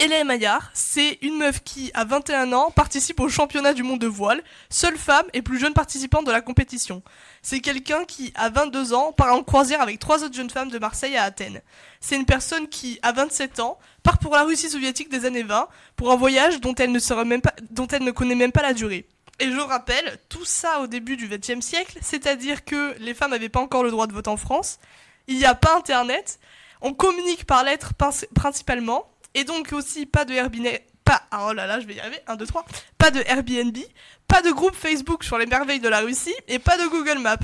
Hélène 0.00 0.26
Maillard, 0.26 0.70
c'est 0.74 1.18
une 1.22 1.36
meuf 1.38 1.62
qui, 1.62 1.92
à 1.94 2.04
21 2.04 2.52
ans, 2.54 2.72
participe 2.72 3.20
au 3.20 3.28
championnat 3.28 3.72
du 3.72 3.84
monde 3.84 4.00
de 4.00 4.08
voile, 4.08 4.42
seule 4.68 4.96
femme 4.96 5.26
et 5.32 5.42
plus 5.42 5.60
jeune 5.60 5.74
participante 5.74 6.26
de 6.26 6.32
la 6.32 6.40
compétition. 6.40 7.02
C'est 7.40 7.60
quelqu'un 7.60 8.04
qui, 8.04 8.32
à 8.34 8.50
22 8.50 8.94
ans, 8.94 9.12
part 9.12 9.32
en 9.32 9.44
croisière 9.44 9.80
avec 9.80 10.00
trois 10.00 10.24
autres 10.24 10.34
jeunes 10.34 10.50
femmes 10.50 10.70
de 10.70 10.78
Marseille 10.80 11.16
à 11.16 11.22
Athènes. 11.22 11.60
C'est 12.00 12.16
une 12.16 12.26
personne 12.26 12.68
qui, 12.68 12.98
à 13.02 13.12
27 13.12 13.60
ans, 13.60 13.78
part 14.02 14.18
pour 14.18 14.34
la 14.34 14.42
Russie 14.42 14.70
soviétique 14.70 15.08
des 15.08 15.24
années 15.24 15.44
20 15.44 15.68
pour 15.94 16.10
un 16.10 16.16
voyage 16.16 16.60
dont 16.60 16.74
elle 16.74 16.90
ne, 16.90 17.22
même 17.24 17.42
pas, 17.42 17.54
dont 17.70 17.86
elle 17.86 18.02
ne 18.02 18.10
connaît 18.10 18.34
même 18.34 18.52
pas 18.52 18.62
la 18.62 18.74
durée. 18.74 19.06
Et 19.38 19.52
je 19.52 19.58
rappelle, 19.60 20.18
tout 20.28 20.44
ça 20.44 20.80
au 20.80 20.88
début 20.88 21.16
du 21.16 21.28
XXe 21.28 21.64
siècle, 21.64 21.98
c'est-à-dire 22.00 22.64
que 22.64 22.96
les 22.98 23.14
femmes 23.14 23.30
n'avaient 23.30 23.48
pas 23.48 23.60
encore 23.60 23.84
le 23.84 23.90
droit 23.92 24.08
de 24.08 24.12
vote 24.12 24.28
en 24.28 24.36
France, 24.36 24.78
il 25.28 25.36
n'y 25.36 25.44
a 25.44 25.54
pas 25.54 25.76
Internet, 25.76 26.40
on 26.80 26.92
communique 26.92 27.44
par 27.44 27.62
lettres 27.62 27.94
prin- 27.94 28.10
principalement, 28.34 29.06
et 29.34 29.44
donc 29.44 29.72
aussi 29.72 30.06
pas 30.06 30.24
de 30.24 30.34
Airbnb, 30.34 30.66
pas, 31.04 31.22
ah, 31.30 31.48
oh 31.48 31.52
là 31.52 31.66
là, 31.66 31.80
je 31.80 31.86
vais 31.86 31.94
y 31.94 32.00
arriver, 32.00 32.20
1, 32.26 32.36
2, 32.36 32.46
3, 32.46 32.64
pas 32.98 33.10
de 33.10 33.20
Airbnb, 33.26 33.76
pas 34.28 34.42
de 34.42 34.50
groupe 34.50 34.74
Facebook 34.74 35.24
sur 35.24 35.38
les 35.38 35.46
merveilles 35.46 35.80
de 35.80 35.88
la 35.88 36.00
Russie, 36.00 36.34
et 36.48 36.58
pas 36.58 36.76
de 36.78 36.86
Google 36.88 37.18
Maps. 37.18 37.36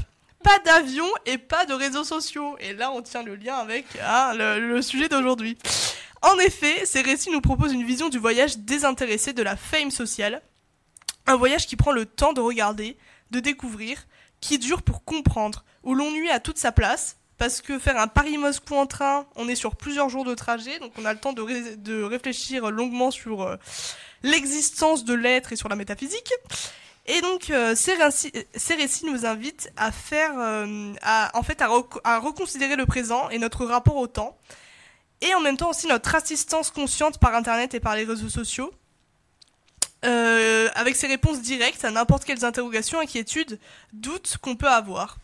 Pas 0.42 0.59
d'avion 0.61 1.07
et 1.27 1.37
pas 1.37 1.66
de 1.66 1.74
réseaux 1.74 2.05
sociaux. 2.05 2.57
Et 2.61 2.72
là, 2.72 2.92
on 2.92 3.03
tient 3.03 3.24
le 3.24 3.35
lien 3.35 3.57
avec 3.57 3.87
ah, 4.01 4.33
le, 4.37 4.81
sujet 4.83 5.09
d'aujourd'hui. 5.09 5.59
En 6.22 6.38
effet, 6.38 6.87
ces 6.87 7.03
récits 7.03 7.31
nous 7.31 7.40
proposent 7.40 7.72
une 7.72 7.85
vision 7.85 8.09
du 8.09 8.18
voyage 8.18 8.59
désintéressé 8.59 9.33
de 9.33 9.42
la 9.42 9.57
fame 9.57 9.90
sociale. 9.90 10.40
Un 11.27 11.37
voyage 11.37 11.66
qui 11.66 11.77
prend 11.77 11.90
le 11.90 12.07
temps 12.07 12.33
de 12.33 12.40
regarder, 12.40 12.96
de 13.33 13.40
découvrir, 13.40 14.07
qui 14.40 14.59
dure 14.59 14.83
pour 14.83 15.05
comprendre, 15.05 15.64
où 15.83 15.94
l'ennui 15.94 16.31
a 16.31 16.38
toute 16.38 16.59
sa 16.59 16.70
place, 16.70 17.16
parce 17.38 17.61
que 17.61 17.79
faire 17.79 17.98
un 17.98 18.09
Paris-Moscou 18.09 18.74
en 18.74 18.87
train, 18.87 19.27
on 19.37 19.48
est 19.48 19.55
sur 19.55 19.77
plusieurs 19.77 20.09
jours 20.09 20.24
de 20.24 20.35
trajet, 20.35 20.79
donc 20.81 20.92
on 20.98 21.05
a 21.05 21.12
le 21.12 21.20
temps 21.20 21.33
de, 21.33 21.40
ré- 21.40 21.77
de 21.77 22.03
réfléchir 22.03 22.70
longuement 22.70 23.11
sur 23.11 23.42
euh, 23.42 23.57
l'existence 24.22 25.05
de 25.05 25.14
l'être 25.14 25.53
et 25.53 25.57
sur 25.57 25.68
la 25.68 25.77
métaphysique. 25.77 26.33
Et 27.07 27.20
donc 27.20 27.51
euh, 27.51 27.74
ces, 27.74 27.94
récits, 27.94 29.07
nous 29.07 29.24
invitent 29.24 29.70
à 29.77 29.92
faire, 29.92 30.33
euh, 30.38 30.92
à, 31.03 31.31
en 31.38 31.42
fait, 31.42 31.62
à, 31.62 31.68
rec- 31.68 32.01
à 32.05 32.18
reconsidérer 32.18 32.77
le 32.77 32.87
présent 32.87 33.31
et 33.31 33.38
notre 33.38 33.64
rapport 33.64 33.96
au 33.96 34.09
temps, 34.09 34.37
et 35.20 35.33
en 35.35 35.40
même 35.40 35.57
temps 35.57 35.70
aussi 35.70 35.87
notre 35.87 36.14
assistance 36.14 36.70
consciente 36.70 37.18
par 37.18 37.35
Internet 37.35 37.72
et 37.74 37.81
par 37.81 37.94
les 37.96 38.05
réseaux 38.05 38.29
sociaux. 38.29 38.72
Avec 40.03 40.94
ses 40.94 41.09
réponses 41.09 41.40
directes 41.40 41.85
à 41.85 41.90
n'importe 41.90 42.24
quelles 42.24 42.44
interrogations, 42.44 43.01
inquiétudes, 43.01 43.59
doutes 43.92 44.37
qu'on 44.40 44.55
peut 44.55 44.68
avoir. 44.68 45.16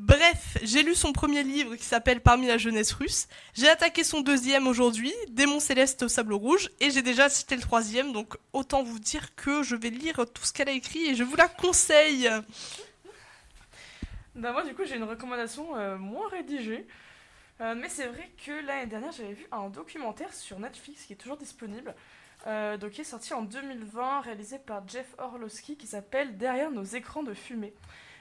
Bref, 0.00 0.56
j'ai 0.62 0.82
lu 0.82 0.94
son 0.94 1.12
premier 1.12 1.42
livre 1.42 1.76
qui 1.76 1.84
s'appelle 1.84 2.22
Parmi 2.22 2.46
la 2.46 2.56
jeunesse 2.56 2.90
russe. 2.92 3.28
J'ai 3.52 3.68
attaqué 3.68 4.02
son 4.02 4.22
deuxième 4.22 4.66
aujourd'hui, 4.66 5.12
Démon 5.28 5.60
céleste 5.60 6.02
au 6.02 6.08
sable 6.08 6.32
rouge, 6.32 6.70
et 6.80 6.90
j'ai 6.90 7.02
déjà 7.02 7.28
cité 7.28 7.54
le 7.54 7.60
troisième, 7.60 8.14
donc 8.14 8.38
autant 8.54 8.82
vous 8.82 8.98
dire 8.98 9.34
que 9.34 9.62
je 9.62 9.76
vais 9.76 9.90
lire 9.90 10.24
tout 10.32 10.42
ce 10.42 10.54
qu'elle 10.54 10.70
a 10.70 10.72
écrit 10.72 11.04
et 11.04 11.14
je 11.14 11.22
vous 11.22 11.36
la 11.36 11.48
conseille. 11.48 12.30
Bah, 14.34 14.52
moi, 14.52 14.64
du 14.64 14.74
coup, 14.74 14.86
j'ai 14.86 14.96
une 14.96 15.04
recommandation 15.04 15.76
euh, 15.76 15.98
moins 15.98 16.30
rédigée. 16.30 16.86
Euh, 17.60 17.74
mais 17.74 17.90
c'est 17.90 18.06
vrai 18.06 18.30
que 18.46 18.52
l'année 18.64 18.86
dernière, 18.86 19.12
j'avais 19.12 19.34
vu 19.34 19.46
un 19.52 19.68
documentaire 19.68 20.32
sur 20.32 20.58
Netflix 20.58 21.04
qui 21.04 21.12
est 21.12 21.16
toujours 21.16 21.36
disponible. 21.36 21.94
euh, 22.46 22.78
donc, 22.78 22.92
qui 22.92 23.02
est 23.02 23.04
sorti 23.04 23.34
en 23.34 23.42
2020, 23.42 24.22
réalisé 24.22 24.58
par 24.58 24.88
Jeff 24.88 25.14
Orlowski, 25.18 25.76
qui 25.76 25.86
s'appelle 25.86 26.38
Derrière 26.38 26.70
nos 26.70 26.84
écrans 26.84 27.22
de 27.22 27.34
fumée. 27.34 27.74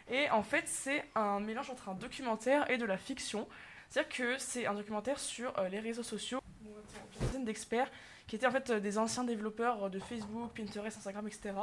Et 0.10 0.30
en 0.32 0.44
fait, 0.44 0.64
c'est 0.68 1.06
un 1.16 1.40
mélange 1.40 1.70
entre 1.70 1.90
un 1.90 1.94
documentaire 1.94 2.70
et 2.70 2.78
de 2.78 2.86
la 2.86 2.98
fiction. 2.98 3.48
C'est-à-dire 3.90 4.16
que 4.16 4.38
c'est 4.38 4.66
un 4.66 4.74
documentaire 4.74 5.20
sur 5.20 5.58
euh, 5.58 5.70
les 5.70 5.80
réseaux 5.80 6.04
sociaux. 6.04 6.40
Une 6.64 7.28
dizaine 7.28 7.46
d'experts 7.46 7.90
qui 8.28 8.36
étaient 8.36 8.46
en 8.46 8.52
fait 8.52 8.70
euh, 8.70 8.80
des 8.80 8.98
anciens 8.98 9.24
développeurs 9.24 9.86
euh, 9.86 9.90
de 9.90 10.00
Facebook, 10.00 10.52
Pinterest, 10.56 10.98
Instagram, 10.98 11.28
etc. 11.28 11.54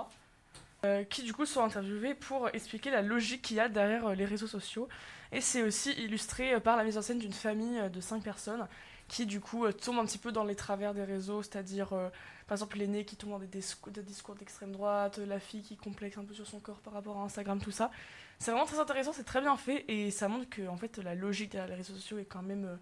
qui 1.10 1.24
du 1.24 1.32
coup 1.32 1.46
sont 1.46 1.64
interviewés 1.64 2.14
pour 2.14 2.48
expliquer 2.54 2.90
la 2.90 3.02
logique 3.02 3.42
qu'il 3.42 3.56
y 3.56 3.60
a 3.60 3.68
derrière 3.68 4.14
les 4.14 4.24
réseaux 4.24 4.46
sociaux. 4.46 4.88
Et 5.32 5.40
c'est 5.40 5.62
aussi 5.64 5.90
illustré 5.92 6.60
par 6.60 6.76
la 6.76 6.84
mise 6.84 6.96
en 6.96 7.02
scène 7.02 7.18
d'une 7.18 7.32
famille 7.32 7.90
de 7.90 8.00
cinq 8.00 8.22
personnes 8.22 8.68
qui 9.08 9.26
du 9.26 9.40
coup 9.40 9.70
tombe 9.72 9.98
un 9.98 10.04
petit 10.04 10.18
peu 10.18 10.30
dans 10.30 10.44
les 10.44 10.54
travers 10.54 10.94
des 10.94 11.02
réseaux, 11.02 11.42
c'est-à-dire 11.42 11.88
par 11.88 12.52
exemple 12.52 12.78
l'aîné 12.78 13.04
qui 13.04 13.16
tombe 13.16 13.30
dans 13.30 13.40
des, 13.40 13.46
discours- 13.48 14.36
d'extrême 14.36 14.70
droite, 14.70 15.18
la 15.18 15.40
fille 15.40 15.62
qui 15.62 15.76
complexe 15.76 16.18
un 16.18 16.24
peu 16.24 16.34
sur 16.34 16.46
son 16.46 16.60
corps 16.60 16.78
par 16.78 16.92
rapport 16.92 17.18
à 17.18 17.22
Instagram, 17.22 17.60
tout 17.60 17.72
ça. 17.72 17.90
C'est 18.38 18.50
vraiment 18.50 18.66
très 18.66 18.78
intéressant, 18.78 19.12
c'est 19.12 19.24
très 19.24 19.40
bien 19.40 19.56
fait 19.56 19.84
et 19.88 20.10
ça 20.10 20.28
montre 20.28 20.48
que 20.48 20.66
en 20.68 20.76
fait 20.76 20.98
la 20.98 21.14
logique 21.14 21.52
derrière 21.52 21.68
les 21.68 21.74
réseaux 21.74 21.94
sociaux 21.94 22.18
est 22.18 22.24
quand 22.24 22.42
même 22.42 22.64
euh, 22.64 22.76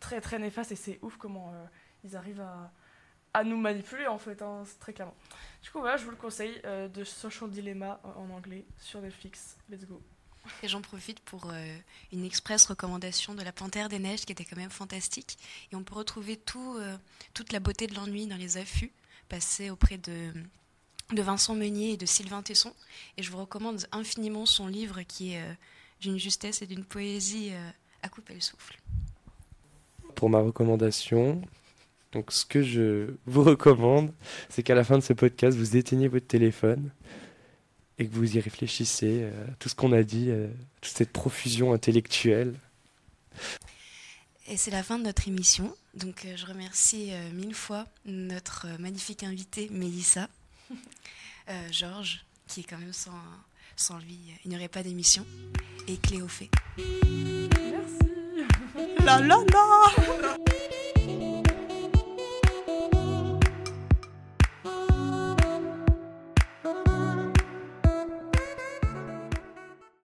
très 0.00 0.20
très 0.20 0.38
néfaste 0.38 0.72
et 0.72 0.76
c'est 0.76 0.98
ouf 1.02 1.16
comment 1.16 1.52
euh, 1.54 1.64
ils 2.04 2.14
arrivent 2.14 2.42
à, 2.42 2.70
à 3.32 3.44
nous 3.44 3.56
manipuler 3.56 4.06
en 4.06 4.18
fait, 4.18 4.42
hein, 4.42 4.64
très 4.80 4.92
clairement. 4.92 5.16
Du 5.62 5.70
coup 5.70 5.78
voilà, 5.80 5.96
je 5.96 6.04
vous 6.04 6.10
le 6.10 6.16
conseille, 6.16 6.60
euh, 6.64 6.88
de 6.88 7.04
Social 7.04 7.50
Dilemma 7.50 8.00
en 8.04 8.28
anglais 8.30 8.66
sur 8.78 9.00
Netflix. 9.00 9.56
Let's 9.70 9.86
go. 9.86 10.02
Et 10.62 10.68
j'en 10.68 10.82
profite 10.82 11.20
pour 11.20 11.52
une 12.10 12.24
express 12.24 12.66
recommandation 12.66 13.32
de 13.36 13.42
La 13.42 13.52
Panthère 13.52 13.88
des 13.88 14.00
Neiges 14.00 14.24
qui 14.24 14.32
était 14.32 14.44
quand 14.44 14.56
même 14.56 14.70
fantastique. 14.70 15.38
Et 15.70 15.76
on 15.76 15.84
peut 15.84 15.94
retrouver 15.94 16.36
tout, 16.36 16.80
toute 17.32 17.52
la 17.52 17.60
beauté 17.60 17.86
de 17.86 17.94
l'ennui 17.94 18.26
dans 18.26 18.36
les 18.36 18.56
affûts 18.56 18.90
passés 19.28 19.70
auprès 19.70 19.98
de, 19.98 20.32
de 21.12 21.22
Vincent 21.22 21.54
Meunier 21.54 21.92
et 21.92 21.96
de 21.96 22.06
Sylvain 22.06 22.42
Tesson. 22.42 22.72
Et 23.16 23.22
je 23.22 23.30
vous 23.30 23.38
recommande 23.38 23.86
infiniment 23.92 24.46
son 24.46 24.66
livre 24.66 25.02
qui 25.02 25.34
est 25.34 25.40
euh, 25.40 25.52
d'une 26.00 26.18
justesse 26.18 26.62
et 26.62 26.66
d'une 26.66 26.84
poésie 26.84 27.50
euh, 27.52 27.70
à 28.02 28.08
couper 28.08 28.34
le 28.34 28.40
souffle. 28.40 28.78
Pour 30.14 30.30
ma 30.30 30.40
recommandation, 30.40 31.42
donc 32.12 32.32
ce 32.32 32.44
que 32.44 32.62
je 32.62 33.14
vous 33.26 33.42
recommande, 33.42 34.12
c'est 34.48 34.62
qu'à 34.62 34.74
la 34.74 34.84
fin 34.84 34.98
de 34.98 35.02
ce 35.02 35.12
podcast, 35.12 35.56
vous 35.56 35.76
éteignez 35.76 36.08
votre 36.08 36.26
téléphone 36.26 36.90
et 37.98 38.06
que 38.06 38.14
vous 38.14 38.36
y 38.36 38.40
réfléchissez 38.40 39.22
euh, 39.22 39.46
à 39.48 39.54
tout 39.58 39.68
ce 39.68 39.74
qu'on 39.74 39.92
a 39.92 40.02
dit, 40.02 40.30
toute 40.80 40.96
cette 40.96 41.12
profusion 41.12 41.72
intellectuelle. 41.72 42.54
Et 44.48 44.56
c'est 44.56 44.70
la 44.70 44.82
fin 44.82 44.98
de 44.98 45.04
notre 45.04 45.28
émission. 45.28 45.74
Donc 45.94 46.26
je 46.34 46.46
remercie 46.46 47.12
mille 47.32 47.54
fois 47.54 47.86
notre 48.04 48.66
magnifique 48.78 49.22
invité 49.22 49.68
Mélissa, 49.70 50.28
Georges, 51.70 52.24
qui 52.46 52.60
est 52.60 52.64
quand 52.64 52.78
même 52.78 52.92
sans, 52.92 53.98
lui, 53.98 54.18
euh, 54.28 54.34
il 54.44 54.50
n'y 54.50 54.56
aurait 54.56 54.68
pas 54.68 54.82
d'émission, 54.82 55.26
et 55.88 55.96
Cléophée. 55.96 56.50
Merci. 56.78 57.98
La 59.04 59.18
la 59.18 59.36
la 59.50 60.36